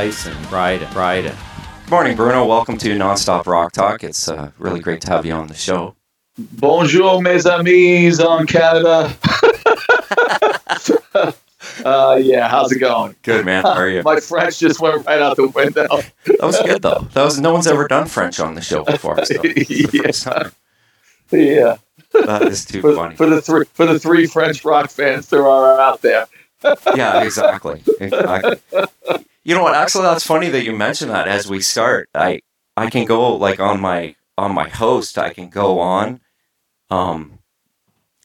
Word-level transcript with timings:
Tyson, 0.00 0.30
with 0.30 0.38
Tyson 0.38 0.50
Bryden. 0.50 0.92
Bryden. 0.94 1.36
Good 1.82 1.90
morning, 1.90 2.16
Bruno. 2.16 2.46
Welcome 2.46 2.78
to 2.78 2.96
Nonstop 2.96 3.46
Rock 3.46 3.72
Talk. 3.72 4.02
It's 4.02 4.28
uh, 4.28 4.50
really 4.58 4.80
great 4.80 5.02
to 5.02 5.10
have 5.10 5.26
you 5.26 5.34
on 5.34 5.46
the 5.46 5.54
show. 5.54 5.94
Bonjour, 6.38 7.20
mes 7.20 7.44
amis 7.44 8.18
on 8.18 8.46
Canada. 8.46 9.14
uh, 11.84 12.18
yeah, 12.18 12.48
how's 12.48 12.72
it 12.72 12.78
going? 12.78 13.14
Good 13.20 13.44
man. 13.44 13.62
How 13.62 13.72
are 13.72 13.90
you? 13.90 14.02
My 14.02 14.20
French 14.20 14.58
just 14.58 14.80
went 14.80 15.04
right 15.04 15.20
out 15.20 15.36
the 15.36 15.48
window. 15.48 15.86
That 16.24 16.40
was 16.40 16.58
good 16.62 16.80
though. 16.80 17.06
That 17.12 17.24
was 17.24 17.38
no 17.38 17.52
one's 17.52 17.66
ever 17.66 17.86
done 17.86 18.06
French 18.06 18.40
on 18.40 18.54
the 18.54 18.62
show 18.62 18.84
before. 18.84 19.22
So 19.26 19.34
it's 19.44 19.68
the 19.68 19.98
first 20.02 20.22
time. 20.22 20.52
yeah, 21.30 21.76
that 22.14 22.44
is 22.44 22.64
too 22.64 22.80
for, 22.80 22.94
funny. 22.94 23.16
for 23.16 23.26
the 23.26 23.42
three 23.42 23.66
for 23.74 23.84
the 23.84 23.98
three 23.98 24.24
French 24.24 24.64
rock 24.64 24.88
fans 24.88 25.28
there 25.28 25.46
are 25.46 25.78
out 25.78 26.00
there. 26.00 26.26
Yeah, 26.96 27.22
exactly. 27.22 27.82
Exactly. 28.00 28.56
You 29.44 29.54
know 29.54 29.62
what? 29.62 29.74
Actually, 29.74 30.04
that's 30.04 30.26
funny 30.26 30.48
that 30.50 30.64
you 30.64 30.76
mentioned 30.76 31.10
that. 31.10 31.28
As 31.28 31.48
we 31.48 31.60
start, 31.60 32.08
I 32.14 32.40
I 32.76 32.88
can 32.90 33.04
go 33.06 33.34
like 33.36 33.60
on 33.60 33.80
my 33.80 34.16
on 34.36 34.54
my 34.54 34.68
host. 34.68 35.18
I 35.18 35.32
can 35.32 35.48
go 35.48 35.80
on, 35.80 36.20
um, 36.90 37.40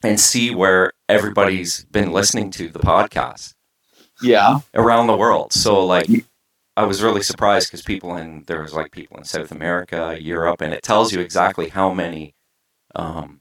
and 0.02 0.20
see 0.20 0.54
where 0.54 0.92
everybody's 1.08 1.84
been 1.86 2.12
listening 2.12 2.50
to 2.52 2.68
the 2.68 2.80
podcast 2.80 3.54
Yeah, 4.20 4.60
around 4.74 5.06
the 5.08 5.16
world. 5.16 5.52
So 5.52 5.84
like, 5.84 6.10
I 6.76 6.84
was 6.84 7.02
really 7.02 7.22
surprised 7.22 7.68
because 7.68 7.82
people 7.82 8.16
in 8.16 8.44
there 8.46 8.62
was 8.62 8.74
like 8.74 8.92
people 8.92 9.16
in 9.18 9.24
South 9.24 9.50
America, 9.52 10.18
Europe, 10.20 10.60
and 10.62 10.74
it 10.74 10.82
tells 10.82 11.12
you 11.12 11.20
exactly 11.20 11.68
how 11.68 11.92
many 11.92 12.34
um, 12.94 13.40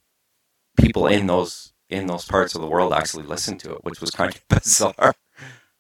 people 0.78 1.08
in 1.08 1.28
those 1.28 1.74
in 1.90 2.08
those 2.08 2.26
parts 2.26 2.56
of 2.56 2.62
the 2.62 2.68
world 2.68 2.94
actually 2.94 3.24
listen 3.26 3.58
to 3.60 3.74
it, 3.76 3.84
which 3.84 4.02
was 4.02 4.12
kind 4.12 4.34
of 4.36 4.48
bizarre. 4.50 4.94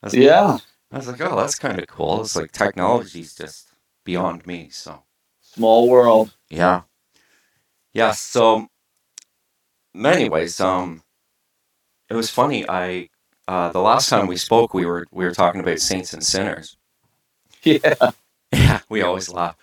I 0.03 0.07
was 0.07 0.17
like, 0.17 0.23
yeah. 0.23 0.59
I 0.91 0.97
was 0.97 1.07
like, 1.07 1.21
oh, 1.21 1.35
that's 1.35 1.55
kind 1.55 1.79
of 1.79 1.87
cool. 1.87 2.21
It's 2.21 2.35
like 2.35 2.51
technology's 2.51 3.35
just 3.35 3.69
beyond 4.03 4.45
me. 4.45 4.69
So 4.71 5.03
Small 5.41 5.89
world. 5.89 6.35
yeah, 6.49 6.81
yeah. 7.93 8.11
So, 8.11 8.67
anyways, 9.95 10.59
um, 10.59 11.01
it 12.09 12.13
was 12.13 12.29
funny. 12.29 12.67
I 12.69 13.09
uh, 13.47 13.71
the 13.71 13.81
last 13.81 14.09
time 14.09 14.27
we 14.27 14.37
spoke, 14.37 14.73
we 14.73 14.85
were 14.85 15.05
we 15.11 15.25
were 15.25 15.33
talking 15.33 15.61
about 15.61 15.79
saints 15.79 16.13
and 16.13 16.23
sinners. 16.23 16.77
Yeah, 17.63 18.11
Yeah, 18.51 18.81
we 18.89 19.01
always 19.01 19.27
laugh. 19.27 19.57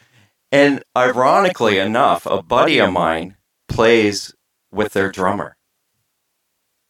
And 0.51 0.83
ironically 0.97 1.79
enough, 1.79 2.27
a 2.27 2.43
buddy 2.43 2.79
of 2.81 2.93
mine 2.93 3.37
plays 3.69 4.35
with 4.73 4.93
their 4.93 5.13
drummer. 5.13 5.57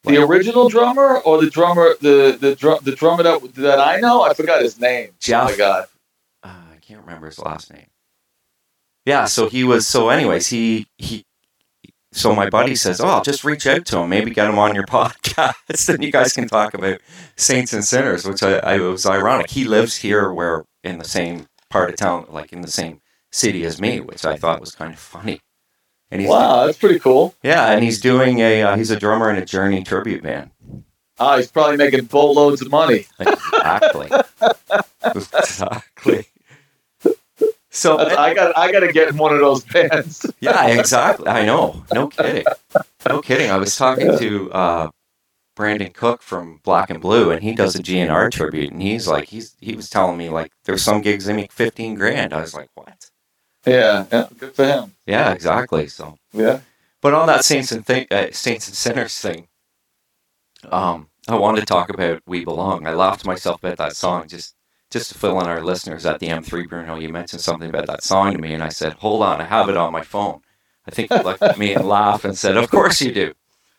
The 0.04 0.16
original 0.22 0.68
drummer 0.68 1.18
or 1.18 1.40
the 1.40 1.50
drummer 1.50 1.94
the 2.00 2.36
the 2.40 2.54
drum 2.54 2.78
the 2.82 2.92
drummer 2.94 3.22
that 3.22 3.54
that 3.54 3.78
I 3.80 4.00
know. 4.00 4.22
I 4.22 4.34
forgot 4.34 4.62
his 4.62 4.80
name. 4.80 5.10
Oh 5.28 5.44
my 5.44 5.56
god. 5.56 5.84
Uh, 6.42 6.48
I 6.72 6.76
can't 6.80 7.00
remember 7.00 7.26
his 7.26 7.38
last 7.38 7.72
name. 7.72 7.86
Yeah, 9.04 9.24
so 9.24 9.48
he 9.48 9.64
was. 9.64 9.86
So, 9.86 10.08
anyways, 10.10 10.48
he 10.48 10.86
he. 10.98 11.24
So 12.12 12.34
my 12.34 12.50
buddy 12.50 12.76
says, 12.76 13.00
"Oh, 13.00 13.22
just 13.22 13.42
reach 13.44 13.66
out 13.66 13.86
to 13.86 13.98
him. 13.98 14.10
Maybe 14.10 14.30
get 14.30 14.48
him 14.48 14.58
on 14.58 14.74
your 14.74 14.86
podcast, 14.86 15.88
and 15.88 16.04
you 16.04 16.12
guys 16.12 16.32
can 16.32 16.46
talk 16.48 16.74
about 16.74 17.00
saints 17.36 17.72
and 17.72 17.84
sinners." 17.84 18.26
Which 18.26 18.42
I, 18.42 18.58
I 18.58 18.74
it 18.76 18.80
was 18.80 19.06
ironic. 19.06 19.50
He 19.50 19.64
lives 19.64 19.96
here, 19.96 20.32
where 20.32 20.64
in 20.84 20.98
the 20.98 21.04
same 21.04 21.46
part 21.70 21.90
of 21.90 21.96
town, 21.96 22.26
like 22.28 22.52
in 22.52 22.60
the 22.60 22.70
same 22.70 23.00
city 23.32 23.64
as 23.64 23.80
me, 23.80 24.00
which 24.00 24.24
I 24.24 24.36
thought 24.36 24.60
was 24.60 24.74
kind 24.74 24.92
of 24.92 24.98
funny. 24.98 25.40
And 26.12 26.20
he's 26.20 26.28
Wow, 26.28 26.66
that's 26.66 26.76
pretty 26.76 26.98
cool. 26.98 27.34
yeah, 27.42 27.72
and 27.72 27.82
he's 27.82 27.98
doing 27.98 28.38
a 28.40 28.62
uh, 28.62 28.76
he's 28.76 28.90
a 28.90 28.98
drummer 29.00 29.30
in 29.30 29.36
a 29.36 29.44
Journey 29.46 29.82
tribute 29.82 30.22
band. 30.22 30.50
Ah, 31.18 31.38
he's 31.38 31.50
probably 31.50 31.78
making 31.78 32.04
boatloads 32.04 32.60
of 32.60 32.70
money. 32.70 33.06
Exactly. 33.18 34.10
exactly. 35.04 36.26
So 37.70 37.98
I 37.98 38.34
got 38.34 38.56
I 38.58 38.70
got 38.70 38.80
to 38.80 38.92
get 38.92 39.08
in 39.08 39.16
one 39.16 39.32
of 39.32 39.40
those 39.40 39.64
bands. 39.64 40.30
yeah, 40.40 40.66
exactly. 40.66 41.28
I 41.28 41.46
know. 41.46 41.82
No 41.94 42.08
kidding. 42.08 42.44
No 43.08 43.22
kidding. 43.22 43.50
I 43.50 43.56
was 43.56 43.74
talking 43.74 44.18
to 44.18 44.52
uh, 44.52 44.90
Brandon 45.56 45.92
Cook 45.92 46.20
from 46.20 46.60
Black 46.62 46.90
and 46.90 47.00
Blue, 47.00 47.30
and 47.30 47.42
he 47.42 47.54
does 47.54 47.74
a 47.74 47.82
GNR 47.82 48.30
tribute, 48.30 48.70
and 48.72 48.82
he's 48.82 49.08
like, 49.08 49.28
he's 49.30 49.56
he 49.60 49.74
was 49.74 49.88
telling 49.88 50.18
me 50.18 50.28
like 50.28 50.52
there's 50.64 50.82
some 50.82 51.00
gigs 51.00 51.24
they 51.24 51.32
make 51.32 51.52
fifteen 51.52 51.94
grand. 51.94 52.34
I 52.34 52.42
was 52.42 52.52
like, 52.52 52.68
what? 52.74 53.10
Yeah, 53.66 54.06
yeah, 54.12 54.28
good 54.38 54.54
for 54.54 54.64
him. 54.64 54.92
Yeah, 55.06 55.32
exactly. 55.32 55.86
So, 55.88 56.18
Yeah. 56.32 56.60
but 57.00 57.14
on 57.14 57.26
that 57.28 57.44
Saints 57.44 57.72
and 57.72 57.84
thing, 57.86 58.06
uh, 58.10 58.28
Saints 58.32 58.68
and 58.68 58.76
Sinners 58.76 59.18
thing, 59.20 59.48
um, 60.70 61.08
I 61.28 61.36
wanted 61.36 61.60
to 61.60 61.66
talk 61.66 61.90
about 61.90 62.22
"We 62.26 62.44
Belong." 62.44 62.86
I 62.86 62.94
laughed 62.94 63.20
to 63.20 63.26
myself 63.26 63.62
about 63.62 63.78
that 63.78 63.96
song 63.96 64.28
just 64.28 64.54
just 64.90 65.12
to 65.12 65.18
fill 65.18 65.40
in 65.40 65.46
our 65.46 65.62
listeners 65.62 66.04
at 66.06 66.20
the 66.20 66.28
M3. 66.28 66.68
Bruno, 66.68 66.96
you 66.96 67.08
mentioned 67.08 67.40
something 67.40 67.68
about 67.70 67.86
that 67.86 68.02
song 68.02 68.32
to 68.32 68.38
me, 68.38 68.54
and 68.54 68.62
I 68.62 68.68
said, 68.70 68.94
"Hold 68.94 69.22
on, 69.22 69.40
I 69.40 69.44
have 69.44 69.68
it 69.68 69.76
on 69.76 69.92
my 69.92 70.02
phone." 70.02 70.40
I 70.86 70.90
think 70.90 71.10
you 71.10 71.18
looked 71.22 71.42
at 71.42 71.58
me 71.58 71.72
and 71.74 71.86
laughed 71.88 72.24
and 72.24 72.36
said, 72.36 72.56
"Of 72.56 72.70
course 72.70 73.00
you 73.00 73.12
do." 73.12 73.34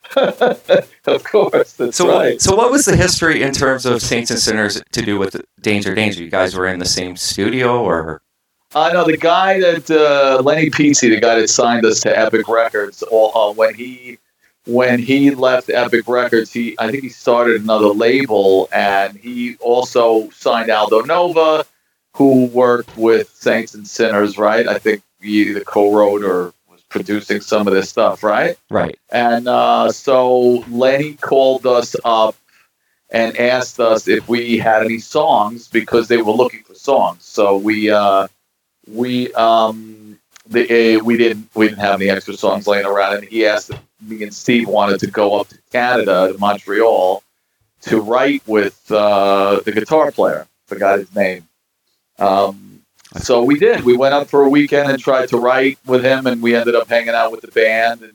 of 0.17 1.23
course, 1.25 1.73
that's 1.73 1.97
So, 1.97 2.09
right. 2.09 2.41
so 2.41 2.55
what 2.55 2.71
was 2.71 2.85
the 2.85 2.95
history 2.95 3.41
in 3.43 3.53
terms 3.53 3.85
of 3.85 4.01
Saints 4.01 4.31
and 4.31 4.39
Sinners 4.39 4.81
to 4.91 5.01
do 5.01 5.17
with 5.19 5.41
Danger 5.61 5.93
Danger? 5.95 6.23
You 6.23 6.29
guys 6.29 6.55
were 6.55 6.67
in 6.67 6.79
the 6.79 6.85
same 6.85 7.15
studio, 7.17 7.83
or 7.83 8.21
I 8.75 8.91
know 8.91 9.05
the 9.05 9.17
guy 9.17 9.59
that 9.59 9.89
uh, 9.91 10.41
Lenny 10.41 10.69
Petze, 10.69 11.01
the 11.01 11.19
guy 11.19 11.35
that 11.39 11.47
signed 11.47 11.85
us 11.85 11.99
to 12.01 12.17
Epic 12.17 12.47
Records. 12.47 13.03
Uh, 13.03 13.53
when 13.53 13.75
he 13.75 14.17
when 14.65 14.99
he 14.99 15.31
left 15.31 15.69
Epic 15.69 16.07
Records, 16.07 16.51
he 16.51 16.75
I 16.79 16.89
think 16.89 17.03
he 17.03 17.09
started 17.09 17.61
another 17.61 17.87
label, 17.87 18.69
and 18.71 19.17
he 19.17 19.57
also 19.57 20.29
signed 20.29 20.71
Aldo 20.71 21.01
Nova, 21.01 21.65
who 22.15 22.45
worked 22.47 22.97
with 22.97 23.29
Saints 23.29 23.75
and 23.75 23.87
Sinners. 23.87 24.37
Right? 24.37 24.67
I 24.67 24.79
think 24.79 25.03
he 25.21 25.49
either 25.49 25.61
co-wrote 25.61 26.23
or 26.23 26.53
was 26.67 26.81
producing 26.89 27.41
some 27.41 27.67
of 27.67 27.73
this 27.73 27.89
stuff. 27.89 28.23
Right? 28.23 28.57
right? 28.71 28.97
And 29.11 29.47
uh, 29.47 29.91
so 29.91 30.63
Lenny 30.69 31.13
called 31.13 31.67
us 31.67 31.95
up 32.03 32.35
and 33.11 33.37
asked 33.37 33.79
us 33.79 34.07
if 34.07 34.27
we 34.27 34.57
had 34.57 34.81
any 34.81 34.97
songs 34.97 35.67
because 35.67 36.07
they 36.07 36.23
were 36.23 36.31
looking 36.31 36.63
for 36.63 36.73
songs. 36.73 37.23
So 37.23 37.55
we 37.55 37.91
uh, 37.91 38.27
we 38.87 39.31
um, 39.33 40.19
the, 40.47 40.97
uh, 40.97 41.03
we 41.03 41.17
didn't 41.17 41.49
we 41.55 41.67
didn't 41.67 41.79
have 41.79 42.01
any 42.01 42.09
extra 42.09 42.35
songs 42.35 42.67
laying 42.67 42.85
around, 42.85 43.15
and 43.15 43.23
he 43.25 43.45
asked 43.45 43.71
me 44.01 44.23
and 44.23 44.33
Steve 44.33 44.67
wanted 44.67 44.99
to 44.99 45.07
go 45.07 45.39
up 45.39 45.47
to 45.49 45.57
Canada 45.71 46.33
to 46.33 46.39
Montreal 46.39 47.23
to 47.81 48.01
write 48.01 48.43
with 48.47 48.91
uh, 48.91 49.59
the 49.65 49.71
guitar 49.71 50.11
player. 50.11 50.47
Forgot 50.67 50.99
his 50.99 51.15
name. 51.15 51.47
Um, 52.19 52.81
so 53.17 53.43
we 53.43 53.59
did. 53.59 53.83
We 53.83 53.95
went 53.95 54.13
up 54.13 54.27
for 54.27 54.43
a 54.43 54.49
weekend 54.49 54.89
and 54.89 54.99
tried 54.99 55.29
to 55.29 55.37
write 55.37 55.77
with 55.85 56.03
him, 56.03 56.25
and 56.25 56.41
we 56.41 56.55
ended 56.55 56.75
up 56.75 56.87
hanging 56.87 57.09
out 57.09 57.31
with 57.31 57.41
the 57.41 57.51
band 57.51 58.01
and 58.01 58.13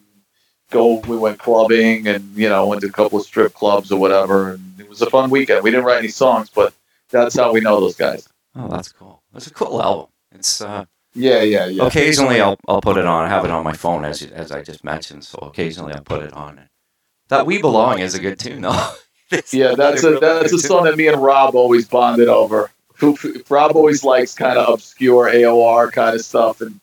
go. 0.70 0.97
We 1.00 1.17
went 1.17 1.38
clubbing 1.38 2.09
and 2.09 2.37
you 2.37 2.49
know 2.49 2.67
went 2.67 2.82
to 2.82 2.88
a 2.88 2.93
couple 2.93 3.19
of 3.19 3.25
strip 3.25 3.55
clubs 3.55 3.93
or 3.93 4.00
whatever, 4.00 4.53
and 4.53 4.81
it 4.81 4.88
was 4.88 5.03
a 5.03 5.11
fun 5.11 5.31
weekend. 5.31 5.62
We 5.62 5.70
didn't 5.70 5.87
write 5.87 5.99
any 5.99 6.09
songs, 6.09 6.50
but 6.50 6.75
that's 7.11 7.37
how 7.37 7.53
we 7.53 7.61
know 7.61 7.81
those 7.81 7.97
guys. 7.97 8.29
Oh, 8.56 8.69
that's 8.69 8.91
cool. 8.91 9.23
That's 9.32 9.47
a 9.47 9.55
cool 9.55 9.81
album. 9.81 10.09
It's 10.33 10.61
uh, 10.61 10.85
Yeah, 11.15 11.43
yeah, 11.43 11.67
yeah. 11.67 11.87
occasionally 11.87 12.41
I'll 12.41 12.59
I'll 12.69 12.81
put 12.81 12.97
it 12.97 13.07
on. 13.07 13.25
I 13.25 13.29
have 13.29 13.45
it 13.45 13.51
on 13.51 13.65
my 13.65 13.73
phone 13.73 14.05
as 14.05 14.23
as 14.23 14.53
I 14.53 14.63
just 14.63 14.85
mentioned. 14.85 15.25
So 15.25 15.39
occasionally 15.39 15.95
I'll 15.95 16.03
put 16.03 16.23
it 16.23 16.33
on. 16.33 16.69
That 17.29 17.47
"We 17.47 17.61
Belong" 17.61 17.99
is 17.99 18.15
a 18.15 18.21
good 18.21 18.39
tune, 18.39 18.63
though. 18.63 18.91
Yeah, 19.53 19.75
that's 19.75 20.05
a 20.05 20.19
that's 20.19 20.55
a 20.55 20.59
song 20.59 20.85
that 20.85 20.97
me 20.97 21.07
and 21.09 21.23
Rob 21.23 21.55
always 21.55 21.87
bonded 21.87 22.29
over. 22.29 22.71
Rob 23.51 23.77
always 23.77 24.03
likes 24.03 24.35
kind 24.35 24.59
of 24.59 24.73
obscure 24.73 25.29
AOR 25.31 25.93
kind 25.93 26.15
of 26.17 26.23
stuff, 26.25 26.63
and 26.63 26.81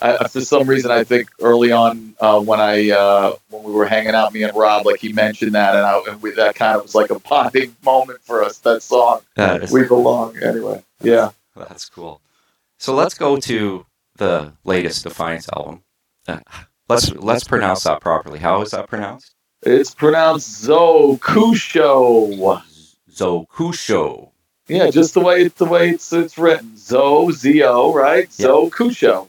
I, 0.00 0.28
for 0.28 0.40
some 0.40 0.68
reason, 0.68 0.92
I 0.92 1.02
think 1.02 1.28
early 1.40 1.72
on 1.72 2.14
uh, 2.20 2.40
when 2.40 2.60
I 2.60 2.90
uh, 2.90 3.32
when 3.50 3.64
we 3.64 3.72
were 3.72 3.86
hanging 3.86 4.14
out, 4.14 4.32
me 4.32 4.44
and 4.44 4.56
Rob, 4.56 4.86
like 4.86 5.00
he 5.00 5.12
mentioned 5.12 5.56
that, 5.56 5.74
and, 5.74 5.84
I, 5.84 6.00
and 6.12 6.22
we, 6.22 6.30
that 6.32 6.54
kind 6.54 6.76
of 6.76 6.84
was 6.84 6.94
like 6.94 7.10
a 7.10 7.18
bonding 7.18 7.74
moment 7.84 8.20
for 8.22 8.44
us. 8.44 8.58
That 8.58 8.84
song, 8.84 9.22
That 9.34 9.64
is 9.64 9.72
"We 9.72 9.84
Belong." 9.84 10.36
Anyway, 10.40 10.84
yeah. 11.02 11.30
That's 11.56 11.88
cool. 11.88 12.20
So 12.78 12.94
let's 12.94 13.14
go 13.14 13.36
to 13.36 13.84
the 14.16 14.52
latest 14.64 15.02
Defiance 15.04 15.48
album. 15.54 15.82
Uh, 16.26 16.40
let's 16.88 17.12
let's 17.12 17.44
pronounce 17.44 17.84
that 17.84 18.00
properly. 18.00 18.38
How 18.38 18.62
is 18.62 18.70
that 18.70 18.88
pronounced? 18.88 19.34
It's 19.62 19.94
pronounced 19.94 20.64
Zokusho. 20.64 22.62
Zokusho. 23.10 24.30
Yeah, 24.68 24.90
just 24.90 25.14
the 25.14 25.20
way 25.20 25.48
the 25.48 25.64
way 25.64 25.90
it's 25.90 26.12
it's 26.12 26.38
written. 26.38 26.76
Zo 26.76 27.30
Z 27.32 27.62
O, 27.64 27.92
right? 27.92 28.28
Yeah. 28.36 28.46
Zokusho. 28.46 29.28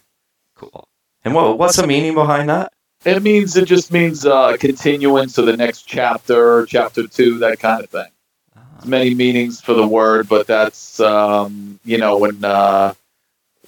Cool. 0.55 0.87
And 1.23 1.33
what 1.33 1.57
what's 1.57 1.77
the 1.77 1.87
meaning 1.87 2.13
behind 2.13 2.49
that? 2.49 2.71
It 3.05 3.23
means 3.23 3.55
it 3.55 3.65
just 3.65 3.91
means 3.91 4.25
uh, 4.25 4.57
continuance 4.57 5.33
to 5.35 5.41
the 5.41 5.55
next 5.55 5.83
chapter, 5.83 6.65
chapter 6.65 7.07
two, 7.07 7.39
that 7.39 7.59
kind 7.59 7.83
of 7.83 7.89
thing. 7.89 8.11
Ah, 8.55 8.81
many 8.85 9.15
meanings 9.15 9.61
for 9.61 9.73
the 9.73 9.87
word, 9.87 10.27
but 10.27 10.45
that's 10.45 10.99
um, 10.99 11.79
you 11.85 11.97
know 11.97 12.17
when 12.17 12.43
uh, 12.43 12.93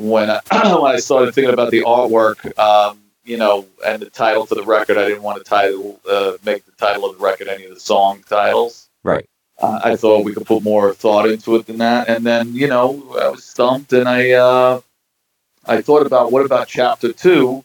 when 0.10 0.30
I, 0.30 0.40
when 0.80 0.96
I 0.96 0.98
started 0.98 1.34
thinking 1.34 1.54
about 1.54 1.72
the 1.72 1.82
artwork, 1.82 2.58
um, 2.58 3.00
you 3.24 3.38
know, 3.38 3.66
and 3.86 4.02
the 4.02 4.10
title 4.10 4.46
to 4.48 4.56
the 4.56 4.64
record, 4.64 4.98
I 4.98 5.08
didn't 5.08 5.24
want 5.24 5.38
to 5.38 5.44
title 5.44 6.00
uh, 6.10 6.34
make 6.44 6.66
the 6.66 6.72
title 6.74 7.10
of 7.10 7.18
the 7.18 7.24
record 7.24 7.48
any 7.48 7.66
of 7.66 7.74
the 7.74 7.80
song 7.80 8.24
titles. 8.28 8.90
Right. 9.04 9.26
Uh, 9.60 9.80
I 9.84 9.96
thought 9.96 10.26
we 10.26 10.34
could 10.34 10.48
put 10.48 10.64
more 10.64 10.94
thought 10.94 11.30
into 11.30 11.56
it 11.56 11.68
than 11.68 11.78
that, 11.78 12.10
and 12.10 12.26
then 12.26 12.54
you 12.56 12.68
know 12.68 13.16
I 13.20 13.30
was 13.30 13.44
stumped, 13.44 13.94
and 13.94 14.10
I 14.10 14.32
uh, 14.32 14.82
I 15.66 15.82
thought 15.82 16.06
about 16.06 16.32
what 16.32 16.46
about 16.46 16.68
chapter 16.68 17.14
two, 17.14 17.64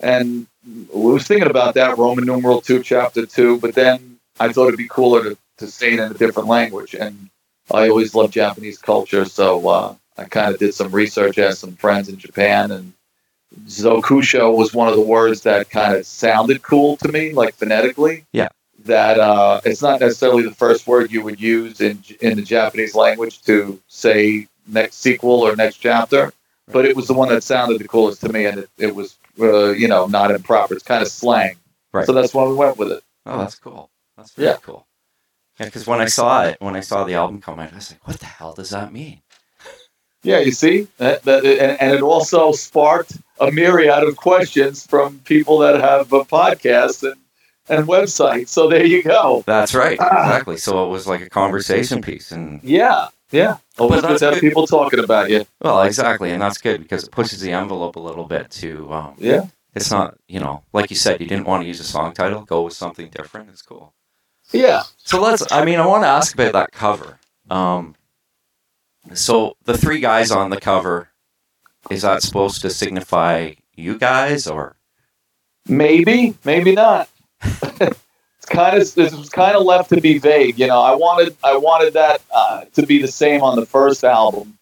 and 0.00 0.46
I 0.66 0.96
was 0.96 1.26
thinking 1.26 1.50
about 1.50 1.74
that 1.74 1.98
Roman 1.98 2.24
numeral 2.24 2.62
two, 2.62 2.82
chapter 2.82 3.26
two, 3.26 3.60
but 3.60 3.74
then 3.74 4.18
I 4.40 4.52
thought 4.52 4.68
it'd 4.68 4.78
be 4.78 4.88
cooler 4.88 5.22
to, 5.22 5.38
to 5.58 5.66
say 5.66 5.92
it 5.92 6.00
in 6.00 6.10
a 6.12 6.14
different 6.14 6.48
language, 6.48 6.94
and 6.94 7.28
I 7.70 7.88
always 7.88 8.14
loved 8.14 8.32
Japanese 8.32 8.78
culture, 8.78 9.26
so 9.26 9.68
uh, 9.68 9.94
I 10.16 10.24
kind 10.24 10.52
of 10.52 10.60
did 10.60 10.74
some 10.74 10.92
research, 10.92 11.38
asked 11.38 11.60
some 11.60 11.76
friends 11.76 12.08
in 12.08 12.16
Japan, 12.18 12.70
and 12.70 12.92
Zokusho 13.66 14.56
was 14.56 14.74
one 14.74 14.88
of 14.88 14.94
the 14.94 15.00
words 15.00 15.42
that 15.42 15.70
kind 15.70 15.94
of 15.94 16.06
sounded 16.06 16.62
cool 16.62 16.96
to 16.98 17.08
me, 17.08 17.32
like 17.32 17.54
phonetically. 17.54 18.24
Yeah. 18.32 18.48
That 18.84 19.18
uh, 19.18 19.60
it's 19.64 19.80
not 19.80 20.00
necessarily 20.00 20.42
the 20.42 20.54
first 20.54 20.86
word 20.86 21.10
you 21.10 21.22
would 21.22 21.40
use 21.40 21.80
in 21.80 22.02
in 22.20 22.36
the 22.36 22.42
Japanese 22.42 22.94
language 22.94 23.40
to 23.42 23.80
say 23.88 24.46
next 24.66 24.96
sequel 24.96 25.40
or 25.40 25.56
next 25.56 25.76
chapter, 25.76 26.32
but 26.70 26.84
it 26.84 26.94
was 26.94 27.06
the 27.06 27.14
one 27.14 27.28
that 27.30 27.42
sounded 27.42 27.80
the 27.80 27.88
coolest 27.88 28.20
to 28.22 28.28
me, 28.28 28.44
and 28.44 28.58
it, 28.58 28.70
it 28.76 28.94
was 28.94 29.16
uh, 29.40 29.70
you 29.70 29.88
know 29.88 30.06
not 30.06 30.30
improper. 30.32 30.74
It's 30.74 30.82
kind 30.82 31.00
of 31.02 31.08
slang, 31.08 31.56
Right. 31.92 32.04
so 32.04 32.12
that's 32.12 32.34
why 32.34 32.44
we 32.44 32.54
went 32.54 32.76
with 32.76 32.92
it. 32.92 33.02
Oh, 33.24 33.38
that's 33.38 33.54
cool. 33.54 33.88
That's 34.18 34.32
very 34.32 34.48
Yeah. 34.48 34.56
cool. 34.60 34.86
Yeah, 35.58 35.66
because 35.66 35.86
when 35.86 36.00
I 36.00 36.06
saw 36.06 36.42
it, 36.44 36.56
when 36.60 36.76
I 36.76 36.80
saw 36.80 37.04
the 37.04 37.14
album 37.14 37.40
come 37.40 37.60
out, 37.60 37.72
I 37.72 37.76
was 37.76 37.90
like, 37.92 38.06
"What 38.06 38.18
the 38.20 38.26
hell 38.26 38.52
does 38.52 38.70
that 38.70 38.92
mean?" 38.92 39.22
Yeah, 40.24 40.40
you 40.40 40.50
see, 40.52 40.88
that, 40.98 41.22
that, 41.24 41.44
and, 41.44 41.80
and 41.80 41.92
it 41.94 42.02
also 42.02 42.50
sparked 42.52 43.12
a 43.40 43.50
myriad 43.52 44.02
of 44.02 44.16
questions 44.16 44.86
from 44.86 45.18
people 45.20 45.58
that 45.58 45.80
have 45.80 46.12
a 46.12 46.24
podcast 46.24 47.02
and, 47.02 47.20
and 47.68 47.86
websites. 47.86 48.48
So 48.48 48.68
there 48.68 48.84
you 48.86 49.02
go. 49.02 49.44
That's 49.46 49.74
right, 49.74 49.98
Ah. 50.00 50.26
exactly. 50.26 50.56
So 50.56 50.84
it 50.86 50.88
was 50.88 51.06
like 51.06 51.20
a 51.20 51.28
conversation 51.30 52.00
piece, 52.02 52.32
and 52.32 52.60
Yeah, 52.64 53.08
yeah. 53.30 53.58
Always 53.78 54.00
But 54.02 54.08
good 54.08 54.18
to 54.18 54.24
have 54.32 54.40
people 54.40 54.66
talking 54.66 55.00
about 55.04 55.30
you. 55.30 55.44
well, 55.60 55.82
exactly, 55.82 56.30
and 56.32 56.40
that's 56.42 56.58
good 56.58 56.80
because 56.82 57.04
it 57.04 57.10
pushes 57.10 57.40
the 57.40 57.52
envelope 57.52 57.96
a 57.96 58.00
little 58.00 58.24
bit. 58.24 58.50
To 58.62 58.92
um, 58.92 59.14
Yeah, 59.18 59.46
it's 59.74 59.90
not, 59.90 60.16
you 60.28 60.40
know, 60.40 60.62
like 60.72 60.88
you 60.90 60.96
said, 60.96 61.20
you 61.20 61.26
didn't 61.26 61.46
want 61.46 61.62
to 61.64 61.66
use 61.68 61.80
a 61.80 61.84
song 61.84 62.14
title, 62.14 62.42
go 62.42 62.62
with 62.62 62.74
something 62.74 63.08
different. 63.10 63.50
It's 63.50 63.62
cool. 63.62 63.92
yeah. 64.52 64.82
So 64.96 65.20
let's. 65.20 65.50
I 65.52 65.64
mean, 65.64 65.80
I 65.80 65.86
want 65.86 66.04
to 66.04 66.08
ask 66.08 66.32
about 66.34 66.52
that 66.54 66.72
cover. 66.72 67.18
Um, 67.50 67.94
so 69.12 69.56
the 69.64 69.76
three 69.76 70.00
guys 70.00 70.30
on 70.30 70.50
the 70.50 70.60
cover, 70.60 71.10
is 71.90 72.02
that 72.02 72.22
supposed 72.22 72.62
to 72.62 72.70
signify 72.70 73.52
you 73.74 73.98
guys 73.98 74.46
or? 74.46 74.76
Maybe, 75.68 76.34
maybe 76.44 76.72
not. 76.74 77.08
it's 77.42 78.46
kind 78.46 78.76
of 78.80 78.98
it 78.98 79.12
was 79.12 79.28
kind 79.30 79.56
of 79.56 79.64
left 79.64 79.90
to 79.90 80.00
be 80.00 80.18
vague. 80.18 80.58
You 80.58 80.66
know, 80.66 80.80
I 80.80 80.94
wanted 80.94 81.36
I 81.42 81.56
wanted 81.56 81.94
that 81.94 82.22
uh, 82.34 82.64
to 82.74 82.86
be 82.86 83.00
the 83.00 83.08
same 83.08 83.42
on 83.42 83.56
the 83.56 83.66
first 83.66 84.04
album. 84.04 84.58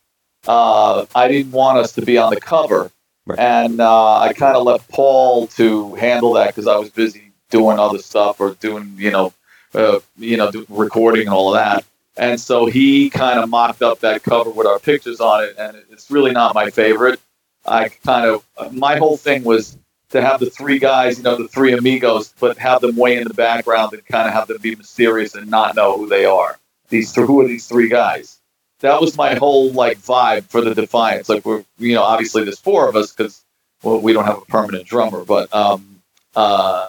Uh, 0.46 1.06
I 1.14 1.28
didn't 1.28 1.52
want 1.52 1.78
us 1.78 1.92
to 1.92 2.02
be 2.02 2.18
on 2.18 2.30
the 2.34 2.40
cover, 2.40 2.90
Right. 3.26 3.38
and 3.38 3.80
uh, 3.80 4.18
I 4.18 4.32
kind 4.32 4.56
of 4.56 4.64
left 4.64 4.88
Paul 4.88 5.46
to 5.48 5.94
handle 5.94 6.32
that 6.34 6.48
because 6.48 6.66
I 6.66 6.76
was 6.76 6.90
busy 6.90 7.30
doing 7.50 7.78
other 7.78 7.98
stuff 7.98 8.40
or 8.40 8.54
doing 8.54 8.94
you 8.96 9.10
know, 9.12 9.32
uh, 9.74 10.00
you 10.16 10.36
know, 10.36 10.50
do, 10.50 10.66
recording 10.68 11.22
and 11.28 11.34
all 11.34 11.54
of 11.54 11.60
that. 11.60 11.84
And 12.16 12.38
so 12.40 12.66
he 12.66 13.08
kind 13.08 13.38
of 13.38 13.48
mocked 13.48 13.82
up 13.82 14.00
that 14.00 14.22
cover 14.22 14.50
with 14.50 14.66
our 14.66 14.78
pictures 14.78 15.20
on 15.20 15.44
it, 15.44 15.56
and 15.58 15.76
it's 15.90 16.10
really 16.10 16.32
not 16.32 16.54
my 16.54 16.70
favorite. 16.70 17.20
I 17.64 17.88
kind 17.88 18.26
of 18.26 18.72
my 18.72 18.96
whole 18.96 19.16
thing 19.16 19.44
was 19.44 19.78
to 20.10 20.20
have 20.20 20.40
the 20.40 20.50
three 20.50 20.78
guys, 20.78 21.18
you 21.18 21.24
know, 21.24 21.36
the 21.36 21.48
three 21.48 21.72
amigos, 21.72 22.34
but 22.38 22.58
have 22.58 22.82
them 22.82 22.96
way 22.96 23.16
in 23.16 23.26
the 23.26 23.34
background 23.34 23.92
and 23.94 24.04
kind 24.06 24.28
of 24.28 24.34
have 24.34 24.46
them 24.46 24.58
be 24.60 24.74
mysterious 24.74 25.34
and 25.34 25.50
not 25.50 25.74
know 25.74 25.96
who 25.96 26.06
they 26.06 26.24
are. 26.24 26.58
These 26.90 27.12
th- 27.12 27.26
who 27.26 27.40
are 27.40 27.48
these 27.48 27.66
three 27.66 27.88
guys? 27.88 28.38
That 28.80 29.00
was 29.00 29.16
my 29.16 29.34
whole 29.34 29.72
like 29.72 29.98
vibe 29.98 30.44
for 30.44 30.60
the 30.60 30.74
Defiance. 30.74 31.28
Like 31.28 31.46
we're, 31.46 31.64
you 31.78 31.94
know, 31.94 32.02
obviously 32.02 32.44
there's 32.44 32.58
four 32.58 32.88
of 32.88 32.96
us 32.96 33.12
because 33.12 33.42
well, 33.82 34.00
we 34.00 34.12
don't 34.12 34.26
have 34.26 34.38
a 34.38 34.44
permanent 34.46 34.86
drummer, 34.86 35.24
but 35.24 35.52
um, 35.54 36.02
uh, 36.36 36.88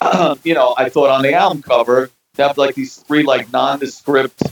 you 0.44 0.54
know, 0.54 0.74
I 0.78 0.88
thought 0.88 1.10
on 1.10 1.22
the 1.22 1.34
album 1.34 1.62
cover 1.62 2.10
to 2.34 2.46
have 2.46 2.56
like 2.56 2.74
these 2.74 2.96
three 2.96 3.22
like 3.24 3.52
nondescript 3.52 4.42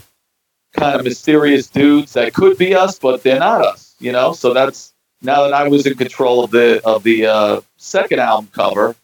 kind 0.73 0.95
of 0.95 1.03
mysterious 1.03 1.67
dudes 1.67 2.13
that 2.13 2.33
could 2.33 2.57
be 2.57 2.75
us, 2.75 2.99
but 2.99 3.23
they're 3.23 3.39
not 3.39 3.61
us. 3.61 3.95
You 3.99 4.11
know, 4.11 4.33
so 4.33 4.53
that's 4.53 4.93
now 5.21 5.43
that 5.43 5.53
I 5.53 5.67
was 5.67 5.85
in 5.85 5.95
control 5.95 6.43
of 6.43 6.51
the 6.51 6.81
of 6.85 7.03
the 7.03 7.25
uh, 7.25 7.61
second 7.77 8.19
album 8.19 8.49
cover, 8.53 8.95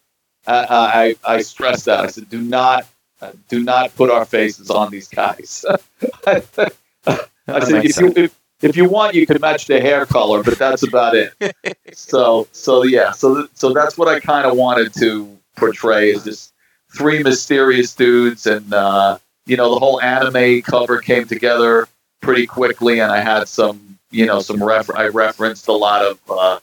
I, 0.47 1.15
I 1.25 1.35
I 1.35 1.41
stressed 1.41 1.85
that 1.85 1.99
I 1.99 2.07
said, 2.07 2.29
do 2.29 2.41
not 2.41 2.87
uh, 3.21 3.31
do 3.49 3.61
not 3.61 3.95
put 3.95 4.09
our 4.09 4.25
faces 4.25 4.69
on 4.69 4.91
these 4.91 5.07
guys. 5.07 5.65
I 6.27 6.39
said, 6.41 7.85
if 7.85 7.97
you 7.97 8.13
if, 8.15 8.39
if 8.61 8.77
you 8.77 8.89
want, 8.89 9.15
you 9.15 9.25
can 9.25 9.39
match 9.41 9.67
the 9.67 9.81
hair 9.81 10.05
color, 10.05 10.43
but 10.43 10.57
that's 10.57 10.83
about 10.83 11.15
it. 11.15 11.55
so 11.93 12.47
so 12.51 12.83
yeah, 12.83 13.11
so 13.11 13.35
th- 13.35 13.49
so 13.53 13.73
that's 13.73 13.97
what 13.97 14.07
I 14.07 14.19
kind 14.19 14.45
of 14.45 14.55
wanted 14.55 14.93
to 14.95 15.37
portray 15.57 16.11
is 16.11 16.23
just 16.23 16.53
three 16.95 17.21
mysterious 17.21 17.93
dudes, 17.93 18.47
and 18.47 18.73
uh, 18.73 19.17
you 19.45 19.57
know 19.57 19.73
the 19.73 19.79
whole 19.79 20.01
anime 20.01 20.61
cover 20.61 20.99
came 20.99 21.25
together 21.27 21.87
pretty 22.21 22.47
quickly, 22.47 22.99
and 22.99 23.11
I 23.11 23.19
had 23.21 23.47
some 23.47 23.99
you 24.11 24.25
know 24.25 24.39
some 24.39 24.63
refer- 24.63 24.95
I 24.95 25.07
referenced 25.07 25.67
a 25.67 25.73
lot 25.73 26.03
of 26.05 26.19
uh, 26.29 26.59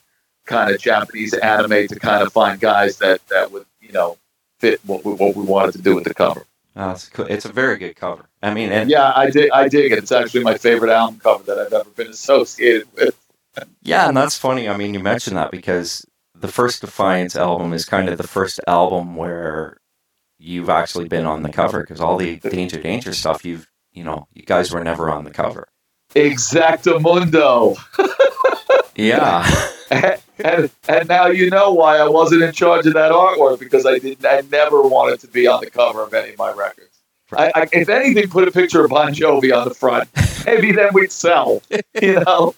kind 0.47 0.75
of 0.75 0.81
Japanese 0.81 1.35
anime 1.35 1.89
to 1.89 1.99
kind 1.99 2.23
of 2.23 2.33
find 2.33 2.61
guys 2.61 2.99
that 2.99 3.27
that 3.29 3.53
would 3.53 3.67
you 3.81 3.93
know 3.93 4.19
fit 4.59 4.81
what 4.87 5.05
we, 5.05 5.13
what 5.13 5.37
we 5.37 5.45
wanted 5.45 5.73
to 5.73 5.83
do 5.83 5.95
with 5.95 6.05
the 6.05 6.15
cover. 6.15 6.45
Oh, 6.75 6.93
it's, 6.93 7.09
cool. 7.11 7.27
it's 7.27 7.45
a 7.45 7.53
very 7.53 7.77
good 7.77 7.97
cover. 7.97 8.25
I 8.43 8.55
mean, 8.55 8.73
and 8.73 8.89
Yeah, 8.91 9.13
I 9.15 9.31
dig 9.31 9.51
I 9.53 9.69
dig 9.69 9.93
it. 9.93 9.99
It's 9.99 10.13
actually 10.13 10.45
my 10.45 10.57
favorite 10.57 10.91
album 10.91 11.21
cover 11.21 11.45
that 11.45 11.59
I've 11.59 11.73
ever 11.73 11.91
been 11.91 12.09
associated 12.09 12.89
with. 12.95 13.17
Yeah, 13.83 14.09
and 14.09 14.17
that's 14.17 14.39
funny. 14.39 14.69
I 14.69 14.77
mean, 14.77 14.95
you 14.95 15.01
mentioned 15.01 15.37
that 15.37 15.51
because 15.51 16.07
the 16.35 16.49
first 16.49 16.81
Defiance 16.81 17.37
album 17.37 17.75
is 17.75 17.85
kind 17.85 18.09
of 18.09 18.17
the 18.17 18.27
first 18.27 18.59
album 18.67 19.15
where 19.17 19.77
you've 20.43 20.69
actually 20.71 21.09
been 21.09 21.27
on 21.27 21.43
the 21.43 21.51
cover 21.51 21.81
because 21.81 22.01
all 22.01 22.17
the 22.17 22.37
Danger 22.37 22.81
Danger 22.81 23.13
stuff, 23.13 23.45
you've, 23.45 23.69
you 23.93 24.05
know, 24.05 24.27
you 24.35 24.43
guys 24.43 24.73
were 24.73 24.83
never 24.83 25.11
on 25.11 25.25
the 25.25 25.31
cover. 25.31 25.69
Exactamundo. 26.15 27.77
Yeah. 28.95 29.49
and, 30.39 30.71
and 30.89 31.09
now 31.09 31.27
you 31.27 31.51
know 31.51 31.73
why 31.73 31.99
I 31.99 32.09
wasn't 32.09 32.43
in 32.43 32.53
charge 32.53 32.87
of 32.87 32.95
that 32.95 33.13
artwork 33.13 33.59
because 33.59 33.87
I 33.87 33.99
didn't. 33.99 34.25
I 34.25 34.43
never 34.51 34.83
wanted 34.83 35.21
to 35.21 35.29
be 35.29 35.47
on 35.47 35.61
the 35.61 35.71
cover 35.71 36.03
of 36.03 36.15
any 36.15 36.31
of 36.31 36.39
my 36.39 36.53
records. 36.53 36.99
I, 37.33 37.51
I, 37.55 37.69
if 37.73 37.89
anything, 37.89 38.29
put 38.29 38.47
a 38.47 38.53
picture 38.53 38.85
of 38.85 38.91
Bon 38.91 39.13
Jovi 39.15 39.57
on 39.57 39.67
the 39.67 39.75
front. 39.75 40.09
Maybe 40.47 40.73
then 40.73 40.91
we'd 40.93 41.13
sell, 41.13 41.63
you 42.01 42.21
know. 42.21 42.55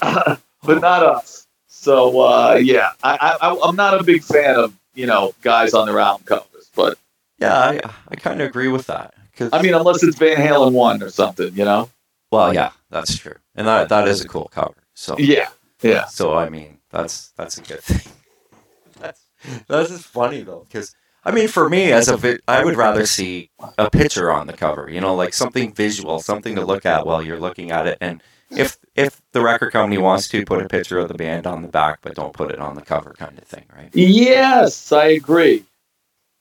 but 0.00 0.80
not 0.80 1.02
us. 1.02 1.46
So 1.66 2.20
uh, 2.20 2.58
yeah, 2.62 2.90
I, 3.02 3.38
I, 3.40 3.58
I'm 3.64 3.76
not 3.76 3.98
a 3.98 4.04
big 4.04 4.22
fan 4.22 4.56
of 4.56 4.74
you 4.94 5.06
know 5.06 5.32
guys 5.42 5.72
on 5.72 5.86
their 5.86 5.98
album 5.98 6.24
covers. 6.26 6.70
But 6.74 6.98
yeah, 7.38 7.56
I, 7.58 7.80
I 8.08 8.16
kind 8.16 8.40
of 8.40 8.48
agree 8.48 8.68
with 8.68 8.86
that. 8.86 9.14
Cause, 9.36 9.50
I 9.52 9.62
mean, 9.62 9.74
unless 9.74 10.02
it's 10.02 10.18
Van 10.18 10.36
Halen 10.36 10.72
one 10.72 11.02
or 11.02 11.10
something, 11.10 11.54
you 11.54 11.64
know. 11.64 11.88
well, 12.32 12.52
yeah, 12.52 12.72
that's 12.90 13.16
true. 13.16 13.36
And 13.54 13.66
that, 13.68 13.88
that 13.90 14.08
is 14.08 14.20
a 14.20 14.28
cool 14.28 14.48
cover. 14.52 14.74
So, 14.94 15.16
Yeah, 15.18 15.48
yeah. 15.82 16.06
so 16.06 16.34
I 16.34 16.48
mean, 16.48 16.78
that's 16.90 17.28
that's 17.36 17.56
a 17.58 17.62
good 17.62 17.80
thing. 17.80 18.12
that's 19.00 19.20
that's 19.68 19.90
just 19.90 20.04
funny 20.06 20.42
though, 20.42 20.66
because 20.68 20.94
I 21.24 21.30
mean, 21.30 21.46
for 21.48 21.68
me 21.68 21.92
as 21.92 22.08
a 22.08 22.16
vi- 22.16 22.38
I 22.48 22.64
would 22.64 22.76
rather 22.76 23.06
see 23.06 23.50
a 23.76 23.88
picture 23.90 24.32
on 24.32 24.46
the 24.46 24.52
cover. 24.54 24.90
You 24.90 25.00
know, 25.00 25.14
like 25.14 25.34
something 25.34 25.72
visual, 25.72 26.18
something 26.20 26.56
to 26.56 26.64
look 26.64 26.84
at 26.86 27.06
while 27.06 27.22
you're 27.22 27.38
looking 27.38 27.70
at 27.70 27.86
it. 27.86 27.98
And 28.00 28.22
if 28.50 28.78
if 28.96 29.20
the 29.32 29.40
record 29.40 29.70
company 29.70 29.98
wants 29.98 30.28
to 30.28 30.44
put 30.44 30.62
a 30.64 30.68
picture 30.68 30.98
of 30.98 31.08
the 31.08 31.14
band 31.14 31.46
on 31.46 31.62
the 31.62 31.68
back, 31.68 32.00
but 32.02 32.14
don't 32.14 32.32
put 32.32 32.50
it 32.50 32.58
on 32.58 32.74
the 32.74 32.82
cover, 32.82 33.14
kind 33.16 33.38
of 33.38 33.44
thing, 33.44 33.66
right? 33.76 33.90
Yes, 33.92 34.90
I 34.90 35.06
agree. 35.08 35.64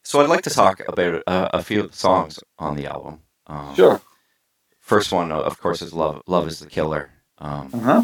So 0.07 0.21
I'd 0.21 0.29
like 0.29 0.43
to 0.43 0.49
talk 0.49 0.81
about 0.87 1.21
uh, 1.27 1.49
a 1.53 1.61
few 1.61 1.81
of 1.81 1.91
the 1.91 1.97
songs 1.97 2.39
on 2.57 2.77
the 2.77 2.85
album. 2.85 3.19
Um, 3.45 3.75
Sure. 3.75 3.99
First 4.79 5.11
one, 5.11 5.33
of 5.33 5.59
course, 5.59 5.81
is 5.81 5.91
"Love." 5.91 6.21
"Love 6.27 6.47
Is 6.47 6.59
the 6.59 6.67
Killer." 6.67 7.09
Um, 7.39 7.69
Uh 7.73 7.79
huh. 7.79 8.03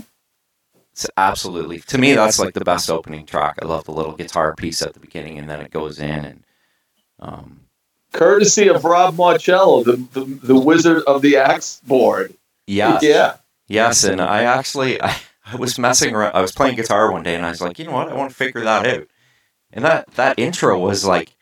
It's 0.92 1.10
absolutely 1.16 1.80
to 1.80 1.98
me 1.98 2.12
that's 2.12 2.40
like 2.40 2.56
the 2.56 2.66
best 2.66 2.90
opening 2.90 3.26
track. 3.26 3.58
I 3.62 3.66
love 3.66 3.86
the 3.86 3.94
little 3.94 4.12
guitar 4.18 4.54
piece 4.54 4.82
at 4.82 4.94
the 4.94 5.00
beginning 5.00 5.40
and 5.40 5.50
then 5.50 5.62
it 5.62 5.72
goes 5.72 5.98
in 5.98 6.26
and 6.26 6.44
um 7.20 7.62
Courtesy 8.12 8.68
of 8.68 8.84
Rob 8.84 9.16
Marcello, 9.16 9.86
the, 9.86 9.96
the 10.12 10.26
the 10.44 10.60
wizard 10.60 11.04
of 11.08 11.22
the 11.22 11.38
axe 11.38 11.80
board. 11.88 12.34
yeah. 12.68 13.00
Yeah. 13.02 13.38
Yes, 13.70 14.04
and 14.04 14.20
I 14.20 14.44
actually 14.44 15.02
I, 15.02 15.16
I 15.46 15.56
was 15.56 15.80
messing 15.80 16.14
around 16.14 16.36
I 16.36 16.42
was 16.42 16.52
playing 16.52 16.76
guitar 16.76 17.14
one 17.14 17.24
day 17.24 17.36
and 17.36 17.46
I 17.46 17.52
was 17.52 17.62
like, 17.62 17.80
you 17.80 17.86
know 17.86 17.94
what, 17.94 18.10
I 18.10 18.14
want 18.14 18.30
to 18.30 18.36
figure 18.36 18.66
that 18.66 18.86
out. 18.86 19.08
And 19.72 19.86
that 19.86 20.12
that 20.16 20.38
intro 20.38 20.78
was 20.78 21.06
like 21.06 21.34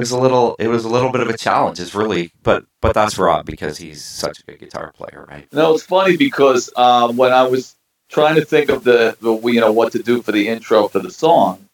it 0.00 0.04
was 0.04 0.12
a 0.12 0.18
little 0.18 0.56
it 0.58 0.68
was 0.68 0.86
a 0.86 0.88
little 0.88 1.12
bit 1.12 1.20
of 1.20 1.28
a 1.28 1.36
challenge. 1.36 1.78
It's 1.78 1.94
really 1.94 2.32
but 2.42 2.64
but 2.80 2.94
that's 2.94 3.18
Rob 3.18 3.44
because 3.44 3.76
he's 3.76 4.02
such 4.02 4.40
a 4.40 4.44
good 4.44 4.58
guitar 4.58 4.92
player, 4.96 5.26
right? 5.28 5.46
No, 5.52 5.74
it's 5.74 5.82
funny 5.82 6.16
because 6.16 6.70
um, 6.74 7.18
when 7.18 7.34
I 7.34 7.42
was 7.42 7.76
trying 8.08 8.36
to 8.36 8.44
think 8.44 8.70
of 8.70 8.82
the, 8.82 9.14
the 9.20 9.36
you 9.50 9.60
know 9.60 9.72
what 9.72 9.92
to 9.92 10.02
do 10.02 10.22
for 10.22 10.32
the 10.32 10.48
intro 10.48 10.88
for 10.88 11.00
the 11.00 11.10
song, 11.10 11.68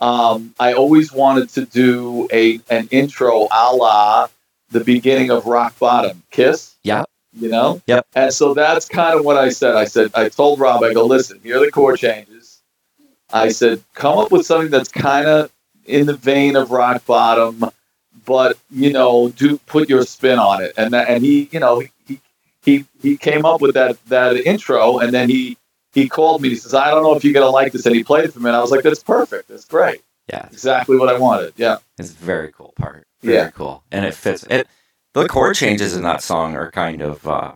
um, 0.00 0.56
I 0.58 0.72
always 0.72 1.12
wanted 1.12 1.50
to 1.50 1.66
do 1.66 2.28
a 2.32 2.60
an 2.68 2.88
intro 2.90 3.46
a 3.52 3.72
la 3.72 4.28
the 4.70 4.82
beginning 4.82 5.30
of 5.30 5.46
Rock 5.46 5.78
Bottom, 5.78 6.24
Kiss. 6.32 6.74
Yeah. 6.82 7.04
You 7.32 7.48
know. 7.48 7.80
Yep. 7.86 8.06
And 8.16 8.34
so 8.34 8.54
that's 8.54 8.88
kind 8.88 9.16
of 9.16 9.24
what 9.24 9.36
I 9.36 9.50
said. 9.50 9.76
I 9.76 9.84
said 9.84 10.10
I 10.14 10.28
told 10.28 10.58
Rob, 10.58 10.82
I 10.82 10.92
go, 10.92 11.06
listen, 11.06 11.38
here 11.44 11.58
are 11.58 11.64
the 11.64 11.70
chord 11.70 12.00
changes. 12.00 12.60
I 13.32 13.50
said, 13.50 13.84
come 13.94 14.18
up 14.18 14.32
with 14.32 14.46
something 14.46 14.70
that's 14.70 14.88
kind 14.88 15.28
of 15.28 15.52
in 15.88 16.06
the 16.06 16.14
vein 16.14 16.56
of 16.56 16.70
Rock 16.70 17.04
Bottom, 17.06 17.64
but 18.24 18.56
you 18.70 18.92
know, 18.92 19.30
do 19.30 19.58
put 19.58 19.88
your 19.88 20.02
spin 20.02 20.38
on 20.38 20.62
it. 20.62 20.74
And 20.76 20.92
that, 20.92 21.08
and 21.08 21.24
he, 21.24 21.48
you 21.52 21.60
know, 21.60 21.82
he 22.06 22.20
he 22.62 22.84
he 23.02 23.16
came 23.16 23.44
up 23.44 23.60
with 23.60 23.74
that 23.74 23.96
that 24.06 24.36
intro, 24.36 24.98
and 24.98 25.12
then 25.12 25.28
he 25.28 25.56
he 25.92 26.08
called 26.08 26.42
me. 26.42 26.50
He 26.50 26.56
says, 26.56 26.74
I 26.74 26.90
don't 26.90 27.02
know 27.02 27.14
if 27.14 27.24
you're 27.24 27.32
gonna 27.34 27.50
like 27.50 27.72
this, 27.72 27.86
and 27.86 27.94
he 27.96 28.04
played 28.04 28.26
it 28.26 28.32
for 28.32 28.40
me. 28.40 28.48
And 28.50 28.56
I 28.56 28.60
was 28.60 28.70
like, 28.70 28.82
that's 28.84 29.02
perfect. 29.02 29.48
That's 29.48 29.64
great. 29.64 30.02
Yeah. 30.28 30.46
Exactly 30.52 30.96
what 30.98 31.08
I 31.08 31.18
wanted. 31.18 31.54
Yeah. 31.56 31.78
It's 31.98 32.10
a 32.10 32.14
very 32.14 32.52
cool 32.52 32.74
part. 32.76 33.06
Very 33.22 33.36
Yeah. 33.36 33.50
cool. 33.50 33.82
And 33.90 34.04
it 34.04 34.14
fits 34.14 34.44
it 34.50 34.68
the 35.14 35.26
chord 35.26 35.56
changes 35.56 35.96
in 35.96 36.02
that 36.02 36.22
song 36.22 36.54
are 36.54 36.70
kind 36.70 37.00
of 37.00 37.26
uh 37.26 37.52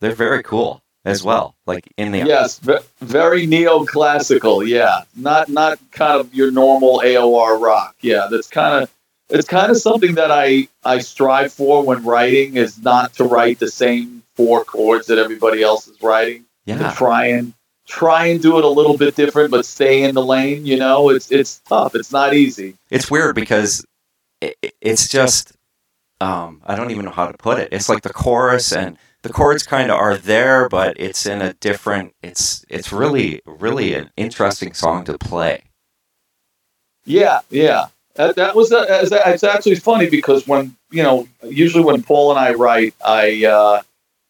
they're 0.00 0.12
very 0.12 0.42
cool 0.42 0.82
as 1.04 1.22
well. 1.22 1.54
Like 1.66 1.92
in 1.96 2.12
the 2.12 2.18
Yes, 2.18 2.58
ve- 2.58 2.78
very 3.00 3.46
neoclassical. 3.46 4.66
Yeah, 4.66 5.02
not 5.16 5.48
not 5.48 5.78
kind 5.90 6.20
of 6.20 6.34
your 6.34 6.50
normal 6.50 7.00
AOR 7.04 7.60
rock. 7.60 7.96
Yeah, 8.00 8.28
that's 8.30 8.48
kind 8.48 8.82
of 8.82 8.90
it's 9.30 9.46
kind 9.48 9.70
of 9.70 9.76
something 9.78 10.14
that 10.16 10.30
I 10.30 10.68
I 10.84 10.98
strive 10.98 11.52
for 11.52 11.82
when 11.82 12.04
writing 12.04 12.56
is 12.56 12.82
not 12.82 13.14
to 13.14 13.24
write 13.24 13.58
the 13.58 13.70
same 13.70 14.22
four 14.36 14.64
chords 14.64 15.06
that 15.08 15.18
everybody 15.18 15.62
else 15.62 15.88
is 15.88 16.00
writing. 16.02 16.44
Yeah, 16.66 16.76
To 16.78 16.84
yeah. 16.84 16.92
try 16.92 17.26
and 17.26 17.52
try 17.86 18.26
and 18.26 18.42
do 18.42 18.58
it 18.58 18.64
a 18.64 18.68
little 18.68 18.96
bit 18.98 19.16
different, 19.16 19.50
but 19.50 19.64
stay 19.64 20.02
in 20.02 20.14
the 20.14 20.24
lane. 20.24 20.66
You 20.66 20.76
know, 20.78 21.08
it's 21.10 21.30
it's 21.30 21.58
tough. 21.60 21.94
It's 21.94 22.12
not 22.12 22.34
easy. 22.34 22.74
It's 22.90 23.10
weird 23.10 23.34
because 23.34 23.84
it, 24.40 24.56
it- 24.62 24.74
it's 24.80 25.08
just 25.08 25.52
um 26.20 26.60
I 26.66 26.74
don't 26.76 26.90
even 26.90 27.04
know 27.04 27.10
how 27.12 27.28
to 27.28 27.38
put 27.38 27.58
it. 27.58 27.68
It's 27.72 27.88
like 27.88 28.02
the 28.02 28.12
chorus 28.12 28.72
and 28.72 28.96
the 29.22 29.32
chords 29.32 29.64
kind 29.64 29.90
of 29.90 29.98
are 29.98 30.16
there, 30.16 30.68
but 30.68 30.98
it's 30.98 31.26
in 31.26 31.42
a 31.42 31.52
different. 31.54 32.14
It's 32.22 32.64
it's 32.68 32.92
really 32.92 33.42
really 33.44 33.94
an 33.94 34.10
interesting 34.16 34.74
song 34.74 35.04
to 35.04 35.18
play. 35.18 35.64
Yeah, 37.04 37.40
yeah. 37.50 37.86
That, 38.14 38.36
that 38.36 38.54
was 38.54 38.72
a, 38.72 38.86
it's 39.02 39.12
it's 39.12 39.44
actually 39.44 39.76
funny 39.76 40.08
because 40.08 40.46
when 40.46 40.76
you 40.90 41.02
know 41.02 41.28
usually 41.42 41.84
when 41.84 42.02
Paul 42.02 42.30
and 42.30 42.38
I 42.38 42.54
write, 42.54 42.94
I 43.04 43.44
uh, 43.44 43.82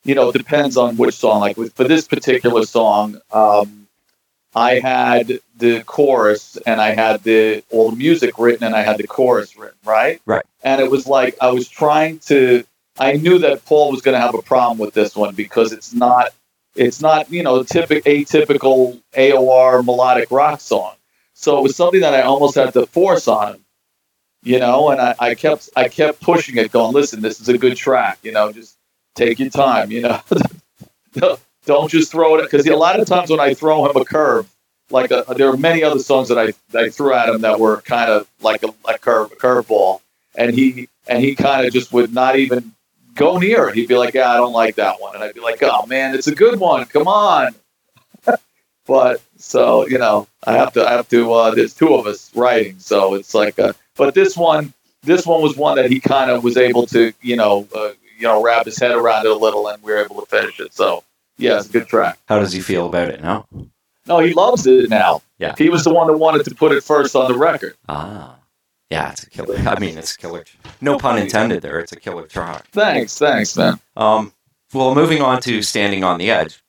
you 0.05 0.15
know 0.15 0.31
it 0.31 0.37
depends 0.37 0.77
on 0.77 0.97
which 0.97 1.15
song. 1.15 1.41
Like 1.41 1.57
with, 1.57 1.75
for 1.75 1.85
this 1.85 2.07
particular 2.07 2.65
song, 2.65 3.21
um, 3.33 3.89
I 4.55 4.79
had 4.81 5.41
the 5.57 5.83
chorus 5.85 6.57
and 6.67 6.81
I 6.81 6.95
had 6.95 7.23
the 7.25 7.63
all 7.71 7.91
the 7.91 7.97
music 7.97 8.39
written 8.39 8.65
and 8.65 8.75
I 8.75 8.83
had 8.83 8.99
the 8.99 9.07
chorus 9.07 9.57
written, 9.57 9.79
right? 9.85 10.21
Right. 10.25 10.45
And 10.63 10.81
it 10.81 10.91
was 10.91 11.07
like 11.07 11.37
I 11.41 11.51
was 11.51 11.69
trying 11.69 12.21
to. 12.21 12.65
I 12.99 13.13
knew 13.13 13.39
that 13.41 13.65
Paul 13.65 13.91
was 13.93 14.01
going 14.03 14.15
to 14.15 14.21
have 14.21 14.35
a 14.35 14.43
problem 14.43 14.79
with 14.79 14.95
this 14.95 15.15
one 15.17 15.35
because 15.35 15.73
it's 15.73 15.93
not. 15.93 16.31
It's 16.75 17.01
not 17.01 17.31
you 17.31 17.43
know 17.43 17.63
typical 17.63 18.11
atypical 18.11 19.01
AOR 19.17 19.85
melodic 19.85 20.31
rock 20.31 20.61
song. 20.61 20.95
So 21.35 21.59
it 21.59 21.63
was 21.63 21.77
something 21.77 22.01
that 22.01 22.15
I 22.15 22.23
almost 22.23 22.57
had 22.57 22.73
to 22.75 22.87
force 22.87 23.29
on 23.29 23.55
him, 23.55 23.65
you 24.43 24.59
know. 24.59 24.91
And 24.91 25.01
I, 25.01 25.15
I 25.19 25.35
kept 25.35 25.71
I 25.77 25.89
kept 25.89 26.21
pushing 26.21 26.57
it, 26.57 26.71
going, 26.71 26.93
"Listen, 26.93 27.21
this 27.21 27.41
is 27.41 27.49
a 27.49 27.59
good 27.59 27.77
track, 27.77 28.19
you 28.23 28.33
know. 28.33 28.53
Just 28.53 28.77
take 29.15 29.39
your 29.39 29.51
time, 29.51 29.91
you 29.91 30.03
know. 30.03 30.21
Don't- 31.65 31.91
just 31.91 32.11
throw 32.13 32.37
it." 32.37 32.43
Because 32.43 32.67
a 32.67 32.77
lot 32.77 32.99
of 33.01 33.07
times 33.07 33.31
when 33.31 33.41
I 33.41 33.55
throw 33.55 33.89
him 33.89 33.97
a 33.97 34.05
curve, 34.05 34.49
like 34.91 35.11
a, 35.11 35.25
there 35.37 35.49
are 35.49 35.57
many 35.57 35.83
other 35.83 35.99
songs 35.99 36.29
that 36.29 36.39
I, 36.39 36.53
that 36.71 36.85
I 36.85 36.89
threw 36.91 37.13
at 37.13 37.29
him 37.29 37.41
that 37.43 37.61
were 37.61 37.81
kind 37.83 38.11
of 38.11 38.29
like 38.41 38.63
a, 38.63 38.73
a 38.89 38.99
curve 38.99 39.33
a 39.33 39.37
curveball, 39.37 40.01
and 40.35 40.55
he 40.55 40.89
and 41.09 41.23
he 41.23 41.35
kind 41.35 41.67
of 41.67 41.73
just 41.73 41.93
would 41.93 42.13
not 42.13 42.37
even 42.37 42.73
go 43.19 43.39
near 43.39 43.69
it. 43.69 43.75
He'd 43.75 43.89
be 43.89 43.97
like, 43.97 44.15
"Yeah, 44.15 44.31
I 44.31 44.37
don't 44.37 44.53
like 44.53 44.77
that 44.77 45.01
one," 45.01 45.15
and 45.15 45.23
I'd 45.25 45.35
be 45.35 45.41
like, 45.41 45.63
"Oh 45.63 45.85
man, 45.87 46.15
it's 46.15 46.27
a 46.29 46.35
good 46.35 46.59
one. 46.61 46.85
Come 46.87 47.07
on." 47.09 47.55
but 48.87 49.21
so 49.37 49.87
you 49.87 49.99
know 49.99 50.27
i 50.45 50.55
have 50.55 50.73
to 50.73 50.85
i 50.87 50.91
have 50.93 51.09
to 51.09 51.33
uh 51.33 51.51
there's 51.55 51.75
two 51.75 51.95
of 51.95 52.07
us 52.07 52.31
writing 52.35 52.75
so 52.79 53.15
it's 53.15 53.35
like 53.35 53.59
uh 53.59 53.73
but 53.97 54.15
this 54.15 54.37
one 54.37 54.73
this 55.03 55.27
one 55.27 55.43
was 55.43 55.57
one 55.57 55.77
that 55.77 55.91
he 55.91 56.01
kind 56.01 56.31
of 56.31 56.43
was 56.43 56.57
able 56.57 56.87
to 56.87 57.13
you 57.21 57.37
know 57.37 57.69
uh, 57.75 57.91
you 58.17 58.23
know 58.23 58.43
wrap 58.43 58.65
his 58.65 58.79
head 58.79 58.93
around 58.93 59.27
it 59.27 59.31
a 59.31 59.35
little 59.37 59.69
and 59.69 59.81
we 59.83 59.93
were 59.93 60.03
able 60.03 60.19
to 60.21 60.27
finish 60.27 60.59
it 60.59 60.73
so 60.75 61.05
yeah 61.37 61.59
it's 61.59 61.69
a 61.69 61.73
good 61.73 61.87
track 61.87 62.19
How 62.27 62.39
does 62.41 62.53
he 62.53 62.61
feel 62.61 62.87
about 62.87 63.09
it 63.09 63.21
now? 63.23 63.47
no 64.07 64.19
he 64.21 64.33
loves 64.33 64.67
it 64.67 64.89
now 64.91 65.21
Yeah. 65.39 65.55
he 65.57 65.69
was 65.69 65.85
the 65.85 65.93
one 65.95 66.07
that 66.09 66.17
wanted 66.17 66.45
to 66.47 66.55
put 66.55 66.73
it 66.73 66.83
first 66.83 67.15
on 67.15 67.31
the 67.31 67.39
record 67.39 67.77
Ah, 67.89 68.37
yeah, 68.91 69.13
it's 69.13 69.23
a 69.25 69.31
killer. 69.31 69.57
I 69.57 69.79
mean, 69.79 69.99
it's 69.99 70.15
a 70.15 70.19
killer. 70.19 70.45
No 70.81 70.97
pun 70.99 71.19
intended 71.19 71.63
there. 71.63 71.81
It's 71.81 71.93
a 71.93 71.97
killer 72.01 72.27
track. 72.27 72.67
thanks 72.73 73.19
thanks 73.19 73.57
man 73.57 73.81
Um, 73.97 74.33
well, 74.73 74.95
moving 74.95 75.21
on 75.23 75.41
to 75.43 75.63
"Standing 75.63 76.05
on 76.05 76.19
the 76.19 76.31
Edge." 76.31 76.63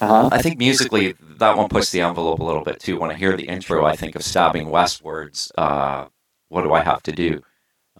uh-huh 0.00 0.30
I 0.32 0.40
think 0.40 0.58
musically 0.58 1.14
that 1.38 1.56
one 1.56 1.68
puts 1.68 1.90
the 1.90 2.00
envelope 2.00 2.40
a 2.40 2.44
little 2.44 2.64
bit 2.64 2.80
too. 2.80 2.98
When 2.98 3.10
I 3.10 3.14
hear 3.14 3.36
the 3.36 3.48
intro, 3.48 3.84
I 3.84 3.94
think 3.96 4.14
of 4.16 4.22
"Stabbing 4.24 4.70
Westwards." 4.70 5.52
Uh, 5.58 6.06
what 6.48 6.62
do 6.62 6.72
I 6.72 6.80
have 6.82 7.02
to 7.04 7.12
do? 7.12 7.42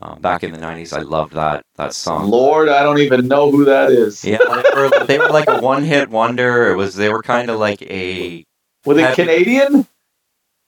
Um, 0.01 0.21
back 0.21 0.43
in 0.43 0.53
the 0.53 0.59
'90s, 0.59 0.97
I 0.97 1.03
loved 1.03 1.35
that 1.35 1.65
that 1.77 1.95
song. 1.95 2.29
lord 2.31 2.69
i 2.69 2.83
don't 2.83 2.99
even 2.99 3.29
know 3.29 3.51
who 3.53 3.65
that 3.67 3.91
is 3.93 4.25
Yeah, 4.25 4.39
they 4.39 4.71
were, 4.75 5.05
they 5.07 5.19
were 5.19 5.29
like 5.29 5.49
a 5.49 5.61
one-hit 5.61 6.09
wonder. 6.11 6.73
It 6.73 6.77
was 6.77 6.97
they 6.97 7.09
were 7.13 7.23
kind 7.23 7.51
of 7.51 7.59
like 7.61 7.83
a. 7.83 8.45
were 8.87 8.95
they 8.95 9.03
Have- 9.03 9.15
canadian 9.15 9.87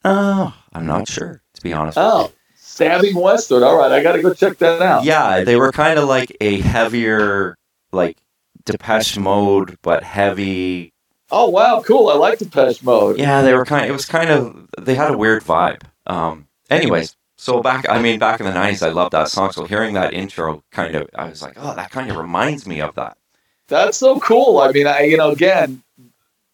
Oh, 0.05 0.55
I'm 0.73 0.87
not 0.87 1.09
sure 1.09 1.43
to 1.55 1.61
be 1.63 1.73
honest. 1.73 1.97
with 1.97 2.05
oh 2.07 2.33
stabbing 2.75 3.15
westward 3.15 3.63
all 3.63 3.77
right 3.79 3.93
i 3.93 4.03
gotta 4.03 4.21
go 4.21 4.35
check 4.35 4.59
that 4.59 4.83
out 4.83 5.05
Yeah, 5.05 5.45
they 5.45 5.57
were 5.57 5.71
kind 5.71 5.99
of 5.99 6.09
like 6.09 6.37
a 6.41 6.61
heavier, 6.61 7.57
like 7.93 8.17
Depeche 8.65 9.19
Mode, 9.19 9.77
but 9.83 10.03
heavy. 10.03 10.93
oh 11.31 11.49
wow 11.51 11.83
cool 11.87 12.09
i 12.09 12.15
like 12.15 12.39
Depeche 12.39 12.83
mode 12.83 13.19
Yeah, 13.19 13.43
they 13.43 13.55
were 13.55 13.65
kind. 13.65 13.85
Of, 13.85 13.91
It 13.91 13.93
was 13.93 14.07
kind 14.07 14.31
of. 14.31 14.69
They 14.81 14.95
had 14.97 15.13
a 15.13 15.19
weird 15.19 15.45
vibe. 15.45 15.83
Um. 16.07 16.49
Anyways, 16.71 17.15
so 17.37 17.63
back. 17.63 17.89
I 17.89 18.01
mean, 18.03 18.19
back 18.19 18.41
in 18.41 18.47
the 18.47 18.53
'90s, 18.53 18.85
I 18.85 18.91
loved 18.91 19.13
that 19.13 19.29
song. 19.29 19.53
So 19.53 19.67
hearing 19.67 19.95
that 19.95 20.13
intro, 20.15 20.65
kind 20.73 20.95
of, 20.97 21.09
I 21.15 21.29
was 21.29 21.43
like, 21.43 21.55
oh, 21.57 21.75
that 21.77 21.91
kind 21.91 22.11
of 22.11 22.17
reminds 22.17 22.67
me 22.67 22.81
of 22.81 22.95
that. 22.97 23.17
That's 23.69 23.99
so 23.99 24.19
cool. 24.19 24.59
I 24.59 24.73
mean, 24.73 24.87
I 24.87 25.03
you 25.03 25.17
know, 25.17 25.31
again, 25.31 25.83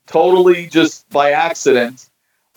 totally 0.07 0.67
just 0.67 1.09
by 1.11 1.31
accident, 1.31 2.10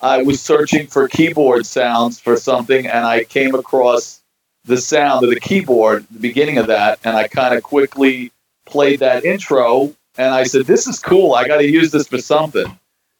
I 0.04 0.22
was 0.22 0.42
searching 0.42 0.88
for 0.88 1.08
keyboard 1.08 1.66
sounds 1.66 2.20
for 2.20 2.36
something, 2.38 2.86
and 2.86 3.06
I 3.06 3.24
came 3.24 3.56
across 3.56 4.22
the 4.66 4.78
sound 4.78 5.24
of 5.24 5.30
the 5.30 5.40
keyboard, 5.40 6.06
the 6.12 6.20
beginning 6.20 6.58
of 6.58 6.68
that, 6.68 7.00
and 7.04 7.16
I 7.18 7.28
kind 7.28 7.56
of 7.56 7.64
quickly 7.64 8.32
played 8.66 9.00
that 9.00 9.26
intro, 9.26 9.94
and 10.18 10.34
I 10.34 10.44
said, 10.44 10.66
"This 10.66 10.88
is 10.88 11.00
cool. 11.00 11.34
I 11.34 11.48
got 11.48 11.58
to 11.58 11.68
use 11.68 11.92
this 11.92 12.08
for 12.08 12.18
something." 12.20 12.78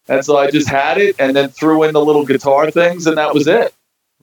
And 0.08 0.24
so 0.26 0.38
I 0.38 0.52
just 0.52 0.68
had 0.68 0.98
it, 0.98 1.16
and 1.20 1.36
then 1.36 1.50
threw 1.50 1.84
in 1.84 1.94
the 1.94 2.04
little 2.04 2.26
guitar 2.26 2.70
things, 2.70 3.08
and 3.08 3.18
that 3.18 3.34
was 3.34 3.48
it. 3.48 3.74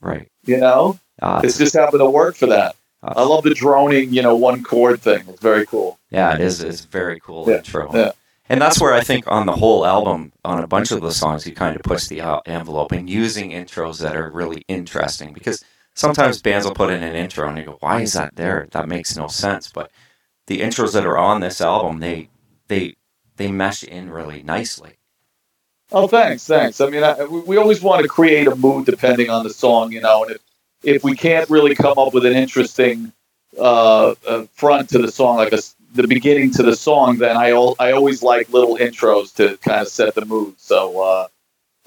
Right. 0.00 0.28
You 0.44 0.58
know, 0.58 0.98
Uh, 1.22 1.40
it 1.44 1.54
just 1.54 1.74
happened 1.74 2.00
to 2.00 2.08
work 2.08 2.36
for 2.36 2.46
that. 2.46 2.76
I 3.02 3.22
love 3.22 3.44
the 3.44 3.54
droning, 3.54 4.12
you 4.12 4.20
know, 4.22 4.36
one 4.36 4.62
chord 4.62 5.00
thing. 5.00 5.22
It's 5.28 5.40
very 5.40 5.64
cool. 5.66 5.98
Yeah, 6.10 6.34
it 6.34 6.40
is. 6.42 6.62
It's 6.62 6.82
very 6.82 7.18
cool 7.20 7.44
Yeah, 7.48 7.56
intro. 7.58 7.90
yeah. 7.94 8.12
And 8.50 8.60
that's 8.60 8.80
where 8.80 8.92
I 8.92 9.00
think 9.00 9.26
on 9.28 9.46
the 9.46 9.54
whole 9.54 9.86
album, 9.86 10.32
on 10.44 10.60
a 10.60 10.66
bunch 10.66 10.90
of 10.90 11.00
the 11.02 11.12
songs, 11.12 11.44
he 11.44 11.52
kind 11.52 11.76
of 11.76 11.82
puts 11.82 12.08
the 12.08 12.20
envelope 12.46 12.90
and 12.90 13.08
using 13.08 13.50
intros 13.50 14.00
that 14.00 14.16
are 14.16 14.28
really 14.28 14.64
interesting 14.66 15.32
because 15.32 15.64
sometimes 15.94 16.42
bands 16.42 16.66
will 16.66 16.74
put 16.74 16.90
in 16.90 17.00
an 17.04 17.14
intro 17.14 17.48
and 17.48 17.56
you 17.56 17.64
go, 17.64 17.76
"Why 17.78 18.00
is 18.00 18.14
that 18.14 18.34
there? 18.34 18.66
That 18.72 18.88
makes 18.88 19.16
no 19.16 19.28
sense." 19.28 19.70
But 19.70 19.92
the 20.48 20.62
intros 20.62 20.94
that 20.94 21.06
are 21.06 21.16
on 21.16 21.40
this 21.40 21.60
album, 21.60 22.00
they 22.00 22.28
they 22.66 22.96
they 23.36 23.52
mesh 23.52 23.84
in 23.84 24.10
really 24.10 24.42
nicely. 24.42 24.96
Oh, 25.92 26.08
thanks, 26.08 26.44
thanks. 26.44 26.80
I 26.80 26.90
mean, 26.90 27.04
I, 27.04 27.24
we 27.26 27.40
we 27.42 27.56
always 27.56 27.80
want 27.82 28.02
to 28.02 28.08
create 28.08 28.48
a 28.48 28.56
mood 28.56 28.84
depending 28.84 29.30
on 29.30 29.44
the 29.44 29.50
song, 29.50 29.92
you 29.92 30.00
know. 30.00 30.24
And 30.24 30.32
if 30.32 30.40
if 30.82 31.04
we 31.04 31.14
can't 31.14 31.48
really 31.50 31.76
come 31.76 31.98
up 31.98 32.12
with 32.12 32.26
an 32.26 32.32
interesting 32.32 33.12
uh, 33.56 34.16
uh, 34.26 34.46
front 34.54 34.88
to 34.88 34.98
the 34.98 35.12
song, 35.12 35.36
like 35.36 35.52
a 35.52 35.58
s 35.58 35.76
the 35.92 36.06
beginning 36.06 36.50
to 36.52 36.62
the 36.62 36.76
song, 36.76 37.18
then 37.18 37.36
I 37.36 37.50
al- 37.50 37.76
I 37.78 37.92
always 37.92 38.22
like 38.22 38.48
little 38.50 38.76
intros 38.76 39.34
to 39.36 39.56
kind 39.58 39.80
of 39.82 39.88
set 39.88 40.14
the 40.14 40.24
mood. 40.24 40.54
So, 40.58 41.00
uh, 41.00 41.28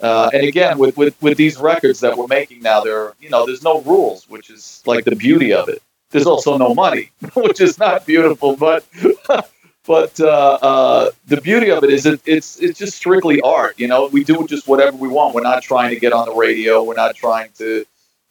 uh, 0.01 0.29
and 0.33 0.43
again, 0.43 0.77
with, 0.77 0.97
with 0.97 1.15
with 1.21 1.37
these 1.37 1.57
records 1.57 1.99
that 2.01 2.17
we're 2.17 2.27
making 2.27 2.61
now, 2.61 2.81
there 2.81 3.13
you 3.19 3.29
know, 3.29 3.45
there's 3.45 3.63
no 3.63 3.81
rules, 3.81 4.29
which 4.29 4.49
is 4.49 4.83
like 4.85 5.05
the 5.05 5.15
beauty 5.15 5.53
of 5.53 5.69
it. 5.69 5.81
There's 6.11 6.27
also 6.27 6.57
no 6.57 6.73
money, 6.73 7.11
which 7.35 7.61
is 7.61 7.77
not 7.79 8.05
beautiful, 8.05 8.55
but. 8.55 8.85
But 9.85 10.17
uh, 10.21 10.57
uh, 10.61 11.11
the 11.27 11.41
beauty 11.41 11.69
of 11.69 11.83
it 11.83 11.89
is 11.89 12.05
it, 12.05 12.21
it's 12.25 12.57
it's 12.61 12.79
just 12.79 12.95
strictly 12.95 13.41
art. 13.41 13.77
You 13.77 13.89
know, 13.89 14.07
we 14.07 14.23
do 14.23 14.47
just 14.47 14.65
whatever 14.65 14.95
we 14.95 15.09
want. 15.09 15.35
We're 15.35 15.41
not 15.41 15.61
trying 15.61 15.89
to 15.89 15.99
get 15.99 16.13
on 16.13 16.25
the 16.25 16.33
radio. 16.33 16.81
We're 16.81 16.95
not 16.95 17.15
trying 17.15 17.49
to, 17.57 17.83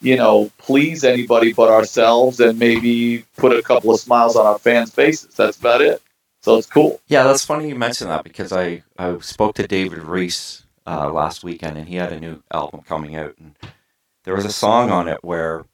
you 0.03 0.17
know, 0.17 0.51
please 0.59 1.05
anybody 1.05 1.53
but 1.53 1.71
ourselves 1.71 2.41
and 2.41 2.59
maybe 2.59 3.25
put 3.37 3.57
a 3.57 3.63
couple 3.63 3.95
of 3.95 4.01
smiles 4.01 4.37
on 4.37 4.45
our 4.45 4.59
fans' 4.59 4.91
faces. 4.91 5.35
That's 5.35 5.59
about 5.59 5.81
it. 5.81 6.03
So 6.43 6.57
it's 6.59 6.67
cool. 6.67 7.01
Yeah, 7.07 7.23
that's 7.23 7.45
funny 7.45 7.69
you 7.69 7.77
mentioned 7.77 8.11
that 8.11 8.25
because 8.25 8.53
I, 8.53 8.83
I 8.99 9.17
spoke 9.21 9.55
to 9.57 9.67
David 9.67 10.01
Reece 10.01 10.67
uh, 10.87 11.11
last 11.11 11.45
weekend 11.45 11.79
and 11.79 11.89
he 11.89 11.97
had 11.97 12.13
a 12.13 12.19
new 12.19 12.43
album 12.53 12.83
coming 12.83 13.15
out 13.15 13.37
and 13.39 13.55
there 14.25 14.35
was 14.35 14.45
a 14.45 14.53
song 14.53 14.91
on 14.91 15.07
it 15.07 15.23
where 15.23 15.65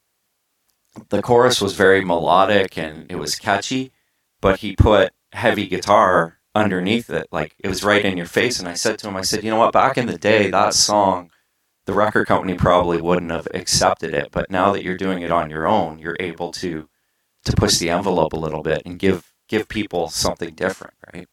the 1.08 1.22
chorus 1.22 1.60
was 1.60 1.74
very 1.74 2.04
melodic 2.04 2.76
and 2.76 3.10
it 3.10 3.16
was 3.16 3.34
catchy, 3.34 3.92
but 4.40 4.60
he 4.60 4.76
put 4.76 5.12
heavy 5.32 5.66
guitar 5.66 6.38
underneath 6.54 7.08
it. 7.08 7.28
Like 7.30 7.54
it 7.58 7.68
was 7.68 7.84
right 7.84 8.04
in 8.04 8.16
your 8.16 8.26
face. 8.26 8.58
And 8.58 8.68
I 8.68 8.74
said 8.74 8.98
to 8.98 9.08
him, 9.08 9.16
I 9.16 9.22
said, 9.22 9.44
you 9.44 9.50
know 9.50 9.58
what, 9.58 9.72
back 9.72 9.96
in 9.96 10.06
the 10.06 10.18
day, 10.18 10.50
that 10.50 10.74
song, 10.74 11.30
the 11.88 11.94
record 11.94 12.26
company 12.26 12.52
probably 12.52 13.00
wouldn't 13.00 13.30
have 13.30 13.48
accepted 13.54 14.12
it. 14.12 14.28
But 14.30 14.50
now 14.50 14.72
that 14.72 14.84
you're 14.84 14.98
doing 14.98 15.22
it 15.22 15.30
on 15.30 15.48
your 15.48 15.66
own, 15.66 15.98
you're 15.98 16.18
able 16.20 16.52
to 16.52 16.86
to 17.46 17.52
push 17.54 17.78
the 17.78 17.88
envelope 17.88 18.34
a 18.34 18.38
little 18.38 18.62
bit 18.62 18.82
and 18.84 18.98
give 18.98 19.32
give 19.48 19.68
people 19.68 20.10
something 20.10 20.54
different, 20.54 20.92
right? 21.14 21.26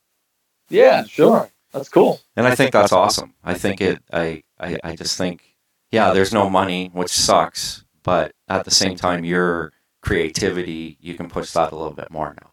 Yeah, 0.69 1.03
sure. 1.03 1.49
That's 1.73 1.89
cool. 1.89 2.21
And 2.37 2.47
I 2.47 2.55
think 2.55 2.71
that's 2.71 2.93
awesome. 2.93 3.33
I 3.43 3.55
think 3.55 3.81
it 3.81 3.99
I, 4.13 4.43
I, 4.57 4.77
I 4.81 4.95
just 4.95 5.17
think 5.17 5.57
yeah, 5.91 6.13
there's 6.13 6.33
no 6.33 6.49
money, 6.49 6.89
which 6.93 7.11
sucks, 7.11 7.83
but 8.01 8.31
at 8.47 8.63
the 8.63 8.71
same 8.71 8.95
time 8.95 9.25
your 9.25 9.73
creativity, 10.01 10.97
you 11.01 11.15
can 11.15 11.27
push 11.27 11.51
that 11.51 11.73
a 11.73 11.75
little 11.75 11.93
bit 11.93 12.11
more 12.11 12.33
now. 12.41 12.51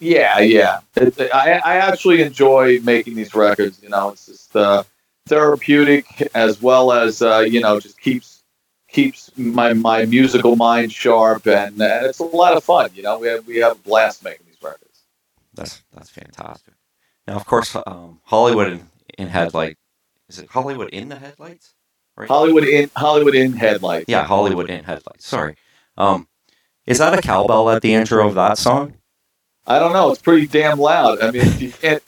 Yeah, 0.00 0.40
yeah. 0.40 0.80
It, 0.96 1.20
I 1.32 1.60
I 1.64 1.76
actually 1.76 2.20
enjoy 2.22 2.80
making 2.80 3.14
these 3.14 3.32
records. 3.32 3.80
You 3.80 3.90
know, 3.90 4.08
it's 4.08 4.26
just 4.26 4.56
uh, 4.56 4.82
therapeutic 5.26 6.30
as 6.34 6.60
well 6.60 6.92
as 6.92 7.22
uh, 7.22 7.40
you 7.40 7.60
know 7.60 7.80
just 7.80 8.00
keeps 8.00 8.42
keeps 8.88 9.30
my 9.36 9.72
my 9.72 10.04
musical 10.04 10.56
mind 10.56 10.92
sharp 10.92 11.46
and 11.46 11.80
uh, 11.80 12.00
it's 12.02 12.18
a 12.18 12.24
lot 12.24 12.56
of 12.56 12.64
fun. 12.64 12.90
You 12.94 13.02
know, 13.02 13.18
we 13.18 13.28
have 13.28 13.46
we 13.46 13.56
have 13.58 13.72
a 13.72 13.80
blast 13.80 14.24
making 14.24 14.46
these 14.46 14.62
records. 14.62 15.02
That's 15.54 15.82
that's 15.92 16.10
fantastic. 16.10 16.74
Now, 17.26 17.36
of 17.36 17.46
course, 17.46 17.76
um, 17.86 18.20
Hollywood 18.24 18.72
in, 18.72 18.90
in 19.16 19.28
headlight 19.28 19.76
is 20.32 20.38
it 20.38 20.48
Hollywood 20.48 20.88
in 20.90 21.10
the 21.10 21.16
headlights? 21.16 21.74
Right? 22.16 22.28
Hollywood 22.28 22.64
in 22.64 22.90
Hollywood 22.96 23.34
in 23.34 23.52
headlights. 23.52 24.06
yeah, 24.08 24.24
Hollywood 24.24 24.70
in 24.70 24.82
headlights. 24.84 25.26
Sorry. 25.26 25.56
Um, 25.98 26.26
is 26.86 26.98
that 26.98 27.18
a 27.18 27.20
cowbell 27.20 27.68
at 27.70 27.82
the 27.82 27.92
intro 27.92 28.26
of 28.26 28.34
that 28.34 28.56
song? 28.56 28.94
I 29.66 29.78
don't 29.78 29.92
know. 29.92 30.10
It's 30.10 30.20
pretty 30.20 30.48
damn 30.48 30.78
loud. 30.80 31.22
I 31.22 31.30
mean, 31.30 31.46
you 31.58 31.70
can't 31.70 32.02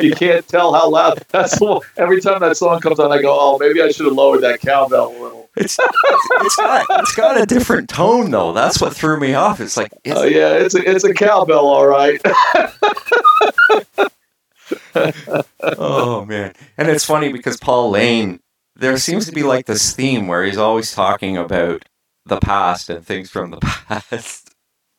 you 0.00 0.14
can't 0.14 0.46
tell 0.46 0.74
how 0.74 0.90
loud. 0.90 1.24
That's 1.30 1.58
every 1.96 2.20
time 2.20 2.40
that 2.40 2.56
song 2.56 2.80
comes 2.80 2.98
on, 3.00 3.10
I 3.10 3.22
go, 3.22 3.36
"Oh, 3.38 3.58
maybe 3.58 3.80
I 3.80 3.90
should 3.90 4.04
have 4.06 4.14
lowered 4.14 4.42
that 4.42 4.60
cowbell 4.60 5.08
a 5.08 5.18
little." 5.22 5.50
It's 5.56 5.78
it's 5.80 6.56
got 6.56 6.86
it's 7.00 7.14
got 7.14 7.40
a 7.40 7.46
different 7.46 7.88
tone 7.88 8.30
though. 8.30 8.52
That's 8.52 8.80
what 8.80 8.94
threw 8.94 9.18
me 9.18 9.34
off. 9.34 9.58
It's 9.60 9.76
like 9.76 9.90
Oh 10.06 10.24
yeah, 10.24 10.52
it's 10.52 10.74
a 10.74 10.88
it's 10.88 11.04
a 11.04 11.14
cowbell, 11.14 11.66
all 11.66 11.86
right. 11.86 12.20
oh 15.62 16.24
man, 16.26 16.52
and 16.76 16.88
it's 16.88 17.04
funny 17.04 17.32
because 17.32 17.56
Paul 17.56 17.90
Laine. 17.90 18.40
There 18.76 18.96
seems 18.98 19.26
to 19.26 19.32
be 19.32 19.42
like 19.42 19.66
this 19.66 19.92
theme 19.92 20.28
where 20.28 20.44
he's 20.44 20.56
always 20.56 20.94
talking 20.94 21.36
about 21.36 21.84
the 22.24 22.38
past 22.38 22.88
and 22.88 23.04
things 23.04 23.28
from 23.28 23.50
the 23.50 23.58
past. 23.60 24.47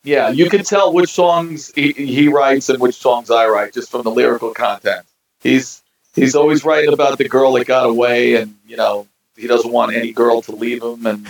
Yeah, 0.03 0.29
you 0.29 0.49
can 0.49 0.63
tell 0.63 0.93
which 0.93 1.11
songs 1.11 1.71
he, 1.75 1.91
he 1.91 2.27
writes 2.29 2.69
and 2.69 2.79
which 2.79 2.95
songs 2.95 3.29
I 3.29 3.47
write 3.47 3.73
just 3.73 3.91
from 3.91 4.03
the 4.03 4.11
lyrical 4.11 4.53
content. 4.53 5.05
He's 5.41 5.81
he's 6.15 6.35
always 6.35 6.63
writing 6.63 6.93
about 6.93 7.17
the 7.17 7.27
girl 7.27 7.53
that 7.53 7.67
got 7.67 7.85
away, 7.85 8.35
and 8.35 8.55
you 8.67 8.77
know 8.77 9.07
he 9.35 9.47
doesn't 9.47 9.71
want 9.71 9.93
any 9.93 10.11
girl 10.11 10.41
to 10.43 10.51
leave 10.53 10.81
him. 10.81 11.05
And 11.05 11.27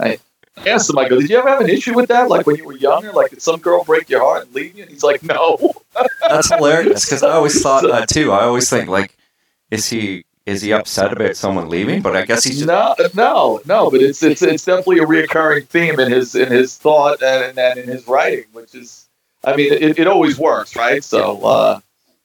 I 0.00 0.18
asked 0.66 0.88
him, 0.88 0.98
I 0.98 1.08
go, 1.08 1.20
"Did 1.20 1.30
you 1.30 1.38
ever 1.38 1.48
have 1.48 1.60
an 1.60 1.70
issue 1.70 1.94
with 1.94 2.08
that? 2.08 2.28
Like 2.28 2.46
when 2.46 2.56
you 2.56 2.64
were 2.64 2.76
younger, 2.76 3.12
like 3.12 3.30
did 3.30 3.42
some 3.42 3.60
girl 3.60 3.84
break 3.84 4.08
your 4.08 4.20
heart 4.20 4.46
and 4.46 4.54
leave 4.54 4.76
you?" 4.76 4.84
And 4.84 4.92
he's 4.92 5.02
like, 5.02 5.22
"No." 5.22 5.72
That's 6.20 6.48
hilarious 6.48 7.04
because 7.04 7.22
I 7.22 7.32
always 7.32 7.60
thought 7.60 7.82
that 7.82 8.08
too. 8.08 8.32
I 8.32 8.44
always 8.44 8.70
think 8.70 8.88
like, 8.88 9.14
is 9.70 9.88
he 9.88 10.24
is 10.46 10.62
he 10.62 10.72
upset 10.72 11.12
about 11.12 11.36
someone 11.36 11.68
leaving? 11.68 12.02
But 12.02 12.16
I 12.16 12.24
guess 12.24 12.44
he's 12.44 12.56
just 12.64 12.66
no, 12.66 12.94
no, 13.14 13.60
no. 13.66 13.90
But 13.90 14.00
it's 14.02 14.22
it's 14.22 14.42
it's 14.42 14.64
definitely 14.64 14.98
a 14.98 15.06
reoccurring 15.06 15.66
theme 15.68 16.00
in 16.00 16.10
his 16.10 16.34
in 16.34 16.50
his 16.50 16.76
thought 16.76 17.22
and, 17.22 17.56
and 17.58 17.78
in 17.78 17.88
his 17.88 18.06
writing, 18.08 18.44
which 18.52 18.74
is, 18.74 19.06
I 19.44 19.54
mean, 19.56 19.72
it, 19.72 19.98
it 20.00 20.06
always 20.06 20.38
works, 20.38 20.74
right? 20.76 21.02
So, 21.04 21.42
uh, 21.44 21.80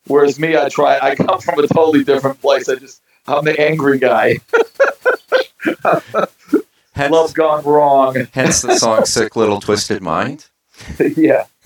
whereas 0.08 0.40
me, 0.40 0.58
I 0.58 0.70
try, 0.70 1.00
I 1.00 1.16
come 1.16 1.40
from 1.40 1.60
a 1.60 1.68
totally 1.68 2.04
different 2.04 2.42
place. 2.42 2.68
I 2.70 2.76
just 2.76 3.02
I'm 3.28 3.46
the 3.46 3.60
angry 3.60 4.00
guy. 4.00 4.40
hence, 6.94 7.12
Love 7.12 7.34
gone 7.34 7.64
wrong. 7.66 8.28
hence 8.32 8.62
the 8.62 8.78
song 8.78 9.06
"Sick 9.06 9.36
Little 9.36 9.60
Twisted 9.60 10.02
Mind." 10.02 10.48
yeah. 11.16 11.46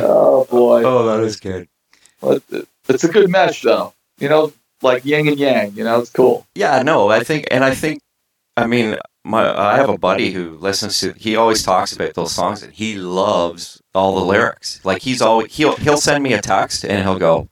oh 0.00 0.46
boy, 0.50 0.82
Oh, 0.84 1.06
that 1.06 1.20
is 1.24 1.36
good. 1.40 1.68
But 2.20 2.42
it's 2.88 3.04
a 3.04 3.08
good 3.08 3.30
mesh, 3.30 3.62
though. 3.62 3.92
You 4.18 4.28
know, 4.28 4.52
like 4.82 5.04
yin 5.04 5.28
and 5.28 5.38
yang. 5.38 5.72
You 5.74 5.84
know, 5.84 6.00
it's 6.00 6.10
cool. 6.10 6.46
Yeah, 6.54 6.82
no, 6.82 7.08
I 7.10 7.22
think, 7.22 7.46
and 7.50 7.64
I 7.64 7.74
think, 7.74 8.00
I 8.56 8.66
mean, 8.66 8.96
my 9.24 9.42
I 9.58 9.76
have 9.76 9.88
a 9.88 9.98
buddy 9.98 10.30
who 10.32 10.56
listens 10.58 11.00
to. 11.00 11.12
He 11.12 11.36
always 11.36 11.62
talks 11.62 11.92
about 11.92 12.14
those 12.14 12.32
songs, 12.32 12.62
and 12.62 12.72
he 12.72 12.94
loves 12.96 13.80
all 13.94 14.14
the 14.18 14.24
lyrics. 14.24 14.80
Like 14.84 15.02
he's 15.02 15.20
always 15.20 15.54
he'll 15.54 15.76
he'll 15.76 15.96
send 15.96 16.22
me 16.22 16.32
a 16.32 16.40
text, 16.40 16.84
and 16.84 17.02
he'll 17.02 17.18
go, 17.18 17.48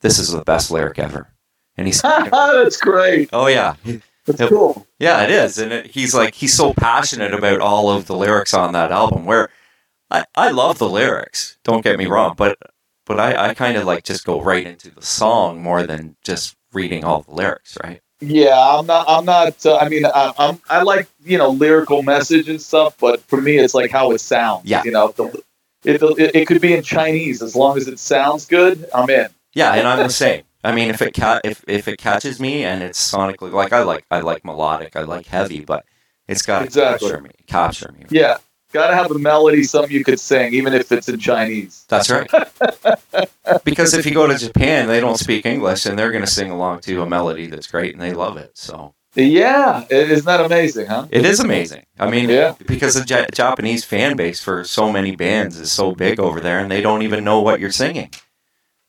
"This 0.00 0.18
is 0.18 0.32
the 0.32 0.42
best 0.42 0.70
lyric 0.70 0.98
ever," 0.98 1.28
and 1.76 1.86
he's, 1.86 2.02
That's 2.02 2.76
great. 2.78 3.30
oh 3.32 3.46
yeah, 3.46 3.76
That's 4.26 4.48
cool. 4.50 4.86
yeah, 4.98 5.22
it 5.22 5.30
is, 5.30 5.56
and 5.58 5.72
it, 5.72 5.86
he's 5.86 6.14
like 6.14 6.34
he's 6.34 6.52
so 6.54 6.74
passionate 6.74 7.32
about 7.32 7.60
all 7.60 7.90
of 7.90 8.06
the 8.06 8.16
lyrics 8.16 8.52
on 8.52 8.72
that 8.72 8.90
album. 8.90 9.24
Where 9.24 9.50
I 10.10 10.24
I 10.34 10.50
love 10.50 10.78
the 10.78 10.88
lyrics. 10.88 11.58
Don't 11.62 11.84
get 11.84 11.96
me 11.96 12.06
wrong, 12.06 12.34
but 12.36 12.58
but 13.06 13.20
I 13.20 13.50
I 13.50 13.54
kind 13.54 13.76
of 13.76 13.84
like 13.84 14.04
just 14.04 14.24
go 14.24 14.40
right 14.40 14.66
into 14.66 14.90
the 14.90 15.02
song 15.02 15.62
more 15.62 15.84
than 15.86 16.16
just 16.24 16.56
reading 16.72 17.04
all 17.04 17.22
the 17.22 17.32
lyrics, 17.34 17.76
right? 17.82 18.00
Yeah, 18.20 18.56
I'm 18.56 18.86
not. 18.86 19.04
I'm 19.08 19.24
not. 19.24 19.64
Uh, 19.66 19.76
I 19.76 19.88
mean, 19.88 20.06
I, 20.06 20.32
I'm. 20.38 20.60
I 20.70 20.82
like 20.82 21.08
you 21.24 21.36
know 21.38 21.50
lyrical 21.50 22.02
message 22.02 22.48
and 22.48 22.60
stuff, 22.60 22.96
but 22.98 23.20
for 23.22 23.40
me, 23.40 23.58
it's 23.58 23.74
like 23.74 23.90
how 23.90 24.12
it 24.12 24.20
sounds. 24.20 24.64
Yeah. 24.64 24.82
You 24.84 24.92
know, 24.92 25.08
the, 25.08 25.42
it, 25.84 26.02
it, 26.02 26.34
it 26.34 26.46
could 26.46 26.60
be 26.60 26.72
in 26.72 26.82
Chinese 26.82 27.42
as 27.42 27.54
long 27.54 27.76
as 27.76 27.88
it 27.88 27.98
sounds 27.98 28.46
good. 28.46 28.88
I'm 28.94 29.10
in. 29.10 29.28
Yeah, 29.54 29.72
and 29.74 29.86
I'm 29.86 29.98
the 29.98 30.08
same. 30.08 30.44
I 30.62 30.74
mean, 30.74 30.88
if 30.88 31.02
it 31.02 31.14
ca- 31.14 31.40
if 31.44 31.62
if 31.68 31.88
it 31.88 31.98
catches 31.98 32.40
me 32.40 32.64
and 32.64 32.82
it's 32.82 33.12
sonically 33.12 33.52
like 33.52 33.72
I 33.72 33.82
like 33.82 34.06
I 34.10 34.20
like 34.20 34.44
melodic, 34.44 34.96
I 34.96 35.02
like 35.02 35.26
heavy, 35.26 35.60
but 35.60 35.84
it's 36.26 36.42
got 36.42 36.60
to 36.60 36.64
Exactly. 36.64 37.08
capture 37.08 37.20
me. 37.22 37.30
Capture 37.46 37.92
me. 37.92 38.06
Yeah, 38.08 38.38
gotta 38.74 38.94
have 38.94 39.10
a 39.10 39.18
melody, 39.18 39.62
something 39.62 39.90
you 39.92 40.04
could 40.04 40.20
sing, 40.20 40.52
even 40.52 40.74
if 40.74 40.92
it's 40.92 41.08
in 41.08 41.18
Chinese. 41.18 41.86
That's 41.88 42.10
right. 42.10 42.28
because 43.64 43.94
if 43.94 44.04
you 44.04 44.12
go 44.12 44.26
to 44.26 44.36
Japan, 44.36 44.88
they 44.88 45.00
don't 45.00 45.16
speak 45.18 45.46
English, 45.46 45.86
and 45.86 45.98
they're 45.98 46.10
going 46.10 46.24
to 46.24 46.30
sing 46.30 46.50
along 46.50 46.80
to 46.80 47.00
a 47.00 47.06
melody 47.08 47.46
that's 47.46 47.68
great, 47.68 47.92
and 47.94 48.02
they 48.02 48.12
love 48.12 48.36
it. 48.36 48.50
So 48.54 48.94
Yeah, 49.14 49.84
isn't 49.88 50.26
that 50.26 50.40
amazing, 50.44 50.86
huh? 50.86 51.06
it 51.10 51.24
is 51.24 51.40
amazing. 51.40 51.86
I 51.98 52.10
mean, 52.10 52.28
Yeah. 52.28 52.54
because 52.66 52.94
the 52.94 53.04
ja- 53.06 53.26
Japanese 53.32 53.84
fan 53.84 54.16
base 54.16 54.40
for 54.40 54.64
so 54.64 54.90
many 54.92 55.14
bands 55.14 55.58
is 55.58 55.70
so 55.72 55.94
big 55.94 56.18
over 56.18 56.40
there, 56.40 56.58
and 56.58 56.70
they 56.70 56.80
don't 56.82 57.02
even 57.02 57.22
know 57.24 57.40
what 57.40 57.60
you're 57.60 57.70
singing. 57.70 58.10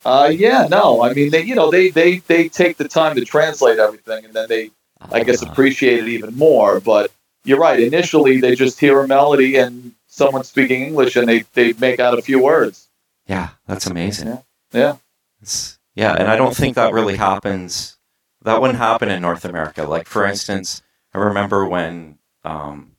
Uh, 0.04 0.30
yeah, 0.32 0.66
no, 0.70 1.02
I 1.02 1.12
mean, 1.14 1.30
they, 1.30 1.42
you 1.42 1.54
know, 1.54 1.70
they, 1.70 1.90
they, 1.90 2.18
they 2.18 2.48
take 2.48 2.76
the 2.76 2.88
time 2.88 3.16
to 3.16 3.24
translate 3.24 3.78
everything, 3.78 4.24
and 4.24 4.34
then 4.34 4.48
they, 4.48 4.70
I 5.12 5.22
guess, 5.24 5.42
appreciate 5.42 6.00
it 6.04 6.08
even 6.08 6.36
more. 6.36 6.80
But 6.80 7.10
you're 7.46 7.58
right. 7.58 7.80
Initially, 7.80 8.40
they 8.40 8.54
just 8.54 8.80
hear 8.80 9.00
a 9.00 9.08
melody 9.08 9.56
and 9.56 9.92
someone 10.06 10.44
speaking 10.44 10.82
English, 10.82 11.16
and 11.16 11.28
they, 11.28 11.44
they 11.54 11.72
make 11.74 12.00
out 12.00 12.18
a 12.18 12.22
few 12.22 12.42
words. 12.42 12.88
yeah, 13.26 13.50
that's 13.66 13.86
amazing. 13.86 14.28
Yeah. 14.28 14.38
Yeah. 14.72 14.96
It's, 15.40 15.78
yeah, 15.94 16.12
and 16.12 16.28
I 16.28 16.36
don't 16.36 16.56
think 16.56 16.74
that 16.74 16.92
really 16.92 17.16
happens. 17.16 17.96
That 18.42 18.60
wouldn't 18.60 18.78
happen 18.78 19.10
in 19.10 19.22
North 19.22 19.44
America. 19.44 19.84
Like 19.84 20.06
for 20.06 20.26
instance, 20.26 20.82
I 21.14 21.18
remember 21.18 21.66
when 21.66 22.18
um, 22.44 22.92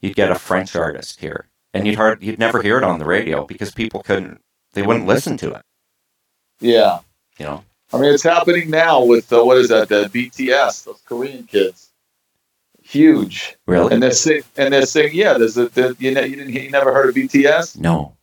you'd 0.00 0.14
get 0.16 0.30
a 0.30 0.36
French 0.36 0.76
artist 0.76 1.20
here, 1.20 1.48
and 1.72 1.86
you'd 1.86 1.96
hard 1.96 2.22
you'd 2.22 2.38
never 2.38 2.62
hear 2.62 2.78
it 2.78 2.84
on 2.84 2.98
the 2.98 3.04
radio 3.04 3.44
because 3.44 3.72
people 3.72 4.02
couldn't 4.02 4.40
they 4.72 4.82
wouldn't 4.82 5.06
listen 5.06 5.36
to 5.38 5.52
it. 5.52 5.62
Yeah. 6.60 7.00
You 7.38 7.44
know, 7.46 7.64
I 7.92 7.98
mean, 7.98 8.14
it's 8.14 8.22
happening 8.22 8.70
now 8.70 9.04
with 9.04 9.32
uh, 9.32 9.44
what 9.44 9.58
is 9.58 9.68
that? 9.68 9.88
The 9.88 10.04
BTS, 10.04 10.84
those 10.84 11.02
Korean 11.04 11.44
kids, 11.44 11.90
huge, 12.94 13.56
really? 13.66 13.92
and 13.92 14.02
they're 14.02 14.12
and. 14.56 15.12
Yeah, 15.12 15.34
there's 15.34 15.56
a 15.58 15.68
the, 15.68 15.94
you, 15.98 16.12
know, 16.12 16.22
you 16.22 16.36
didn't 16.36 16.52
you 16.54 16.70
never 16.70 16.92
heard 16.94 17.08
of 17.10 17.14
BTS? 17.14 17.78
no. 17.78 18.16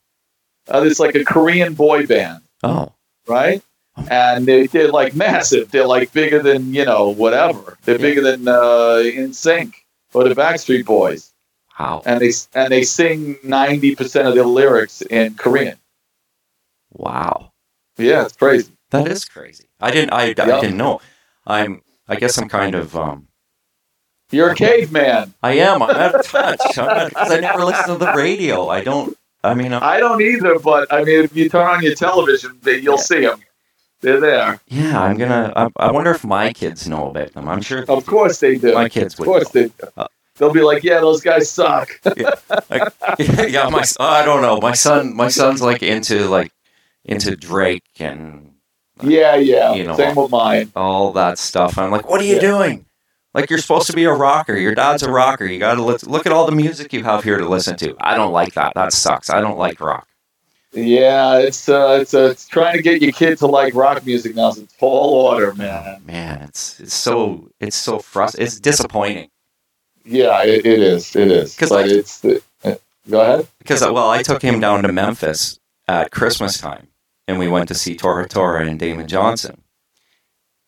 Uh, 0.67 0.83
it's 0.85 0.99
like 0.99 1.15
a 1.15 1.23
Korean 1.25 1.73
boy 1.73 2.05
band, 2.05 2.41
Oh, 2.63 2.93
right? 3.27 3.61
And 4.09 4.45
they, 4.45 4.67
they're 4.67 4.87
like 4.91 5.13
massive. 5.15 5.69
They're 5.71 5.87
like 5.87 6.13
bigger 6.13 6.41
than 6.41 6.73
you 6.73 6.85
know 6.85 7.09
whatever. 7.09 7.77
They're 7.83 7.95
Yeah. 7.95 8.01
bigger 8.01 8.21
than 8.21 8.47
uh, 8.47 9.01
NSYNC 9.03 9.73
or 10.13 10.23
the 10.29 10.35
Backstreet 10.35 10.85
Boys, 10.85 11.33
wow, 11.79 12.01
and 12.05 12.21
they 12.21 12.31
and 12.53 12.71
they 12.71 12.83
sing 12.83 13.37
ninety 13.43 13.95
percent 13.95 14.27
of 14.27 14.35
their 14.35 14.45
lyrics 14.45 15.01
in 15.03 15.33
Korean. 15.35 15.77
wow. 16.91 17.51
Yeah, 17.97 18.23
it's 18.25 18.35
crazy. 18.37 18.71
That 18.91 19.07
is 19.07 19.25
crazy. 19.25 19.65
I 19.79 19.91
didn't. 19.91 20.13
I, 20.13 20.23
I 20.29 20.33
didn't 20.33 20.77
know. 20.77 21.01
I'm. 21.45 21.81
I 22.07 22.15
guess 22.15 22.37
I'm 22.37 22.49
kind 22.49 22.75
of. 22.75 22.95
Um, 22.95 23.27
You're 24.31 24.51
a 24.51 24.55
caveman. 24.55 25.33
I 25.43 25.53
am. 25.53 25.81
I'm 25.83 25.89
out 25.95 26.15
of 26.15 26.25
touch. 26.25 26.59
Because 26.69 27.31
I 27.31 27.39
never 27.39 27.63
listen 27.65 27.87
to 27.87 27.95
the 28.05 28.13
radio. 28.13 28.69
I 28.69 28.81
don't. 28.83 29.17
I 29.43 29.53
mean, 29.55 29.73
I'm, 29.73 29.83
I 29.83 29.99
don't 29.99 30.21
either, 30.21 30.59
but 30.59 30.91
I 30.93 31.03
mean, 31.03 31.23
if 31.23 31.35
you 31.35 31.49
turn 31.49 31.67
on 31.67 31.83
your 31.83 31.95
television, 31.95 32.57
you'll 32.65 32.97
see 32.97 33.21
them. 33.21 33.39
They're 34.01 34.19
there. 34.19 34.59
yeah, 34.67 34.99
I'm 35.01 35.17
gonna. 35.17 35.51
I, 35.55 35.69
I 35.77 35.91
wonder 35.91 36.11
if 36.11 36.23
my 36.23 36.53
kids 36.53 36.87
know 36.87 37.09
about 37.09 37.33
them. 37.33 37.47
I'm 37.47 37.61
sure 37.61 37.85
Of 37.87 38.05
course 38.05 38.39
they 38.39 38.55
do. 38.57 38.73
my 38.73 38.89
kids 38.89 39.19
Of 39.19 39.25
course 39.25 39.49
they 39.49 39.65
do. 39.65 39.73
Uh, 39.97 40.07
They'll 40.37 40.53
be 40.53 40.61
like, 40.61 40.83
yeah, 40.83 40.99
those 41.01 41.21
guys 41.21 41.51
suck. 41.51 41.89
Like, 42.69 42.93
yeah, 43.19 43.69
my. 43.69 43.83
I 43.99 44.23
don't 44.25 44.41
know. 44.41 44.59
My 44.59 44.71
son. 44.73 45.15
My 45.15 45.27
son's 45.27 45.61
like 45.61 45.83
into 45.83 46.27
like 46.29 46.51
into 47.05 47.35
Drake 47.35 47.83
and 47.99 48.53
yeah, 49.03 49.35
yeah. 49.35 49.73
You 49.73 49.83
know 49.85 49.95
Same 49.97 50.15
with 50.15 50.31
mine. 50.31 50.71
all 50.75 51.11
that 51.13 51.37
stuff. 51.39 51.77
I'm 51.77 51.91
like, 51.91 52.07
what 52.09 52.21
are 52.21 52.25
you 52.25 52.35
Yeah. 52.35 52.41
doing? 52.41 52.85
Like 53.33 53.49
you're 53.49 53.59
supposed 53.59 53.87
to 53.87 53.93
be 53.93 54.03
a 54.03 54.11
rocker. 54.13 54.57
Your 54.57 54.75
dad's 54.75 55.03
a 55.03 55.11
rocker. 55.11 55.45
You 55.45 55.57
got 55.59 55.75
to 55.75 55.83
look, 55.83 56.03
look 56.03 56.25
at 56.25 56.33
all 56.33 56.45
the 56.45 56.51
music 56.51 56.91
you 56.91 57.03
have 57.05 57.23
here 57.23 57.37
to 57.37 57.47
listen 57.47 57.77
to. 57.77 57.95
I 58.01 58.15
don't 58.15 58.33
like 58.33 58.53
that. 58.55 58.73
That 58.75 58.91
sucks. 58.93 59.29
I 59.29 59.39
don't 59.39 59.57
like 59.57 59.79
rock. 59.79 60.07
Yeah, 60.73 61.37
it's 61.39 61.67
uh, 61.67 61.99
it's 62.01 62.13
uh, 62.13 62.29
it's 62.31 62.47
trying 62.47 62.77
to 62.77 62.81
get 62.81 63.01
your 63.01 63.11
kid 63.11 63.37
to 63.39 63.47
like 63.47 63.73
rock 63.73 64.05
music 64.05 64.35
now. 64.35 64.49
It's 64.49 64.57
a 64.57 64.67
tall 64.79 65.27
order, 65.33 65.53
man. 65.53 66.01
Man, 66.05 66.41
it's 66.43 66.79
it's 66.79 66.93
so 66.93 67.49
it's 67.59 67.75
so 67.75 67.99
frustrating. 67.99 68.45
It's 68.47 68.59
disappointing 68.59 69.29
Yeah, 70.05 70.43
it, 70.43 70.65
it 70.65 70.79
is. 70.79 71.13
It 71.15 71.29
is. 71.29 71.57
'Cause 71.57 71.69
But 71.69 71.85
I- 71.85 71.89
it's 71.89 72.19
the, 72.21 72.41
uh, 72.63 72.75
go 73.09 73.19
ahead. 73.21 73.47
because 73.59 73.81
well, 73.81 74.09
I 74.09 74.23
took 74.23 74.41
him 74.41 74.61
down 74.61 74.83
to 74.83 74.91
Memphis 74.93 75.59
at 75.89 76.11
Christmas 76.11 76.57
time, 76.57 76.87
and 77.27 77.37
we 77.37 77.49
went 77.49 77.67
to 77.67 77.75
see 77.75 77.95
Tora 77.97 78.27
Tora 78.29 78.65
and 78.65 78.79
Damon 78.79 79.09
Johnson, 79.09 79.61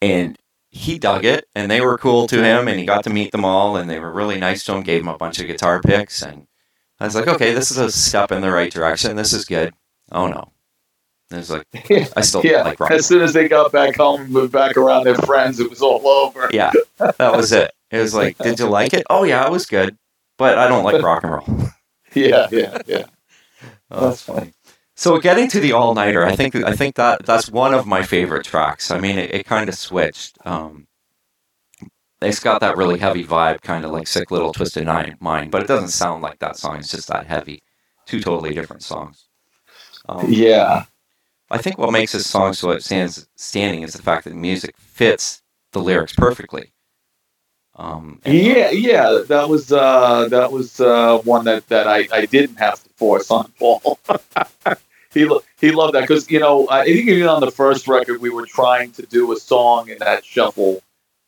and 0.02 0.38
he 0.76 0.98
dug 0.98 1.24
it, 1.24 1.46
and 1.54 1.70
they 1.70 1.82
were 1.82 2.00
cool 2.00 2.26
to 2.28 2.44
him, 2.44 2.68
and 2.68 2.80
he 2.80 2.86
got 2.86 3.04
to 3.04 3.12
meet 3.12 3.32
them 3.32 3.46
all, 3.46 3.78
and 3.78 3.88
they 3.88 4.00
were 4.00 4.12
really 4.12 4.40
nice 4.40 4.64
to 4.66 4.74
him. 4.74 4.82
Gave 4.82 5.02
him 5.04 5.08
a 5.08 5.18
bunch 5.18 5.40
of 5.40 5.46
guitar 5.46 5.80
picks, 5.82 6.24
and 6.24 6.48
I 7.00 7.06
was 7.06 7.14
like, 7.16 7.28
okay, 7.28 7.54
this 7.54 7.70
is 7.70 7.78
a 7.78 7.92
step 7.92 8.32
in 8.32 8.42
the 8.42 8.52
right 8.52 8.72
direction. 8.72 9.16
This 9.16 9.34
is 9.34 9.46
good. 9.46 9.74
Oh 10.12 10.26
no, 10.28 10.52
it 11.32 11.36
was 11.38 11.52
like 11.52 11.68
I 12.18 12.22
still 12.22 12.42
Yeah. 12.44 12.64
like 12.64 12.80
rock. 12.80 12.90
As 12.92 13.06
soon 13.06 13.22
as 13.22 13.34
they 13.34 13.48
got 13.48 13.72
back 13.72 13.96
home 13.96 14.22
and 14.22 14.32
moved 14.32 14.52
back 14.52 14.76
around 14.76 15.04
their 15.04 15.16
friends, 15.16 15.60
it 15.60 15.70
was 15.70 15.82
all 15.84 16.06
over. 16.08 16.50
Yeah, 16.52 16.72
that 16.98 17.36
was 17.36 17.52
it. 17.52 17.72
It 17.92 18.00
was 18.00 18.16
like, 18.16 18.38
did 18.40 18.58
you 18.60 18.68
like 18.68 18.94
it? 18.96 19.04
Oh 19.12 19.24
yeah, 19.24 19.46
it 19.46 19.52
was 19.52 19.68
good, 19.68 19.96
but 20.40 20.58
I 20.58 20.68
don't 20.68 20.84
like 20.84 21.02
rock 21.04 21.24
and 21.24 21.34
roll. 21.34 21.70
Yeah, 22.16 22.48
yeah, 22.52 22.80
yeah. 22.88 23.06
Oh, 23.92 24.08
that's 24.10 24.24
funny. 24.24 24.52
So 25.04 25.20
getting 25.20 25.50
to 25.50 25.60
the 25.60 25.74
all 25.74 25.94
nighter, 25.94 26.26
I 26.26 26.34
think 26.34 26.56
I 26.56 26.74
think 26.78 26.96
that 26.96 27.26
that's 27.26 27.52
one 27.52 27.74
of 27.74 27.86
my 27.86 28.04
favorite 28.04 28.46
tracks. 28.46 28.89
I 28.89 29.02
mean, 29.02 29.18
it, 29.18 29.36
it 29.36 29.46
kind 29.46 29.68
of 29.68 29.76
switched. 29.76 30.38
Um, 30.46 30.88
it's 32.22 32.39
got 32.39 32.62
that 32.62 32.78
really 32.78 33.00
heavy 33.00 33.26
vibe, 33.26 33.62
kind 33.62 33.84
of 33.84 33.92
like 33.92 34.08
"Sick 34.08 34.32
Little 34.32 34.54
Twisted 34.54 34.86
Nine- 34.86 35.18
Mind," 35.20 35.52
but 35.52 35.62
it 35.62 35.68
doesn't 35.68 35.89
sound 35.89 36.22
like 36.24 36.39
that 36.39 36.56
song. 36.56 36.78
It's 36.78 36.89
just 36.89 37.10
that 37.10 37.28
heavy. 37.28 37.62
Two 38.06 38.22
totally 38.22 38.54
different 38.54 38.82
songs. 38.82 39.26
Um, 40.08 40.26
Yeah. 40.30 40.86
I 41.52 41.58
think 41.58 41.78
what 41.78 41.92
makes 41.92 42.13
this 42.13 42.26
song 42.26 42.54
so 42.54 42.70
outstands 42.70 43.28
standing 43.36 43.82
is 43.84 43.92
the 43.92 44.02
fact 44.02 44.24
that 44.24 44.30
the 44.30 44.38
music 44.38 44.74
fits 44.78 45.42
the 45.74 45.82
lyrics 45.82 46.16
perfectly. 46.16 46.72
Um, 47.76 48.22
and- 48.24 48.38
Yeah, 48.38 48.70
yeah, 48.72 49.20
that 49.28 49.50
was 49.50 49.70
uh, 49.74 50.30
that 50.30 50.50
was 50.54 50.80
uh, 50.80 51.18
one 51.26 51.44
that, 51.44 51.68
that 51.68 51.89
I, 51.89 52.08
I 52.13 52.26
didn't 52.26 52.56
have 52.56 52.82
to 52.82 52.89
force 52.96 53.30
on 53.30 53.52
Paul. 53.60 54.00
He 55.13 55.26
lo- 55.26 55.43
he 55.60 55.71
loved 55.71 55.93
that 55.93 56.02
because 56.02 56.30
you 56.30 56.39
know 56.39 56.67
I 56.69 56.86
think 56.86 57.08
even 57.08 57.28
on 57.28 57.41
the 57.41 57.52
first 57.52 57.88
record 57.88 58.21
we 58.21 58.30
were 58.30 58.45
trying 58.45 58.91
to 58.93 59.04
do 59.04 59.32
a 59.32 59.38
song 59.38 59.89
in 59.89 59.97
that 59.99 60.26
shuffle 60.26 60.82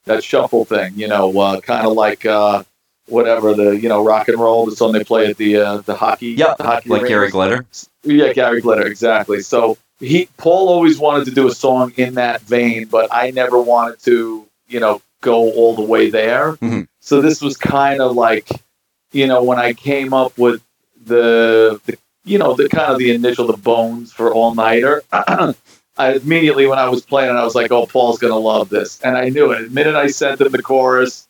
that 0.05 0.23
shuffle 0.23 0.65
thing, 0.65 0.93
you 0.95 1.07
know, 1.07 1.37
uh, 1.39 1.59
kind 1.61 1.85
of 1.87 1.93
like 1.93 2.25
uh, 2.25 2.63
whatever 3.07 3.53
the 3.53 3.71
you 3.71 3.89
know 3.89 4.03
rock 4.03 4.27
and 4.27 4.39
roll 4.39 4.65
the 4.65 4.75
song 4.75 4.91
they 4.91 5.03
play 5.03 5.27
at 5.27 5.37
the 5.37 5.57
uh, 5.57 5.77
the 5.77 5.95
hockey 5.95 6.27
yeah, 6.29 6.53
the 6.57 6.63
hockey 6.63 6.89
like 6.89 7.07
Gary. 7.07 7.29
Glitter. 7.29 7.65
Yeah, 8.03 8.33
Gary 8.33 8.61
Glitter, 8.61 8.85
exactly. 8.85 9.41
So 9.41 9.77
he 9.99 10.29
Paul 10.37 10.69
always 10.69 10.99
wanted 10.99 11.25
to 11.25 11.31
do 11.31 11.47
a 11.47 11.53
song 11.53 11.93
in 11.97 12.15
that 12.15 12.41
vein, 12.41 12.85
but 12.85 13.07
I 13.11 13.31
never 13.31 13.59
wanted 13.59 13.99
to, 14.03 14.45
you 14.67 14.79
know, 14.79 15.01
go 15.21 15.51
all 15.53 15.75
the 15.75 15.81
way 15.81 16.09
there. 16.09 16.53
Mhm. 16.57 16.87
So 16.99 17.21
this 17.21 17.41
was 17.41 17.57
kind 17.57 18.01
of 18.01 18.15
like, 18.15 18.49
you 19.11 19.27
know, 19.27 19.43
when 19.43 19.57
I 19.59 19.73
came 19.73 20.13
up 20.13 20.37
with 20.37 20.61
the, 21.03 21.79
the 21.85 21.97
you 22.25 22.37
know, 22.37 22.53
the 22.55 22.67
kind 22.67 22.91
of 22.91 22.97
the 22.99 23.11
initial 23.11 23.47
the 23.47 23.57
bones 23.57 24.11
for 24.11 24.33
All 24.33 24.53
Nighter. 24.53 25.03
I 25.97 26.13
immediately 26.15 26.67
when 26.67 26.77
I 26.79 26.89
was 26.89 27.05
playing 27.05 27.29
it, 27.29 27.39
I 27.39 27.43
was 27.45 27.55
like, 27.55 27.71
"Oh, 27.71 27.85
Paul's 27.85 28.19
gonna 28.19 28.37
love 28.37 28.69
this," 28.69 28.99
and 29.01 29.17
I 29.17 29.29
knew 29.29 29.51
it. 29.51 29.63
The 29.63 29.69
minute 29.69 29.95
I 29.95 30.07
sent 30.07 30.41
him 30.41 30.51
the 30.51 30.61
chorus 30.61 31.27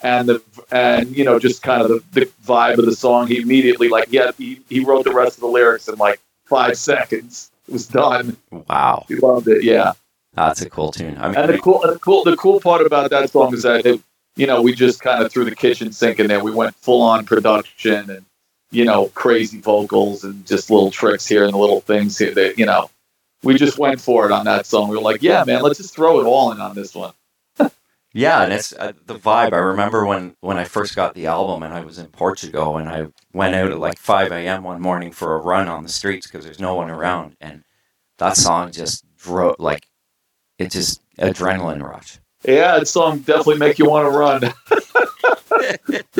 and 0.00 0.28
the 0.28 0.42
and 0.72 1.16
you 1.16 1.24
know 1.24 1.38
just 1.38 1.62
kind 1.62 1.82
of 1.82 1.88
the, 1.88 2.02
the 2.20 2.26
vibe 2.44 2.78
of 2.78 2.86
the 2.86 2.96
song, 2.96 3.28
he 3.28 3.40
immediately 3.40 3.88
like 3.88 4.08
yeah 4.10 4.32
he, 4.36 4.60
he 4.68 4.80
wrote 4.80 5.04
the 5.04 5.12
rest 5.12 5.36
of 5.36 5.42
the 5.42 5.46
lyrics 5.46 5.88
in 5.88 5.96
like 5.96 6.20
five 6.46 6.76
seconds. 6.76 7.50
It 7.68 7.72
was 7.72 7.86
done. 7.86 8.36
Wow, 8.50 9.04
He 9.08 9.16
loved 9.16 9.46
it. 9.46 9.62
Yeah. 9.62 9.92
that's 10.34 10.62
a 10.62 10.70
cool 10.70 10.90
tune. 10.90 11.18
I 11.18 11.28
mean, 11.28 11.36
And 11.36 11.52
the 11.52 11.58
cool, 11.58 11.80
the 11.80 11.98
cool, 11.98 12.24
the 12.24 12.36
cool 12.36 12.60
part 12.60 12.84
about 12.86 13.10
that 13.10 13.30
song 13.30 13.52
is 13.52 13.62
that 13.64 13.84
it, 13.84 14.00
you 14.36 14.46
know 14.46 14.62
we 14.62 14.74
just 14.74 15.00
kind 15.00 15.22
of 15.22 15.30
threw 15.30 15.44
the 15.44 15.54
kitchen 15.54 15.92
sink 15.92 16.18
in 16.18 16.26
there. 16.28 16.42
We 16.42 16.50
went 16.52 16.74
full 16.76 17.02
on 17.02 17.24
production 17.24 18.10
and 18.10 18.24
you 18.70 18.84
know 18.84 19.06
crazy 19.08 19.60
vocals 19.60 20.24
and 20.24 20.46
just 20.46 20.70
little 20.70 20.90
tricks 20.90 21.26
here 21.26 21.44
and 21.44 21.54
little 21.54 21.80
things 21.80 22.18
here 22.18 22.34
that 22.34 22.58
you 22.58 22.66
know 22.66 22.90
we 23.42 23.54
just 23.54 23.78
went 23.78 24.00
for 24.00 24.26
it 24.26 24.32
on 24.32 24.44
that 24.46 24.66
song. 24.66 24.88
We 24.88 24.96
were 24.96 25.02
like, 25.02 25.22
yeah, 25.22 25.44
man, 25.44 25.62
let's 25.62 25.78
just 25.78 25.94
throw 25.94 26.20
it 26.20 26.24
all 26.24 26.50
in 26.52 26.60
on 26.60 26.74
this 26.74 26.94
one. 26.94 27.12
Yeah, 28.14 28.42
and 28.42 28.54
it's 28.54 28.72
uh, 28.72 28.92
the 29.04 29.16
vibe. 29.16 29.52
I 29.52 29.58
remember 29.58 30.06
when 30.06 30.34
when 30.40 30.56
I 30.56 30.64
first 30.64 30.96
got 30.96 31.14
the 31.14 31.26
album, 31.26 31.62
and 31.62 31.74
I 31.74 31.82
was 31.82 31.98
in 31.98 32.06
Portugal, 32.06 32.78
and 32.78 32.88
I 32.88 33.08
went 33.34 33.54
out 33.54 33.70
at 33.70 33.78
like 33.78 33.98
five 33.98 34.32
a.m. 34.32 34.64
one 34.64 34.80
morning 34.80 35.12
for 35.12 35.34
a 35.34 35.38
run 35.38 35.68
on 35.68 35.82
the 35.82 35.90
streets 35.90 36.26
because 36.26 36.42
there's 36.42 36.58
no 36.58 36.74
one 36.74 36.90
around, 36.90 37.36
and 37.38 37.64
that 38.16 38.38
song 38.38 38.72
just 38.72 39.04
drove 39.18 39.56
like 39.58 39.86
it 40.58 40.70
just 40.70 41.02
adrenaline 41.18 41.82
rush. 41.82 42.18
Yeah, 42.44 42.78
that 42.78 42.88
song 42.88 43.18
definitely 43.18 43.58
make 43.58 43.78
you 43.78 43.90
want 43.90 44.10
to 44.10 44.18
run. 44.18 44.40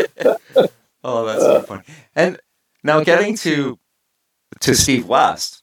Oh, 1.09 1.25
that's 1.25 1.43
so 1.43 1.63
funny. 1.63 1.83
And 2.15 2.39
now 2.83 3.03
getting 3.03 3.37
to 3.39 3.79
to 4.61 4.75
Steve 4.75 5.07
West, 5.07 5.63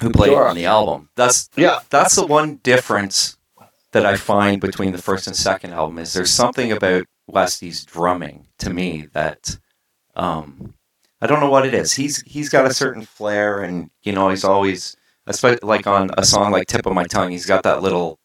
who 0.00 0.10
played 0.10 0.30
Sure. 0.30 0.48
on 0.48 0.56
the 0.56 0.66
album. 0.66 1.10
That's 1.16 1.48
Yeah, 1.56 1.80
that's 1.90 2.14
the 2.16 2.26
one 2.26 2.56
difference 2.56 3.36
that 3.92 4.04
I 4.04 4.16
find 4.16 4.60
between 4.60 4.92
the 4.92 5.02
first 5.02 5.26
and 5.26 5.36
second 5.36 5.72
album 5.72 5.98
is 5.98 6.12
there's 6.12 6.30
something 6.30 6.72
about 6.72 7.04
Westy's 7.26 7.84
drumming 7.84 8.48
to 8.58 8.70
me 8.70 9.08
that 9.12 9.58
um, 10.16 10.74
I 11.20 11.26
don't 11.26 11.40
know 11.40 11.50
what 11.50 11.66
it 11.66 11.74
is. 11.74 11.92
He's 11.92 12.22
he's 12.22 12.48
got 12.48 12.66
a 12.66 12.74
certain 12.74 13.02
flair, 13.04 13.60
and 13.62 13.90
you 14.02 14.12
know 14.12 14.28
he's 14.30 14.44
always, 14.44 14.96
especially 15.26 15.60
like 15.62 15.86
on 15.86 16.10
a 16.18 16.24
song 16.24 16.52
like 16.52 16.66
"Tip 16.66 16.86
of 16.86 16.92
My 16.92 17.04
Tongue," 17.04 17.30
he's 17.30 17.46
got 17.46 17.62
that 17.62 17.82
little 17.82 18.18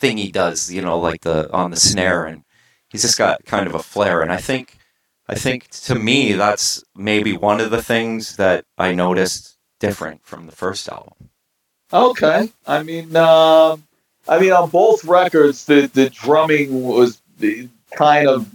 thing 0.00 0.18
he 0.18 0.30
does, 0.32 0.70
you 0.72 0.82
know, 0.82 0.98
like 0.98 1.20
the 1.22 1.50
on 1.52 1.70
the 1.70 1.76
snare, 1.76 2.24
and 2.26 2.42
he's 2.90 3.02
just 3.02 3.16
got 3.18 3.44
kind 3.46 3.66
of 3.66 3.74
a 3.74 3.82
flair. 3.82 4.20
And 4.22 4.30
I 4.32 4.36
think 4.36 4.76
I 5.32 5.34
think 5.34 5.70
to 5.88 5.94
me 5.94 6.34
that's 6.34 6.84
maybe 6.94 7.32
one 7.32 7.58
of 7.62 7.70
the 7.70 7.82
things 7.82 8.36
that 8.36 8.66
I 8.76 8.92
noticed 8.92 9.56
different 9.80 10.22
from 10.26 10.44
the 10.44 10.52
first 10.52 10.90
album. 10.90 11.30
Okay. 11.90 12.50
I 12.66 12.82
mean, 12.82 13.16
uh, 13.16 13.78
I 14.28 14.38
mean, 14.38 14.52
on 14.52 14.68
both 14.68 15.06
records, 15.06 15.64
the 15.64 15.90
the 15.94 16.10
drumming 16.10 16.82
was 16.82 17.22
kind 17.92 18.28
of, 18.28 18.46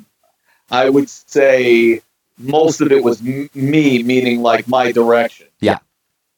I 0.69 0.87
would 0.89 1.09
say, 1.09 2.01
most 2.37 2.79
of 2.79 2.91
it 2.91 3.03
was 3.03 3.25
m- 3.25 3.49
me, 3.55 4.03
meaning 4.03 4.43
like 4.43 4.67
my 4.67 4.91
direction. 4.91 5.47
Yeah. 5.59 5.79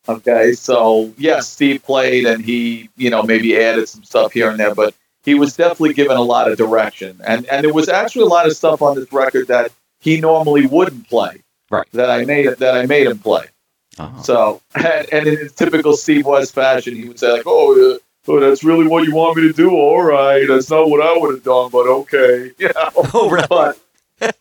Okay. 0.08 0.54
So 0.54 1.13
yes, 1.17 1.49
Steve 1.49 1.84
played, 1.84 2.25
and 2.25 2.45
he, 2.45 2.89
you 2.95 3.10
know, 3.10 3.23
maybe 3.23 3.58
added 3.62 3.89
some 3.89 4.06
stuff 4.06 4.32
here 4.32 4.49
and 4.49 4.58
there, 4.58 4.73
but 4.73 4.93
he 5.25 5.34
was 5.36 5.58
definitely 5.58 5.95
given 5.95 6.15
a 6.15 6.21
lot 6.21 6.49
of 6.49 6.58
direction, 6.58 7.19
and 7.28 7.45
and 7.47 7.65
there 7.65 7.73
was 7.73 7.89
actually 7.89 8.23
a 8.23 8.30
lot 8.30 8.47
of 8.47 8.56
stuff 8.56 8.82
on 8.82 8.95
this 8.95 9.12
record 9.12 9.49
that 9.49 9.73
he 9.99 10.19
normally 10.19 10.65
wouldn't 10.65 11.09
play. 11.09 11.43
Right. 11.69 11.88
That 11.93 12.09
I 12.09 12.25
made 12.25 12.47
that 12.47 12.75
I 12.75 12.85
made 12.85 13.07
him 13.07 13.19
play. 13.19 13.45
Oh. 13.99 14.21
So, 14.23 14.62
and, 14.75 15.07
and 15.12 15.27
in 15.27 15.38
his 15.38 15.53
typical 15.53 15.93
Steve 15.95 16.25
West 16.25 16.53
fashion, 16.55 16.95
he 16.95 17.07
would 17.07 17.19
say 17.19 17.31
like, 17.31 17.43
"Oh, 17.45 17.93
uh, 17.95 17.97
oh, 18.27 18.39
that's 18.39 18.63
really 18.63 18.88
what 18.88 19.03
you 19.03 19.13
want 19.13 19.38
me 19.38 19.43
to 19.47 19.53
do? 19.53 19.71
All 19.71 20.01
right, 20.01 20.47
that's 20.47 20.69
not 20.69 20.89
what 20.89 21.01
I 21.05 21.17
would 21.17 21.35
have 21.35 21.43
done, 21.43 21.69
but 21.69 21.88
okay." 21.88 22.51
You 22.59 22.69
know, 22.69 22.89
Oh, 23.13 23.29
really? 23.29 23.47
but 23.49 23.77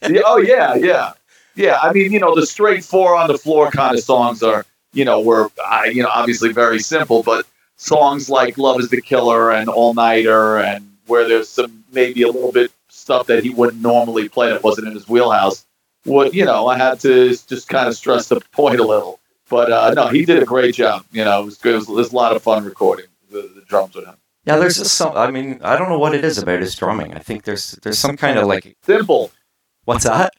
yeah, 0.08 0.20
oh 0.24 0.38
yeah, 0.38 0.74
yeah, 0.76 1.12
yeah. 1.54 1.78
I 1.82 1.92
mean, 1.92 2.12
you 2.12 2.20
know, 2.20 2.34
the 2.34 2.46
straight 2.46 2.84
four 2.84 3.14
on 3.16 3.28
the 3.28 3.38
floor 3.38 3.70
kind 3.70 3.96
of 3.96 4.02
songs 4.02 4.42
are, 4.42 4.64
you 4.92 5.04
know, 5.04 5.20
were, 5.20 5.50
uh, 5.64 5.82
you 5.84 6.02
know, 6.02 6.08
obviously 6.12 6.52
very 6.52 6.78
simple, 6.80 7.22
but 7.22 7.46
songs 7.76 8.30
like 8.30 8.56
"Love 8.58 8.80
Is 8.80 8.88
the 8.88 9.02
Killer" 9.02 9.52
and 9.52 9.68
"All 9.68 9.92
Nighter" 9.92 10.58
and 10.58 10.96
where 11.06 11.28
there's 11.28 11.48
some 11.48 11.84
maybe 11.92 12.22
a 12.22 12.28
little 12.28 12.52
bit 12.52 12.70
stuff 13.08 13.26
that 13.26 13.42
he 13.42 13.48
wouldn't 13.48 13.80
normally 13.80 14.28
play 14.28 14.50
that 14.50 14.62
wasn't 14.62 14.86
in 14.86 14.92
his 14.92 15.08
wheelhouse. 15.08 15.64
What 16.04 16.34
you 16.34 16.44
know, 16.44 16.68
I 16.68 16.76
had 16.76 17.00
to 17.00 17.30
just 17.30 17.68
kind 17.70 17.88
of 17.88 17.96
stress 17.96 18.28
the 18.28 18.40
point 18.52 18.80
a 18.80 18.84
little. 18.84 19.18
But 19.48 19.72
uh, 19.72 19.94
no, 19.94 20.08
he 20.08 20.26
did 20.26 20.42
a 20.42 20.46
great 20.46 20.74
job. 20.74 21.06
You 21.10 21.24
know, 21.24 21.40
it 21.40 21.44
was 21.46 21.56
good. 21.56 21.72
It 21.72 21.78
was, 21.78 21.88
it 21.88 21.92
was 21.92 22.12
a 22.12 22.16
lot 22.16 22.36
of 22.36 22.42
fun 22.42 22.64
recording 22.66 23.06
the, 23.30 23.50
the 23.54 23.62
drums 23.66 23.94
with 23.94 24.04
him. 24.04 24.16
Yeah, 24.44 24.58
there's 24.58 24.76
just 24.76 24.94
some. 24.94 25.16
I 25.16 25.30
mean, 25.30 25.58
I 25.62 25.78
don't 25.78 25.88
know 25.88 25.98
what 25.98 26.14
it 26.14 26.22
is 26.22 26.36
about 26.36 26.60
his 26.60 26.74
drumming. 26.74 27.14
I 27.14 27.20
think 27.20 27.44
there's 27.44 27.72
there's 27.82 27.98
some 27.98 28.18
kind 28.18 28.38
of 28.38 28.46
like 28.46 28.76
Simple. 28.82 29.30
What's 29.86 30.04
that? 30.04 30.34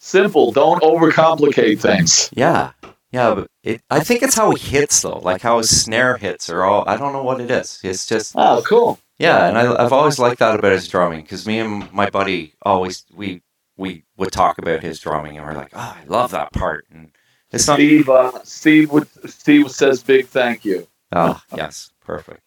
Simple. 0.00 0.50
Don't 0.50 0.82
overcomplicate 0.82 1.78
things. 1.78 2.28
Yeah, 2.32 2.72
yeah, 3.12 3.34
but 3.34 3.46
it, 3.62 3.82
I 3.88 4.00
think 4.00 4.24
it's 4.24 4.36
how 4.36 4.50
he 4.50 4.76
hits 4.76 5.02
though, 5.02 5.18
like 5.18 5.42
how 5.42 5.58
his 5.58 5.82
snare 5.82 6.16
hits 6.16 6.50
are 6.50 6.64
all. 6.64 6.82
I 6.88 6.96
don't 6.96 7.12
know 7.12 7.22
what 7.22 7.40
it 7.40 7.52
is. 7.52 7.78
It's 7.84 8.04
just 8.04 8.34
Oh, 8.34 8.62
cool. 8.66 8.98
Yeah, 9.20 9.46
and 9.48 9.58
I, 9.58 9.84
I've 9.84 9.92
always 9.92 10.18
liked 10.18 10.38
that 10.40 10.58
about 10.58 10.72
his 10.72 10.88
drumming 10.88 11.20
because 11.22 11.46
me 11.46 11.58
and 11.58 11.92
my 11.92 12.08
buddy 12.10 12.54
always 12.62 13.04
we 13.14 13.42
we 13.76 14.04
would 14.16 14.32
talk 14.32 14.58
about 14.58 14.82
his 14.82 14.98
drumming 14.98 15.36
and 15.36 15.46
we're 15.46 15.54
like, 15.54 15.70
oh, 15.74 15.96
I 16.00 16.04
love 16.06 16.30
that 16.32 16.52
part, 16.52 16.86
and 16.90 17.12
it's 17.52 17.66
not. 17.66 17.76
Steve. 17.76 18.08
Uh, 18.08 18.42
Steve. 18.44 18.90
Would, 18.92 19.08
Steve 19.30 19.70
says 19.70 20.02
big 20.02 20.26
thank 20.26 20.64
you. 20.64 20.88
Oh, 21.12 21.40
yes, 21.54 21.90
perfect. 22.04 22.42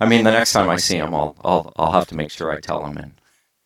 I 0.00 0.06
mean, 0.06 0.24
the 0.24 0.32
next 0.32 0.52
time 0.52 0.68
I 0.68 0.76
see 0.76 0.96
him, 0.96 1.14
I'll 1.14 1.36
I'll 1.42 1.72
I'll 1.76 1.92
have 1.92 2.08
to 2.08 2.14
make 2.14 2.30
sure 2.30 2.50
I 2.52 2.60
tell 2.60 2.84
him 2.84 2.96
and 2.98 3.12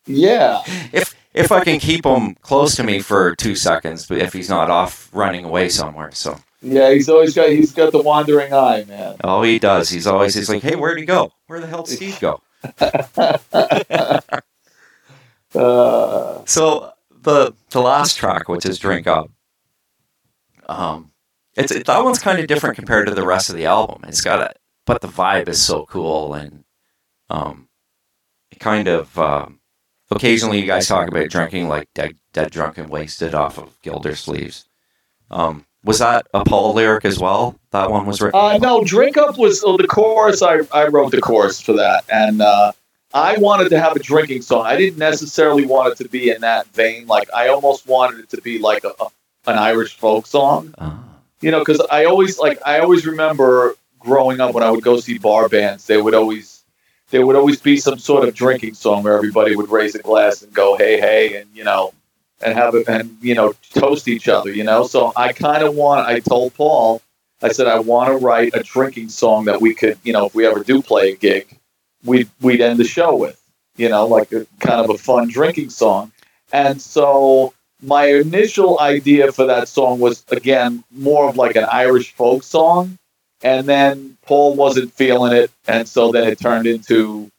Yeah. 0.06 0.62
if 0.92 1.14
if 1.36 1.52
I 1.52 1.62
can 1.62 1.78
keep 1.78 2.04
him 2.04 2.34
close 2.40 2.74
to 2.76 2.82
me 2.82 3.00
for 3.00 3.36
two 3.36 3.54
seconds, 3.54 4.06
but 4.06 4.18
if 4.18 4.32
he's 4.32 4.48
not 4.48 4.70
off 4.70 5.08
running 5.12 5.44
away 5.44 5.68
somewhere, 5.68 6.10
so. 6.12 6.38
Yeah. 6.62 6.90
He's 6.90 7.08
always 7.08 7.34
got. 7.34 7.50
He's 7.50 7.72
got 7.72 7.92
the 7.92 8.02
wandering 8.02 8.52
eye, 8.52 8.84
man. 8.88 9.16
Oh, 9.22 9.42
he 9.42 9.58
does. 9.58 9.88
He's 9.90 10.06
always 10.06 10.34
he's 10.34 10.48
like, 10.48 10.62
"Hey, 10.62 10.74
where'd 10.74 10.98
he 10.98 11.04
go? 11.04 11.30
Where 11.46 11.60
the 11.60 11.66
hell 11.66 11.84
did 11.84 11.96
Steve 11.96 12.18
go?" 12.18 12.40
Uh, 15.54 16.44
So 16.44 16.92
the 17.22 17.52
the 17.70 17.80
last 17.80 18.16
track, 18.16 18.48
which 18.48 18.66
is 18.66 18.78
"Drink 18.78 19.06
Up," 19.06 19.30
um, 20.68 21.12
it's 21.54 21.72
it, 21.72 21.86
that 21.86 22.04
one's 22.04 22.18
kind 22.18 22.38
of 22.38 22.46
different 22.46 22.76
compared 22.76 23.06
to 23.08 23.14
the 23.14 23.24
rest 23.26 23.48
of 23.48 23.56
the 23.56 23.66
album. 23.66 24.02
It's 24.08 24.20
got 24.20 24.40
a, 24.40 24.54
but 24.84 25.00
the 25.00 25.08
vibe 25.08 25.48
is 25.48 25.62
so 25.62 25.86
cool, 25.86 26.34
and 26.34 26.64
um, 27.30 27.68
it 28.50 28.58
kind 28.58 28.88
of 28.88 29.16
um, 29.18 29.60
occasionally 30.10 30.60
you 30.60 30.66
guys 30.66 30.88
talk 30.88 31.08
about 31.08 31.28
drinking 31.28 31.68
like 31.68 31.88
dead, 31.94 32.16
dead 32.32 32.50
drunk 32.50 32.78
and 32.78 32.88
wasted 32.88 33.34
off 33.34 33.58
of 33.58 33.70
Gildersleeves. 33.82 34.64
Um, 35.30 35.64
was 35.84 35.98
that 36.00 36.26
a 36.34 36.44
Paul 36.44 36.74
lyric 36.74 37.04
as 37.04 37.18
well? 37.18 37.58
That 37.70 37.90
one 37.90 38.06
was 38.06 38.20
written. 38.20 38.38
uh, 38.38 38.58
no, 38.58 38.82
drink 38.82 39.16
up 39.16 39.38
was 39.38 39.62
oh, 39.64 39.76
the 39.76 39.86
chorus. 39.86 40.42
I 40.42 40.60
I 40.72 40.88
wrote 40.88 41.12
the 41.12 41.20
chorus 41.20 41.60
for 41.60 41.74
that, 41.74 42.04
and 42.12 42.42
uh, 42.42 42.72
I 43.14 43.36
wanted 43.38 43.68
to 43.70 43.80
have 43.80 43.94
a 43.94 44.00
drinking 44.00 44.42
song. 44.42 44.66
I 44.66 44.76
didn't 44.76 44.98
necessarily 44.98 45.64
want 45.64 45.92
it 45.92 46.02
to 46.02 46.08
be 46.08 46.30
in 46.30 46.40
that 46.40 46.66
vein. 46.68 47.06
Like 47.06 47.32
I 47.32 47.48
almost 47.48 47.86
wanted 47.86 48.20
it 48.20 48.30
to 48.30 48.40
be 48.42 48.58
like 48.58 48.84
a, 48.84 48.94
a 49.00 49.06
an 49.46 49.58
Irish 49.58 49.96
folk 49.96 50.26
song. 50.26 50.74
Ah, 50.78 51.00
you 51.40 51.52
know, 51.52 51.60
because 51.60 51.80
I 51.90 52.04
always 52.04 52.38
like 52.38 52.58
I 52.66 52.80
always 52.80 53.06
remember 53.06 53.76
growing 54.00 54.40
up 54.40 54.54
when 54.54 54.64
I 54.64 54.70
would 54.70 54.82
go 54.82 54.98
see 54.98 55.18
bar 55.18 55.48
bands, 55.48 55.86
they 55.86 56.00
would 56.00 56.14
always 56.14 56.55
there 57.10 57.26
would 57.26 57.36
always 57.36 57.60
be 57.60 57.76
some 57.76 57.98
sort 57.98 58.26
of 58.26 58.34
drinking 58.34 58.74
song 58.74 59.02
where 59.02 59.14
everybody 59.14 59.54
would 59.54 59.70
raise 59.70 59.94
a 59.94 60.00
glass 60.00 60.42
and 60.42 60.52
go 60.52 60.76
hey 60.76 61.00
hey 61.00 61.36
and 61.36 61.48
you 61.54 61.64
know 61.64 61.92
and 62.40 62.54
have 62.54 62.74
it 62.74 62.88
and 62.88 63.16
you 63.20 63.34
know 63.34 63.54
toast 63.70 64.08
each 64.08 64.28
other, 64.28 64.50
you 64.50 64.64
know. 64.64 64.86
So 64.86 65.12
I 65.16 65.32
kind 65.32 65.62
of 65.62 65.74
want. 65.74 66.06
I 66.06 66.20
told 66.20 66.54
Paul, 66.54 67.02
I 67.42 67.52
said 67.52 67.66
I 67.66 67.78
want 67.78 68.08
to 68.08 68.24
write 68.24 68.54
a 68.54 68.62
drinking 68.62 69.08
song 69.08 69.46
that 69.46 69.60
we 69.60 69.74
could, 69.74 69.98
you 70.02 70.12
know, 70.12 70.26
if 70.26 70.34
we 70.34 70.46
ever 70.46 70.62
do 70.62 70.82
play 70.82 71.12
a 71.12 71.16
gig, 71.16 71.58
we'd 72.04 72.28
we'd 72.40 72.60
end 72.60 72.78
the 72.78 72.84
show 72.84 73.16
with, 73.16 73.40
you 73.76 73.88
know, 73.88 74.06
like 74.06 74.32
a 74.32 74.46
kind 74.60 74.80
of 74.80 74.90
a 74.90 74.98
fun 74.98 75.28
drinking 75.28 75.70
song. 75.70 76.12
And 76.52 76.80
so 76.80 77.52
my 77.82 78.06
initial 78.06 78.80
idea 78.80 79.32
for 79.32 79.46
that 79.46 79.68
song 79.68 79.98
was 79.98 80.24
again 80.30 80.84
more 80.90 81.28
of 81.28 81.36
like 81.36 81.56
an 81.56 81.66
Irish 81.70 82.12
folk 82.12 82.42
song, 82.42 82.98
and 83.42 83.66
then 83.66 84.16
Paul 84.22 84.54
wasn't 84.54 84.92
feeling 84.92 85.32
it, 85.32 85.50
and 85.68 85.88
so 85.88 86.12
then 86.12 86.28
it 86.28 86.38
turned 86.38 86.66
into, 86.66 87.30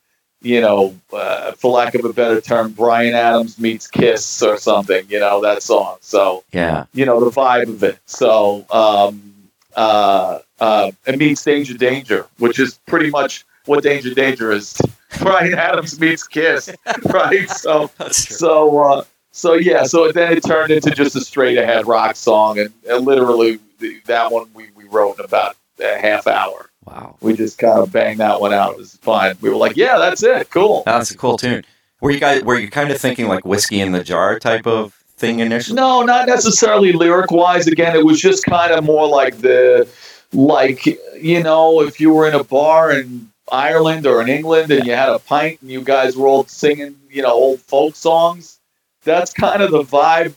you 0.41 0.61
know, 0.61 0.95
uh, 1.11 1.53
for 1.53 1.71
lack 1.71 1.95
of 1.95 2.05
a 2.05 2.13
better 2.13 2.39
term, 2.39 2.71
Bryan 2.71 3.15
Adams 3.15 3.59
meets 3.59 3.87
Kiss 3.87 4.41
or 4.41 4.57
something, 4.57 5.05
you 5.09 5.19
know, 5.19 5.41
that 5.41 5.63
song. 5.63 5.97
So 6.01 6.43
yeah, 6.51 6.85
you 6.93 7.05
know 7.05 7.23
the 7.23 7.31
vibe 7.31 7.69
of 7.69 7.83
it. 7.83 7.99
So 8.05 8.65
um, 8.69 9.33
uh, 9.75 10.39
uh, 10.59 10.91
it 11.05 11.17
meets 11.17 11.43
Danger 11.43 11.75
Danger, 11.77 12.27
which 12.37 12.59
is 12.59 12.79
pretty 12.85 13.09
much 13.09 13.45
what 13.65 13.83
Danger 13.83 14.13
Danger 14.13 14.51
is. 14.51 14.79
Bryan 15.19 15.53
Adams 15.55 15.99
meets 15.99 16.27
Kiss, 16.27 16.69
right? 17.05 17.49
So 17.49 17.89
so 18.11 18.79
uh, 18.79 19.03
so 19.31 19.53
yeah. 19.53 19.83
So 19.83 20.11
then 20.11 20.33
it 20.33 20.43
turned 20.43 20.71
into 20.71 20.91
just 20.91 21.15
a 21.15 21.21
straight 21.21 21.57
ahead 21.57 21.87
rock 21.87 22.15
song, 22.15 22.59
and, 22.59 22.73
and 22.89 23.05
literally 23.05 23.59
the, 23.79 23.99
that 24.05 24.31
one 24.31 24.47
we, 24.53 24.69
we 24.75 24.85
wrote 24.85 25.19
in 25.19 25.25
about 25.25 25.55
a 25.79 25.97
half 25.99 26.27
hour. 26.27 26.69
Wow, 26.85 27.17
We 27.19 27.33
just 27.33 27.57
kind 27.57 27.79
of 27.79 27.91
banged 27.91 28.19
that 28.21 28.39
one 28.39 28.53
out. 28.53 28.71
It 28.71 28.77
was 28.77 28.95
fun. 28.97 29.37
We 29.41 29.49
were 29.49 29.57
like, 29.57 29.75
yeah, 29.75 29.97
that's 29.97 30.23
it. 30.23 30.49
Cool. 30.49 30.83
that's 30.85 31.11
a 31.11 31.17
cool 31.17 31.37
tune. 31.37 31.65
Were 31.99 32.11
you 32.11 32.19
guys 32.19 32.43
were 32.43 32.57
you 32.57 32.69
kind 32.69 32.91
of 32.91 32.97
thinking 32.99 33.27
like 33.27 33.43
whiskey 33.45 33.81
in 33.81 33.91
the 33.91 34.03
jar 34.03 34.39
type 34.39 34.65
of 34.67 34.93
thing 35.17 35.39
initially? 35.39 35.75
No, 35.75 36.03
not 36.03 36.27
necessarily 36.27 36.93
lyric 36.93 37.31
wise. 37.31 37.67
Again, 37.67 37.95
it 37.95 38.05
was 38.05 38.21
just 38.21 38.45
kind 38.45 38.71
of 38.71 38.83
more 38.83 39.07
like 39.07 39.39
the, 39.39 39.87
like, 40.31 40.85
you 41.19 41.43
know, 41.43 41.81
if 41.81 41.99
you 41.99 42.13
were 42.13 42.27
in 42.27 42.35
a 42.35 42.43
bar 42.43 42.91
in 42.91 43.31
Ireland 43.51 44.05
or 44.05 44.21
in 44.21 44.29
England 44.29 44.71
and 44.71 44.85
you 44.85 44.93
had 44.93 45.09
a 45.09 45.19
pint 45.19 45.61
and 45.61 45.71
you 45.71 45.81
guys 45.81 46.15
were 46.15 46.27
all 46.27 46.45
singing, 46.45 46.95
you 47.09 47.21
know, 47.21 47.31
old 47.31 47.59
folk 47.61 47.95
songs, 47.95 48.59
that's 49.03 49.33
kind 49.33 49.61
of 49.61 49.71
the 49.71 49.83
vibe 49.83 50.35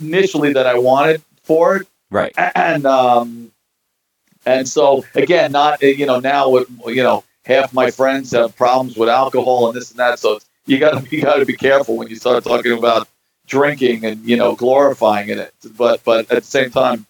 initially 0.00 0.52
that 0.54 0.66
I 0.66 0.78
wanted 0.78 1.22
for 1.44 1.76
it. 1.76 1.86
Right. 2.10 2.32
And, 2.54 2.84
um, 2.84 3.52
and 4.46 4.68
so 4.68 5.04
again, 5.14 5.52
not, 5.52 5.82
you 5.82 6.06
know, 6.06 6.20
now 6.20 6.48
with, 6.48 6.68
you 6.86 7.02
know, 7.02 7.24
half 7.44 7.72
my 7.74 7.90
friends 7.90 8.32
have 8.32 8.56
problems 8.56 8.96
with 8.96 9.08
alcohol 9.08 9.66
and 9.68 9.76
this 9.76 9.90
and 9.90 9.98
that. 9.98 10.18
So 10.18 10.38
you 10.66 10.78
gotta, 10.78 11.06
you 11.10 11.22
gotta 11.22 11.44
be 11.44 11.56
careful 11.56 11.96
when 11.96 12.08
you 12.08 12.16
start 12.16 12.44
talking 12.44 12.72
about 12.72 13.08
drinking 13.46 14.04
and 14.04 14.24
you 14.28 14.36
know 14.36 14.56
glorifying 14.56 15.28
it 15.28 15.54
but 15.76 16.02
but 16.02 16.28
at 16.32 16.42
the 16.42 16.50
same 16.50 16.68
time 16.68 17.06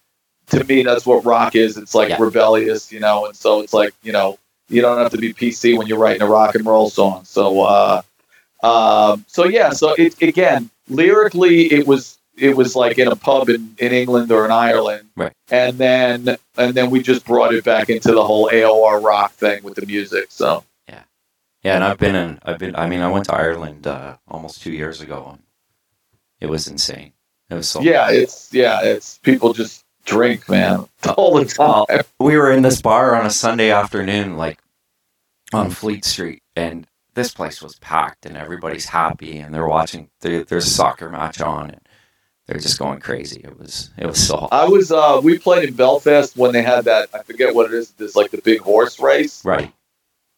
to 0.48 0.62
me 0.64 0.82
that's 0.82 1.06
what 1.06 1.24
rock 1.24 1.56
is 1.56 1.78
it's 1.78 1.94
like 1.94 2.10
Yeah. 2.10 2.18
rebellious 2.20 2.92
you 2.92 3.00
know 3.00 3.24
and 3.24 3.34
so 3.34 3.62
it's 3.62 3.72
like 3.72 3.94
you 4.02 4.12
know 4.12 4.38
you 4.68 4.82
don't 4.82 4.98
have 4.98 5.10
to 5.12 5.16
be 5.16 5.32
pc 5.32 5.78
when 5.78 5.86
you're 5.86 5.98
writing 5.98 6.20
a 6.20 6.26
rock 6.26 6.54
and 6.54 6.66
roll 6.66 6.90
song 6.90 7.24
so 7.24 7.62
uh 7.62 8.02
um 8.62 9.24
so 9.28 9.46
yeah 9.46 9.70
so 9.70 9.94
it 9.96 10.20
again 10.20 10.68
lyrically 10.90 11.72
it 11.72 11.86
was 11.86 12.18
it 12.36 12.56
was 12.56 12.76
like 12.76 12.98
in 12.98 13.08
a 13.08 13.16
pub 13.16 13.48
in, 13.48 13.74
in 13.78 13.92
england 13.92 14.30
or 14.30 14.44
in 14.44 14.50
ireland 14.50 15.08
Right. 15.16 15.32
and 15.50 15.76
then 15.78 16.36
and 16.56 16.74
then 16.74 16.90
we 16.90 17.02
just 17.02 17.24
brought 17.26 17.54
it 17.54 17.64
back 17.64 17.88
into 17.88 18.12
the 18.12 18.24
whole 18.24 18.48
aor 18.50 19.02
rock 19.02 19.32
thing 19.32 19.62
with 19.62 19.74
the 19.76 19.86
music 19.86 20.26
so 20.30 20.64
Yeah, 20.88 21.02
yeah. 21.62 21.74
and 21.76 21.84
I've 21.84 21.98
been 21.98 22.14
in. 22.14 22.38
I've 22.44 22.58
been. 22.58 22.76
I 22.76 22.86
mean, 22.86 23.00
I 23.00 23.10
went 23.10 23.24
to 23.26 23.34
Ireland 23.34 23.86
uh, 23.86 24.16
almost 24.28 24.62
two 24.62 24.72
years 24.72 25.00
ago, 25.00 25.28
and 25.32 25.42
it 26.40 26.46
was 26.46 26.68
insane. 26.68 27.12
It 27.50 27.54
was 27.54 27.68
so. 27.68 27.80
yeah 27.80 28.08
it's 28.10 28.52
yeah 28.52 28.82
it's 28.82 29.18
people 29.18 29.52
just 29.52 29.82
drink 30.04 30.48
man 30.48 30.86
all 31.16 31.34
the 31.34 31.44
time 31.44 31.84
we 32.20 32.36
were 32.36 32.52
in 32.52 32.62
this 32.62 32.80
bar 32.82 33.14
on 33.16 33.26
a 33.26 33.30
Sunday 33.30 33.70
afternoon, 33.70 34.36
like 34.36 34.58
on 35.52 35.70
Fleet 35.70 36.04
Street, 36.04 36.42
and 36.54 36.86
this 37.14 37.32
place 37.32 37.62
was 37.62 37.76
packed, 37.76 38.26
and 38.26 38.36
everybody's 38.36 38.86
happy, 38.86 39.38
and 39.38 39.54
they're 39.54 39.66
watching. 39.68 40.08
There, 40.20 40.44
there's 40.44 40.66
a 40.66 40.70
soccer 40.70 41.08
match 41.08 41.40
on, 41.40 41.70
and 41.70 41.80
they're 42.46 42.60
just 42.60 42.78
going 42.78 43.00
crazy. 43.00 43.40
It 43.42 43.58
was. 43.58 43.90
It 43.98 44.06
was 44.06 44.24
so. 44.24 44.48
I 44.52 44.66
was 44.68 44.92
uh 44.92 45.20
we 45.22 45.38
played 45.38 45.68
in 45.68 45.74
Belfast 45.74 46.36
when 46.36 46.52
they 46.52 46.62
had 46.62 46.84
that 46.84 47.08
I 47.12 47.22
forget 47.22 47.54
what 47.54 47.66
it 47.66 47.74
is, 47.74 47.90
this 47.92 48.14
like 48.14 48.30
the 48.30 48.40
big 48.40 48.60
horse 48.60 49.00
race. 49.00 49.44
Right. 49.44 49.72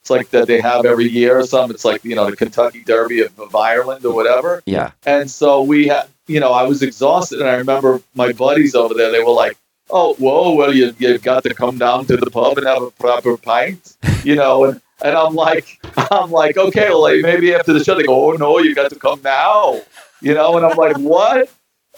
It's 0.00 0.10
like 0.10 0.30
that 0.30 0.46
they 0.46 0.60
have 0.60 0.86
every 0.86 1.06
year 1.06 1.38
or 1.38 1.46
something. 1.46 1.74
It's 1.74 1.84
like, 1.84 2.02
you 2.04 2.14
know, 2.14 2.30
the 2.30 2.36
Kentucky 2.36 2.82
Derby 2.82 3.20
of, 3.20 3.38
of 3.38 3.54
Ireland 3.54 4.06
or 4.06 4.14
whatever. 4.14 4.62
Yeah. 4.64 4.92
And 5.04 5.30
so 5.30 5.62
we 5.62 5.88
had 5.88 6.08
you 6.26 6.40
know, 6.40 6.52
I 6.52 6.62
was 6.62 6.82
exhausted 6.82 7.40
and 7.40 7.48
I 7.48 7.56
remember 7.56 8.00
my 8.14 8.32
buddies 8.32 8.74
over 8.74 8.94
there, 8.94 9.10
they 9.10 9.22
were 9.22 9.32
like, 9.32 9.56
Oh, 9.90 10.14
whoa, 10.14 10.54
well 10.54 10.74
you 10.74 10.94
you 10.98 11.18
got 11.18 11.42
to 11.42 11.52
come 11.52 11.76
down 11.76 12.06
to 12.06 12.16
the 12.16 12.30
pub 12.30 12.56
and 12.56 12.66
have 12.66 12.82
a 12.82 12.90
proper 12.90 13.36
pint, 13.36 13.96
you 14.24 14.34
know, 14.34 14.64
and 14.64 14.80
and 15.02 15.14
I'm 15.14 15.34
like 15.34 15.78
I'm 16.10 16.30
like, 16.30 16.56
okay, 16.56 16.88
well 16.88 17.02
like, 17.02 17.20
maybe 17.20 17.54
after 17.54 17.74
the 17.74 17.84
show 17.84 17.96
they 17.96 18.04
go, 18.04 18.32
Oh 18.32 18.36
no, 18.36 18.58
you 18.60 18.74
got 18.74 18.90
to 18.90 18.98
come 18.98 19.20
now. 19.22 19.82
You 20.22 20.34
know, 20.34 20.56
and 20.56 20.64
I'm 20.64 20.76
like, 20.76 20.96
What? 20.96 21.50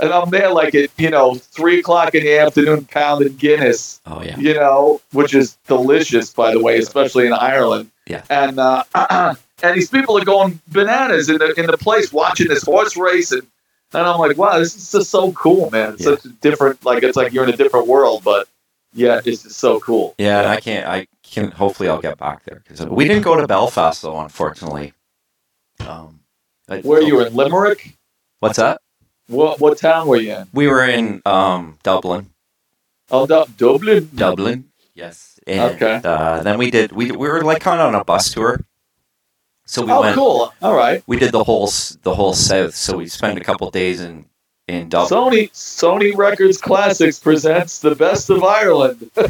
And 0.03 0.13
I'm 0.13 0.31
there 0.31 0.53
like 0.53 0.75
at, 0.75 0.91
you 0.99 1.11
know, 1.11 1.35
three 1.35 1.81
o'clock 1.81 2.15
in 2.15 2.25
the 2.25 2.39
afternoon 2.39 2.85
pounding 2.87 3.37
Guinness 3.37 4.01
Oh 4.07 4.23
yeah. 4.23 4.39
you 4.39 4.55
know, 4.55 5.01
which 5.13 5.35
is 5.35 5.57
delicious, 5.67 6.33
by 6.33 6.53
the 6.53 6.61
way, 6.63 6.79
especially 6.79 7.27
in 7.27 7.33
Ireland. 7.33 7.91
Yeah. 8.07 8.23
And 8.31 8.59
uh, 8.59 8.85
and 9.63 9.77
these 9.77 9.91
people 9.91 10.17
are 10.19 10.25
going 10.25 10.61
bananas 10.69 11.29
in 11.29 11.39
the 11.39 11.53
in 11.61 11.67
the 11.67 11.77
place 11.79 12.13
watching 12.13 12.49
this 12.49 12.63
horse 12.65 12.97
race, 12.97 13.31
and 13.33 13.43
and 13.93 14.03
I'm 14.07 14.19
like, 14.19 14.37
wow, 14.37 14.59
this 14.59 14.75
is 14.77 14.91
just 14.93 15.11
so 15.11 15.33
cool, 15.33 15.71
man. 15.71 15.95
It's 15.95 16.03
Yeah. 16.05 16.11
such 16.15 16.25
a 16.25 16.29
different, 16.29 16.85
like 16.85 17.03
it's 17.03 17.17
like 17.17 17.33
you're 17.33 17.45
in 17.45 17.51
a 17.51 17.57
different 17.57 17.87
world, 17.89 18.23
but 18.25 18.49
yeah, 18.95 19.21
it's 19.25 19.43
just 19.45 19.59
so 19.59 19.79
cool. 19.81 20.15
Yeah, 20.19 20.39
and 20.41 20.49
I 20.49 20.61
can't. 20.61 20.87
I 20.87 21.07
can. 21.23 21.51
Hopefully, 21.53 21.89
I'll 21.89 22.01
get 22.01 22.19
back 22.19 22.45
there 22.45 22.63
because 22.67 22.85
we 22.87 23.07
didn't 23.07 23.23
go 23.23 23.37
to 23.37 23.47
Belfast 23.47 24.03
though, 24.03 24.19
unfortunately. 24.21 24.93
Um, 25.87 26.21
I- 26.69 26.81
Where 26.81 27.03
you 27.03 27.21
in 27.21 27.35
Limerick? 27.35 27.97
What's 28.41 28.57
that? 28.59 28.81
What 29.31 29.61
what 29.61 29.79
town 29.79 30.07
were 30.09 30.17
you 30.17 30.33
in? 30.35 30.47
We 30.53 30.67
were 30.67 30.85
in 30.85 31.23
um, 31.25 31.79
Dublin. 31.83 32.31
Oh, 33.11 33.27
Du- 33.27 33.47
Dublin. 33.57 34.11
Dublin. 34.15 34.65
Yes. 34.95 35.39
And, 35.47 35.75
Okay. 35.75 36.01
Uh, 36.05 36.43
then 36.43 36.59
we 36.59 36.71
did. 36.71 36.93
We 36.93 37.11
we 37.13 37.29
were 37.29 37.43
like 37.43 37.61
kind 37.63 37.81
of 37.81 37.89
on 37.89 37.95
a 38.01 38.05
bus 38.05 38.33
tour. 38.33 38.61
So 39.67 39.85
we 39.87 39.93
Oh, 39.93 40.01
went. 40.03 40.17
cool. 40.17 40.53
All 40.61 40.75
right. 40.75 41.03
We 41.07 41.17
did 41.19 41.31
the 41.33 41.45
whole 41.45 41.71
the 42.03 42.15
whole 42.15 42.35
south. 42.35 42.75
So 42.75 42.97
we 42.99 43.07
spent 43.09 43.39
a 43.39 43.45
couple 43.45 43.71
days 43.71 44.01
in 44.01 44.27
in 44.67 44.89
Dublin. 44.89 45.11
Sony 45.21 45.51
Sony 45.53 46.17
Records 46.17 46.59
Classics 46.61 47.19
presents 47.21 47.79
the 47.79 47.95
best 47.95 48.31
of 48.31 48.43
Ireland. 48.43 49.11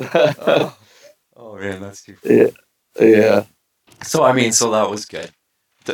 oh, 0.00 0.76
oh, 1.36 1.56
man, 1.56 1.80
that's 1.80 2.02
too. 2.02 2.16
yeah. 2.24 2.46
Yeah. 3.00 3.44
So 4.02 4.24
I 4.24 4.32
mean, 4.32 4.52
so 4.52 4.70
that 4.72 4.88
was 4.90 5.04
good. 5.06 5.30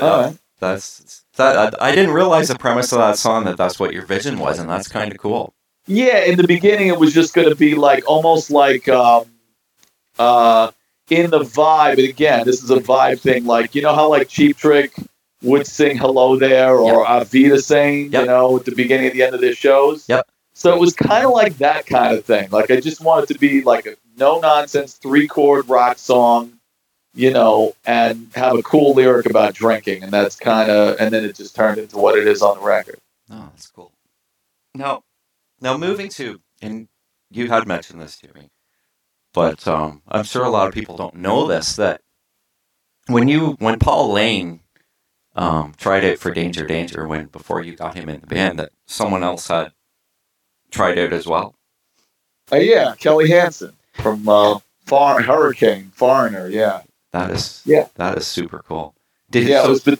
All 0.00 0.22
right. 0.22 0.38
That's 0.58 1.24
that. 1.36 1.74
I, 1.80 1.88
I 1.88 1.94
didn't 1.94 2.14
realize 2.14 2.48
the 2.48 2.58
premise 2.58 2.92
of 2.92 2.98
that 2.98 3.18
song 3.18 3.44
that 3.44 3.56
that's 3.56 3.78
what 3.78 3.92
your 3.92 4.06
vision 4.06 4.38
was, 4.38 4.58
and 4.58 4.68
that's 4.68 4.88
kind 4.88 5.12
of 5.12 5.18
cool. 5.18 5.54
Yeah, 5.86 6.18
in 6.24 6.36
the 6.36 6.46
beginning, 6.46 6.88
it 6.88 6.98
was 6.98 7.12
just 7.14 7.34
going 7.34 7.48
to 7.48 7.54
be 7.54 7.74
like 7.74 8.08
almost 8.08 8.50
like 8.50 8.88
um, 8.88 9.26
uh, 10.18 10.70
in 11.10 11.30
the 11.30 11.40
vibe. 11.40 11.98
And 11.98 12.08
again, 12.08 12.44
this 12.44 12.62
is 12.62 12.70
a 12.70 12.76
vibe 12.76 13.20
thing. 13.20 13.44
Like 13.44 13.74
you 13.74 13.82
know 13.82 13.94
how 13.94 14.08
like 14.08 14.28
Cheap 14.28 14.56
Trick 14.56 14.92
would 15.42 15.66
sing 15.66 15.96
"Hello 15.96 16.36
There" 16.36 16.76
or 16.76 17.04
Avita 17.04 17.62
saying, 17.62 18.12
Yep. 18.12 18.20
you 18.20 18.26
know, 18.26 18.56
at 18.56 18.64
the 18.64 18.74
beginning 18.74 19.06
and 19.06 19.14
the 19.14 19.22
end 19.22 19.34
of 19.34 19.40
their 19.40 19.54
shows. 19.54 20.08
Yep. 20.08 20.26
So 20.54 20.74
it 20.74 20.80
was 20.80 20.94
kind 20.94 21.24
of 21.26 21.32
like 21.32 21.58
that 21.58 21.86
kind 21.86 22.16
of 22.16 22.24
thing. 22.24 22.48
Like 22.50 22.70
I 22.70 22.80
just 22.80 23.02
wanted 23.02 23.28
to 23.28 23.38
be 23.38 23.62
like 23.62 23.86
a 23.86 23.94
no 24.16 24.40
nonsense 24.40 24.94
three 24.94 25.28
chord 25.28 25.68
rock 25.68 25.98
song, 25.98 26.55
you 27.16 27.32
know, 27.32 27.74
and 27.86 28.30
have 28.34 28.56
a 28.56 28.62
cool 28.62 28.94
lyric 28.94 29.26
about 29.26 29.54
drinking, 29.54 30.02
and 30.02 30.12
that's 30.12 30.36
kind 30.36 30.70
of, 30.70 30.96
and 31.00 31.12
then 31.12 31.24
it 31.24 31.34
just 31.34 31.56
turned 31.56 31.78
into 31.78 31.96
what 31.96 32.16
it 32.16 32.28
is 32.28 32.42
on 32.42 32.58
the 32.58 32.64
record. 32.64 33.00
Oh, 33.30 33.48
that's 33.52 33.66
cool. 33.66 33.90
Now, 34.74 35.02
now 35.60 35.76
moving 35.78 36.10
to, 36.10 36.40
and 36.60 36.88
you 37.30 37.48
had 37.48 37.66
mentioned 37.66 38.00
this 38.00 38.18
to 38.18 38.28
me, 38.34 38.50
but 39.32 39.66
um, 39.66 40.02
I'm 40.06 40.24
sure 40.24 40.44
a 40.44 40.50
lot 40.50 40.68
of 40.68 40.74
people 40.74 40.96
don't 40.96 41.16
know 41.16 41.46
this 41.46 41.74
that 41.76 42.02
when 43.08 43.28
you 43.28 43.56
when 43.58 43.78
Paul 43.78 44.12
Laine 44.12 44.60
um, 45.34 45.74
tried 45.78 46.04
it 46.04 46.18
for 46.18 46.30
Danger 46.30 46.66
Danger 46.66 47.06
when 47.08 47.26
before 47.26 47.62
you 47.62 47.74
got 47.76 47.94
him 47.94 48.08
in 48.08 48.20
the 48.20 48.26
band 48.26 48.58
that 48.58 48.72
someone 48.86 49.22
else 49.22 49.48
had 49.48 49.72
tried 50.70 50.98
out 50.98 51.12
as 51.12 51.26
well. 51.26 51.54
Uh, 52.52 52.56
yeah, 52.56 52.94
Kelly 52.98 53.28
Hansen 53.30 53.72
from 53.94 54.28
uh, 54.28 54.58
Far- 54.84 55.22
Hurricane 55.22 55.90
Foreigner. 55.94 56.48
Yeah, 56.48 56.82
That 57.16 57.30
is 57.30 57.62
Yeah. 57.64 57.86
that 57.96 58.16
is 58.18 58.26
super 58.26 58.62
cool. 58.66 58.94
Did 59.30 59.44
he, 59.44 59.50
yeah. 59.50 59.62
so, 59.62 59.70
was 59.70 59.82
the, 59.82 59.98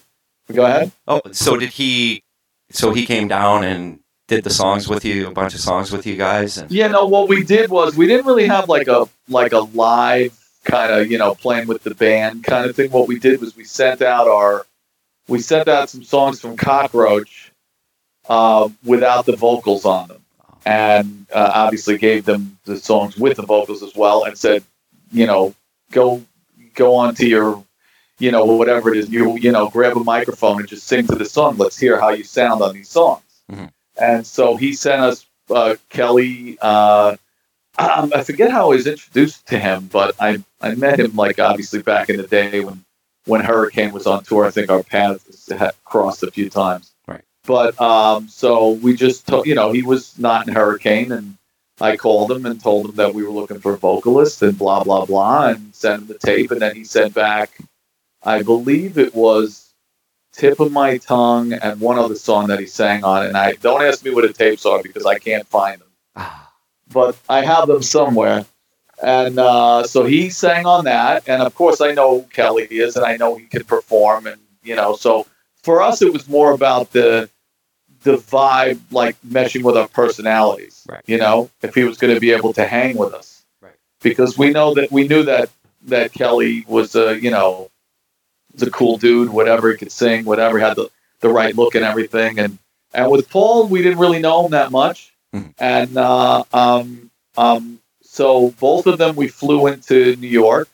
go 0.52 0.64
ahead. 0.64 0.92
oh 1.08 1.20
so 1.32 1.56
did 1.56 1.70
he 1.70 2.22
so 2.70 2.92
he 2.92 3.06
came 3.06 3.26
down 3.28 3.64
and 3.64 4.00
did 4.28 4.44
the 4.44 4.50
songs 4.50 4.88
with 4.88 5.04
you 5.04 5.28
a 5.28 5.30
bunch 5.30 5.54
of 5.54 5.60
songs 5.60 5.90
with 5.92 6.04
you 6.06 6.16
guys 6.16 6.58
and 6.58 6.70
Yeah, 6.70 6.88
no. 6.88 7.06
What 7.06 7.28
we 7.28 7.44
did 7.44 7.70
was 7.70 7.96
we 7.96 8.06
didn't 8.06 8.26
really 8.26 8.46
have 8.46 8.68
like 8.68 8.88
a 8.88 9.06
like 9.28 9.52
a 9.52 9.60
live 9.60 10.32
kind 10.64 10.92
of 10.92 11.10
you 11.10 11.16
know 11.18 11.34
playing 11.34 11.66
with 11.68 11.82
the 11.84 11.94
band 11.94 12.44
kind 12.44 12.68
of 12.68 12.74
thing. 12.76 12.90
What 12.90 13.08
we 13.08 13.18
did 13.18 13.40
was 13.40 13.56
we 13.56 13.64
sent 13.64 14.02
out 14.02 14.26
our 14.28 14.66
we 15.28 15.40
sent 15.40 15.68
out 15.68 15.90
some 15.90 16.04
songs 16.04 16.40
from 16.40 16.56
Cockroach 16.56 17.52
uh, 18.28 18.68
without 18.84 19.26
the 19.26 19.36
vocals 19.36 19.84
on 19.84 20.08
them, 20.08 20.22
and 20.64 21.26
uh, 21.32 21.50
obviously 21.54 21.98
gave 21.98 22.24
them 22.24 22.58
the 22.64 22.78
songs 22.78 23.16
with 23.16 23.36
the 23.36 23.42
vocals 23.46 23.82
as 23.82 23.94
well, 23.94 24.24
and 24.24 24.36
said, 24.38 24.62
you 25.12 25.26
know, 25.26 25.54
go 25.90 26.22
go 26.76 26.94
on 26.94 27.14
to 27.16 27.26
your 27.26 27.64
you 28.18 28.30
know 28.30 28.44
whatever 28.44 28.92
it 28.92 28.98
is 28.98 29.10
you 29.10 29.36
you 29.36 29.50
know 29.50 29.68
grab 29.68 29.96
a 29.96 30.04
microphone 30.04 30.60
and 30.60 30.68
just 30.68 30.86
sing 30.86 31.06
to 31.08 31.16
the 31.16 31.24
song. 31.24 31.56
Let's 31.58 31.78
hear 31.78 32.00
how 32.00 32.10
you 32.10 32.24
sound 32.24 32.62
on 32.62 32.74
these 32.74 32.88
songs. 32.88 33.22
Mhm. 33.50 33.70
And 33.98 34.26
so 34.26 34.56
he 34.56 34.74
sent 34.74 35.02
us 35.02 35.26
uh, 35.50 35.76
Kelly. 35.88 36.58
Uh, 36.60 37.16
um, 37.78 38.12
I 38.14 38.22
forget 38.24 38.50
how 38.50 38.66
I 38.66 38.74
was 38.76 38.86
introduced 38.86 39.46
to 39.48 39.58
him, 39.58 39.88
but 39.92 40.14
I 40.18 40.42
I 40.60 40.74
met 40.74 40.98
him 41.00 41.14
like 41.14 41.38
obviously 41.38 41.82
back 41.82 42.08
in 42.08 42.16
the 42.16 42.26
day 42.26 42.60
when 42.60 42.84
when 43.26 43.40
Hurricane 43.42 43.92
was 43.92 44.06
on 44.06 44.24
tour. 44.24 44.44
I 44.46 44.50
think 44.50 44.70
our 44.70 44.82
paths 44.82 45.50
had 45.50 45.72
crossed 45.84 46.22
a 46.22 46.30
few 46.30 46.48
times. 46.48 46.92
Right. 47.06 47.22
But 47.44 47.78
um, 47.80 48.28
so 48.28 48.70
we 48.70 48.96
just 48.96 49.26
to, 49.28 49.42
you 49.44 49.54
know 49.54 49.72
he 49.72 49.82
was 49.82 50.18
not 50.18 50.48
in 50.48 50.54
Hurricane, 50.54 51.12
and 51.12 51.36
I 51.80 51.96
called 51.96 52.30
him 52.32 52.46
and 52.46 52.60
told 52.60 52.86
him 52.86 52.96
that 52.96 53.14
we 53.14 53.22
were 53.22 53.30
looking 53.30 53.60
for 53.60 53.74
a 53.74 53.78
vocalist 53.78 54.42
and 54.42 54.56
blah 54.56 54.82
blah 54.82 55.04
blah, 55.04 55.48
and 55.48 55.74
sent 55.74 56.02
him 56.02 56.08
the 56.08 56.18
tape, 56.18 56.50
and 56.50 56.62
then 56.62 56.74
he 56.74 56.84
sent 56.84 57.14
back, 57.14 57.58
I 58.22 58.42
believe 58.42 58.98
it 58.98 59.14
was 59.14 59.72
tip 60.32 60.60
of 60.60 60.70
my 60.70 60.98
tongue 60.98 61.52
and 61.52 61.80
one 61.80 61.98
other 61.98 62.14
song 62.14 62.48
that 62.48 62.60
he 62.60 62.66
sang 62.66 63.04
on, 63.04 63.26
and 63.26 63.36
I 63.36 63.52
don't 63.52 63.82
ask 63.82 64.04
me 64.04 64.12
what 64.12 64.26
the 64.26 64.32
tapes 64.32 64.66
are 64.66 64.82
because 64.82 65.06
I 65.06 65.18
can't 65.18 65.46
find 65.46 65.80
them. 65.80 66.24
But 66.88 67.16
I 67.28 67.44
have 67.44 67.66
them 67.66 67.82
somewhere. 67.82 68.46
And 69.02 69.40
uh, 69.40 69.82
so 69.82 70.04
he 70.04 70.30
sang 70.30 70.66
on 70.66 70.84
that, 70.84 71.28
and 71.28 71.42
of 71.42 71.52
course 71.56 71.80
I 71.80 71.92
know 71.92 72.20
who 72.20 72.26
Kelly 72.28 72.68
is, 72.70 72.94
and 72.94 73.04
I 73.04 73.16
know 73.16 73.34
he 73.34 73.46
can 73.46 73.64
perform, 73.64 74.28
and 74.28 74.40
you 74.62 74.76
know, 74.76 74.94
so 74.94 75.26
for 75.64 75.82
us 75.82 76.00
it 76.00 76.12
was 76.12 76.28
more 76.28 76.52
about 76.52 76.92
the 76.92 77.28
the 78.06 78.16
vibe, 78.18 78.80
like 78.90 79.16
meshing 79.26 79.62
with 79.62 79.76
our 79.76 79.88
personalities. 79.88 80.84
Right. 80.88 81.02
You 81.06 81.18
know, 81.18 81.50
if 81.62 81.74
he 81.74 81.84
was 81.84 81.98
going 81.98 82.14
to 82.14 82.20
be 82.20 82.30
able 82.32 82.52
to 82.54 82.66
hang 82.66 82.96
with 82.96 83.12
us, 83.14 83.44
Right. 83.60 83.74
Because 84.02 84.38
we 84.38 84.50
know 84.50 84.74
that 84.74 84.90
we 84.90 85.06
knew 85.08 85.24
that 85.24 85.50
that 85.86 86.12
Kelly 86.12 86.64
was 86.66 86.94
a 86.94 87.20
you 87.20 87.30
know 87.30 87.70
a 88.60 88.70
cool 88.70 88.96
dude, 88.96 89.28
whatever 89.30 89.70
he 89.70 89.76
could 89.76 89.92
sing, 89.92 90.24
whatever 90.24 90.58
had 90.58 90.76
the 90.76 90.88
the 91.20 91.28
right 91.28 91.54
look 91.54 91.74
and 91.74 91.84
everything, 91.84 92.38
and 92.38 92.58
and 92.94 93.10
with 93.10 93.28
Paul 93.28 93.66
we 93.68 93.82
didn't 93.82 93.98
really 93.98 94.20
know 94.20 94.44
him 94.44 94.52
that 94.52 94.70
much 94.70 95.12
Mhm. 95.34 95.52
and 95.58 95.96
uh, 95.98 96.44
um, 96.52 97.10
um, 97.36 97.80
so 98.02 98.50
both 98.60 98.86
of 98.86 98.98
them 98.98 99.16
we 99.16 99.28
flew 99.28 99.66
into 99.66 100.16
New 100.16 100.28
York 100.28 100.68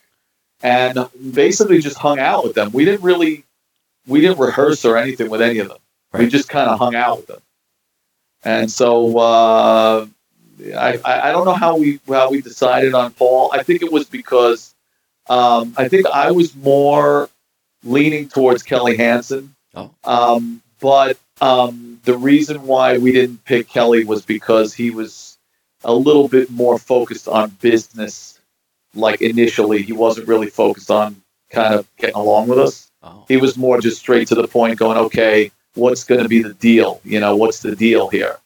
and 0.62 1.08
basically 1.32 1.80
just 1.80 1.96
hung 1.98 2.18
out 2.20 2.44
with 2.44 2.54
them. 2.54 2.70
We 2.72 2.84
didn't 2.84 3.02
really 3.02 3.44
we 4.06 4.20
didn't 4.20 4.38
rehearse 4.38 4.84
or 4.84 4.96
anything 4.96 5.30
with 5.30 5.40
any 5.42 5.58
of 5.58 5.68
them. 5.68 5.78
We 6.12 6.28
just 6.28 6.48
kind 6.48 6.68
of 6.68 6.78
hung 6.78 6.94
out 6.94 7.18
with 7.18 7.26
them. 7.28 7.40
And 8.44 8.70
so 8.70 9.18
uh, 9.18 10.06
I, 10.76 11.00
I 11.04 11.28
I 11.28 11.32
don't 11.32 11.44
know 11.44 11.54
how 11.54 11.76
we 11.76 12.00
how 12.08 12.30
we 12.30 12.40
decided 12.40 12.94
on 12.94 13.12
Paul. 13.12 13.50
I 13.52 13.62
think 13.62 13.82
it 13.82 13.92
was 13.92 14.06
because 14.06 14.74
um, 15.28 15.74
I 15.76 15.88
think 15.88 16.06
I 16.06 16.32
was 16.32 16.54
more 16.56 17.30
leaning 17.84 18.28
towards 18.28 18.62
Kelly 18.62 18.96
Hansen. 18.96 19.54
Oh. 19.74 19.90
Um, 20.04 20.60
but 20.80 21.18
um, 21.40 22.00
the 22.04 22.16
reason 22.16 22.66
why 22.66 22.98
we 22.98 23.12
didn't 23.12 23.44
pick 23.44 23.68
Kelly 23.68 24.04
was 24.04 24.24
because 24.24 24.74
he 24.74 24.90
was 24.90 25.38
a 25.84 25.94
little 25.94 26.28
bit 26.28 26.50
more 26.50 26.78
focused 26.78 27.28
on 27.28 27.50
business. 27.60 28.38
Like 28.94 29.22
initially, 29.22 29.82
he 29.82 29.92
wasn't 29.92 30.28
really 30.28 30.50
focused 30.50 30.90
on 30.90 31.22
kind 31.50 31.74
of 31.74 31.86
getting 31.96 32.16
along 32.16 32.48
with 32.48 32.58
us. 32.58 32.90
oh, 33.02 33.24
He 33.28 33.36
was 33.36 33.56
more 33.56 33.80
just 33.80 33.98
straight 33.98 34.28
to 34.28 34.34
the 34.34 34.46
point, 34.48 34.78
going, 34.78 34.98
"Okay, 34.98 35.50
what's 35.74 36.04
going 36.04 36.22
to 36.22 36.28
be 36.28 36.42
the 36.42 36.54
deal? 36.54 37.00
You 37.04 37.20
know, 37.20 37.36
what's 37.36 37.60
the 37.60 37.74
deal 37.76 38.08
here?" 38.08 38.36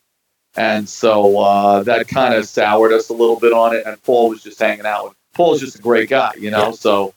And 0.56 0.88
so 0.88 1.38
uh, 1.38 1.82
that 1.82 2.08
kind 2.08 2.34
of 2.34 2.46
soured 2.48 2.92
us 2.92 3.08
a 3.10 3.12
little 3.12 3.38
bit 3.38 3.52
on 3.52 3.74
it. 3.76 3.84
And 3.86 4.02
Paul 4.02 4.30
was 4.30 4.42
just 4.42 4.58
hanging 4.58 4.86
out. 4.86 5.04
with 5.04 5.12
Paul's 5.34 5.60
just 5.60 5.78
a 5.78 5.82
great 5.82 6.08
guy, 6.08 6.32
you 6.38 6.50
know. 6.50 6.66
Yeah. 6.68 6.70
So 6.72 7.12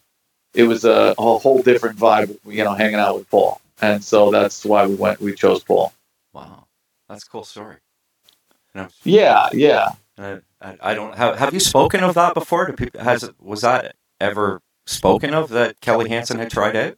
it 0.53 0.63
was 0.63 0.83
a, 0.83 1.15
a 1.17 1.37
whole 1.37 1.61
different 1.61 1.97
vibe, 1.97 2.37
you 2.45 2.63
know, 2.65 2.73
hanging 2.73 2.99
out 2.99 3.15
with 3.15 3.29
Paul. 3.29 3.61
And 3.81 4.03
so 4.03 4.29
that's 4.29 4.65
why 4.65 4.85
we 4.85 4.95
went. 4.95 5.21
We 5.21 5.33
chose 5.35 5.63
Paul. 5.63 5.93
wow, 6.33 6.65
that's 7.07 7.23
a 7.25 7.29
cool 7.29 7.45
story. 7.45 7.77
I'm- 8.75 8.89
Yeah, 9.03 9.47
yeah. 9.53 9.91
I, 10.17 10.41
I, 10.81 10.93
don't 10.93 11.15
have. 11.15 11.39
Have 11.39 11.53
you 11.53 11.61
spoken 11.61 12.03
of 12.03 12.15
that 12.15 12.33
before? 12.33 12.73
People, 12.73 12.99
has 12.99 13.29
was 13.39 13.61
that 13.61 13.95
ever 14.19 14.61
spoken 14.85 15.33
of 15.33 15.47
that 15.49 15.79
Kelly 15.79 16.09
Hansen 16.09 16.39
had 16.39 16.51
tried 16.51 16.75
out? 16.75 16.97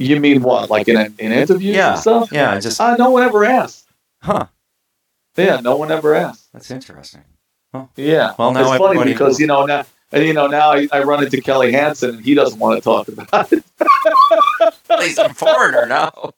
You 0.00 0.18
mean 0.18 0.42
what? 0.42 0.70
Like 0.70 0.88
in, 0.88 0.96
in 1.18 1.32
interviews 1.32 1.76
Yeah. 1.76 1.92
and 1.92 2.00
stuff? 2.00 2.32
Yeah, 2.32 2.58
just 2.58 2.80
Uh, 2.80 2.96
no 2.96 3.10
one 3.10 3.22
ever 3.22 3.44
asked. 3.44 3.86
huh. 4.22 4.46
Yeah, 5.36 5.60
no 5.60 5.76
one 5.76 5.90
ever 5.92 6.14
asked. 6.14 6.48
That's 6.52 6.70
interesting. 6.70 7.22
Yeah. 7.96 8.34
Well, 8.38 8.52
now 8.52 8.60
it's 8.60 8.70
funny 8.70 8.84
everybody 8.98 9.12
because 9.12 9.38
you 9.38 9.46
know 9.46 9.64
now, 9.64 9.84
and 10.10 10.24
you 10.26 10.32
know 10.34 10.48
now 10.48 10.72
I, 10.72 10.88
I 10.92 11.02
run 11.04 11.22
into 11.22 11.40
Kelly 11.40 11.70
Hansen 11.72 12.16
and 12.16 12.24
he 12.24 12.34
doesn't 12.34 12.58
want 12.58 12.76
to 12.78 12.82
talk 12.82 13.06
about 13.08 13.52
it. 13.52 13.62
He's 15.00 15.18
a 15.18 15.28
foreigner 15.32 15.86
now. 15.86 16.32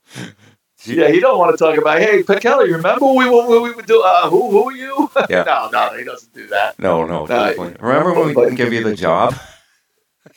Yeah, 0.84 1.08
he 1.08 1.20
don't 1.20 1.38
want 1.38 1.56
to 1.56 1.64
talk 1.64 1.78
about. 1.78 2.00
Hey, 2.00 2.22
Kelly, 2.22 2.70
remember 2.72 3.06
we 3.06 3.30
what 3.30 3.48
we 3.62 3.70
would 3.72 3.86
do? 3.86 4.02
Uh, 4.04 4.28
who 4.28 4.50
who 4.50 4.68
are 4.70 4.76
you? 4.76 5.10
Yeah. 5.30 5.44
no, 5.44 5.68
no, 5.72 5.96
he 5.96 6.04
doesn't 6.04 6.34
do 6.34 6.46
that. 6.48 6.78
No, 6.78 7.04
no. 7.06 7.20
No, 7.20 7.26
definitely. 7.26 7.76
Remember 7.80 8.12
when 8.12 8.28
we 8.28 8.34
didn't 8.34 8.56
give 8.56 8.72
you 8.72 8.82
the 8.84 8.94
job? 8.96 9.34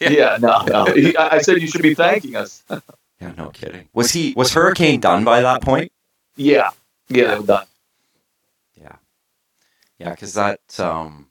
Yeah. 0.02 0.10
Yeah, 0.10 0.38
no, 0.42 0.64
no. 0.66 0.86
He, 0.94 1.16
I 1.16 1.36
I 1.36 1.42
said 1.42 1.62
you 1.62 1.68
should 1.68 1.82
be 1.84 1.94
thanking 1.94 2.36
us. 2.36 2.64
Yeah, 3.28 3.34
no 3.44 3.50
kidding. 3.50 3.90
Was 3.94 4.12
he 4.12 4.34
was 4.36 4.54
Hurricane 4.54 5.00
done 5.00 5.24
by 5.24 5.42
that 5.42 5.62
point? 5.62 5.92
yeah, 6.36 6.70
yeah, 7.10 7.36
they 7.36 7.46
done. 7.46 7.66
Yeah, 8.80 8.96
yeah, 10.00 10.10
because 10.12 10.34
that 10.34 10.60
um, 10.80 11.28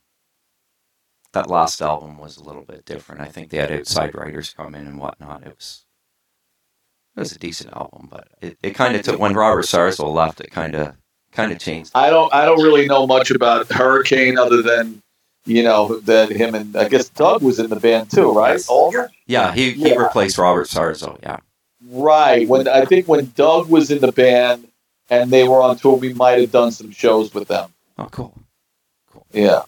that 1.33 1.49
last 1.51 1.81
album 1.83 2.19
was 2.19 2.37
a 2.37 2.43
little 2.45 2.63
bit 2.63 2.85
different. 2.85 3.21
I 3.21 3.27
think 3.27 3.51
they 3.51 3.59
had 3.59 3.71
outside 3.73 4.15
writers 4.15 4.55
come 4.57 4.75
in 4.75 4.87
and 4.87 4.99
whatnot. 4.99 5.43
It 5.43 5.55
was 5.57 5.85
it 7.17 7.21
was 7.21 7.33
a 7.33 7.39
decent 7.39 7.73
album, 7.75 8.09
but 8.11 8.29
it, 8.41 8.59
it 8.63 8.71
kind 8.75 8.97
of 8.97 9.03
took 9.03 9.21
when 9.21 9.35
Robert 9.35 9.65
Sarzo 9.65 10.13
left. 10.13 10.41
It 10.41 10.51
kind 10.51 10.75
of 10.75 10.97
kind 11.33 11.53
of 11.53 11.59
changed. 11.59 11.93
I 11.95 12.11
don't 12.11 12.33
I 12.35 12.45
don't 12.45 12.63
really 12.63 12.87
know 12.87 13.07
much 13.07 13.31
about 13.31 13.71
Hurricane 13.71 14.39
other 14.39 14.63
than 14.63 15.03
you 15.47 15.63
know 15.63 15.99
that 16.01 16.31
him 16.31 16.55
and 16.55 16.75
I 16.75 16.89
guess 16.89 17.09
Doug 17.11 17.43
was 17.43 17.59
in 17.59 17.69
the 17.69 17.77
band 17.79 18.11
too, 18.11 18.33
right? 18.33 18.53
Yes. 18.53 18.69
Alder. 18.69 19.11
Yeah, 19.27 19.53
he, 19.55 19.73
he 19.73 19.91
Yeah. 19.91 19.97
replaced 19.97 20.39
Robert 20.39 20.67
Sarzo. 20.67 21.19
Yeah, 21.23 21.37
Right. 21.89 22.49
When 22.49 22.67
I 22.69 22.85
think 22.85 23.07
when 23.09 23.33
Doug 23.35 23.69
was 23.69 23.91
in 23.91 23.99
the 24.01 24.13
band 24.13 24.69
and 25.11 25.31
they 25.31 25.47
were 25.47 25.61
on 25.61 25.77
tour, 25.77 25.97
we 25.97 26.13
might 26.15 26.41
have 26.41 26.51
done 26.53 26.71
some 26.73 26.91
shows 26.91 27.35
with 27.35 27.49
them. 27.49 27.71
Oh, 27.99 28.07
cool. 28.11 28.35
Cool. 29.13 29.27
Yeah. 29.33 29.63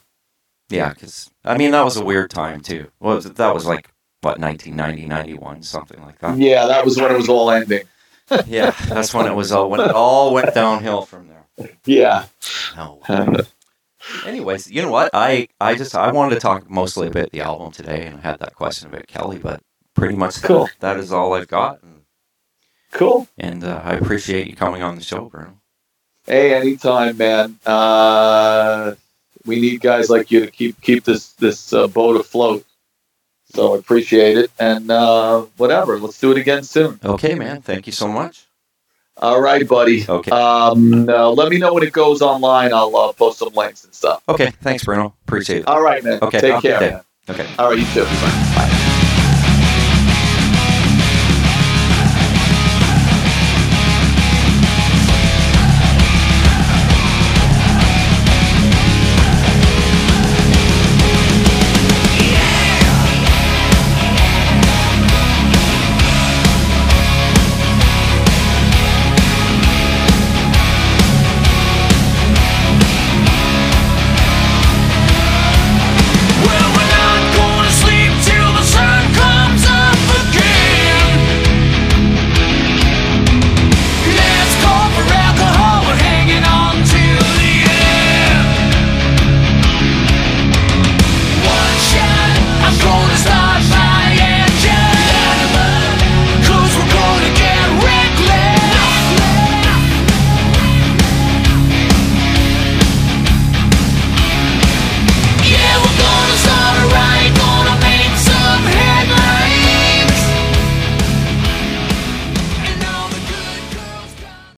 Yeah, 0.69 0.91
because 0.93 1.31
I 1.45 1.57
mean 1.57 1.71
that 1.73 1.85
was 1.85 1.97
a 1.97 2.05
weird 2.05 2.31
time 2.31 2.61
too. 2.61 2.91
Well, 2.99 3.21
that 3.21 3.55
was 3.55 3.67
like 3.67 3.91
what 4.23 4.41
1990, 4.41 5.07
91, 5.07 5.63
something 5.63 6.03
like 6.03 6.19
that. 6.19 6.37
Yeah, 6.39 6.67
that 6.67 6.85
was 6.85 6.97
when 6.97 7.13
it 7.13 7.17
was 7.17 7.29
all 7.29 7.51
ending. 7.51 7.83
yeah, 8.47 8.71
that's 8.89 9.15
when 9.15 9.27
it 9.27 9.35
was 9.35 9.53
all 9.53 9.71
when 9.71 9.81
it 9.81 9.93
all 9.93 10.35
went 10.35 10.53
downhill 10.55 11.03
from 11.03 11.29
there. 11.29 11.71
Yeah. 11.85 12.25
No. 12.77 13.01
Anyways, 14.25 14.71
you 14.71 14.83
know 14.83 14.91
what? 14.91 15.11
I 15.15 15.49
I 15.61 15.75
just 15.75 15.95
I 15.95 16.11
wanted 16.13 16.35
to 16.35 16.41
talk 16.41 16.69
mostly 16.71 17.09
about 17.09 17.31
the 17.31 17.41
album 17.43 17.71
today, 17.73 18.07
and 18.07 18.19
I 18.19 18.21
had 18.23 18.41
that 18.41 18.55
question 18.55 18.89
about 18.89 19.07
Kelly, 19.07 19.39
but 19.39 19.61
pretty 19.95 20.15
much 20.17 20.37
that- 20.37 20.47
Cool. 20.49 20.69
that 20.81 20.97
is 20.99 21.13
all 21.13 21.35
I've 21.35 21.49
got. 21.49 21.83
And, 21.83 21.96
Cool. 22.97 23.29
and 23.37 23.63
uh, 23.63 23.83
I 23.85 23.93
appreciate 23.93 24.47
you 24.47 24.57
coming 24.57 24.83
on 24.83 24.97
the 24.97 25.03
show, 25.03 25.27
Bruno. 25.27 25.61
Hey, 26.27 26.55
anytime, 26.55 27.17
man. 27.19 27.59
Uh, 27.67 28.95
we 29.45 29.61
need 29.61 29.81
guys 29.81 30.09
like 30.11 30.31
you 30.31 30.41
to 30.41 30.51
keep 30.51 30.81
keep 30.81 31.05
this 31.05 31.33
this 31.35 31.73
uh, 31.73 31.87
boat 31.89 32.19
afloat. 32.19 32.65
So 33.55 33.75
I 33.75 33.79
appreciate 33.79 34.37
it, 34.39 34.51
and 34.59 34.91
uh, 34.91 35.43
whatever. 35.57 35.99
Let's 35.99 36.19
do 36.19 36.33
it 36.33 36.39
again 36.39 36.63
soon. 36.65 36.99
Okay, 37.05 37.35
man. 37.35 37.63
Thank 37.63 37.87
you 37.87 37.93
so 37.93 38.09
much. 38.09 38.47
All 39.19 39.41
right, 39.41 39.67
buddy. 39.67 40.05
Okay. 40.09 40.31
Um, 40.31 41.09
uh, 41.09 41.31
let 41.31 41.51
me 41.51 41.59
know 41.59 41.73
when 41.75 41.83
it 41.83 41.93
goes 41.93 42.21
online. 42.23 42.73
I'll 42.73 42.95
uh, 42.97 43.13
post 43.13 43.39
some 43.39 43.53
links 43.55 43.85
and 43.85 43.95
stuff. 43.95 44.23
Okay. 44.29 44.51
Thanks, 44.63 44.85
Bruno. 44.85 45.15
Appreciate 45.27 45.61
it. 45.61 45.69
All 45.69 45.83
right, 45.83 46.03
man. 46.03 46.19
Okay, 46.23 46.41
Take 46.41 46.63
care. 46.63 47.05
Okay. 47.29 47.47
All 47.59 47.71
right, 47.71 47.79
you 47.79 47.87
too. 47.87 48.05
Bye. 48.05 48.83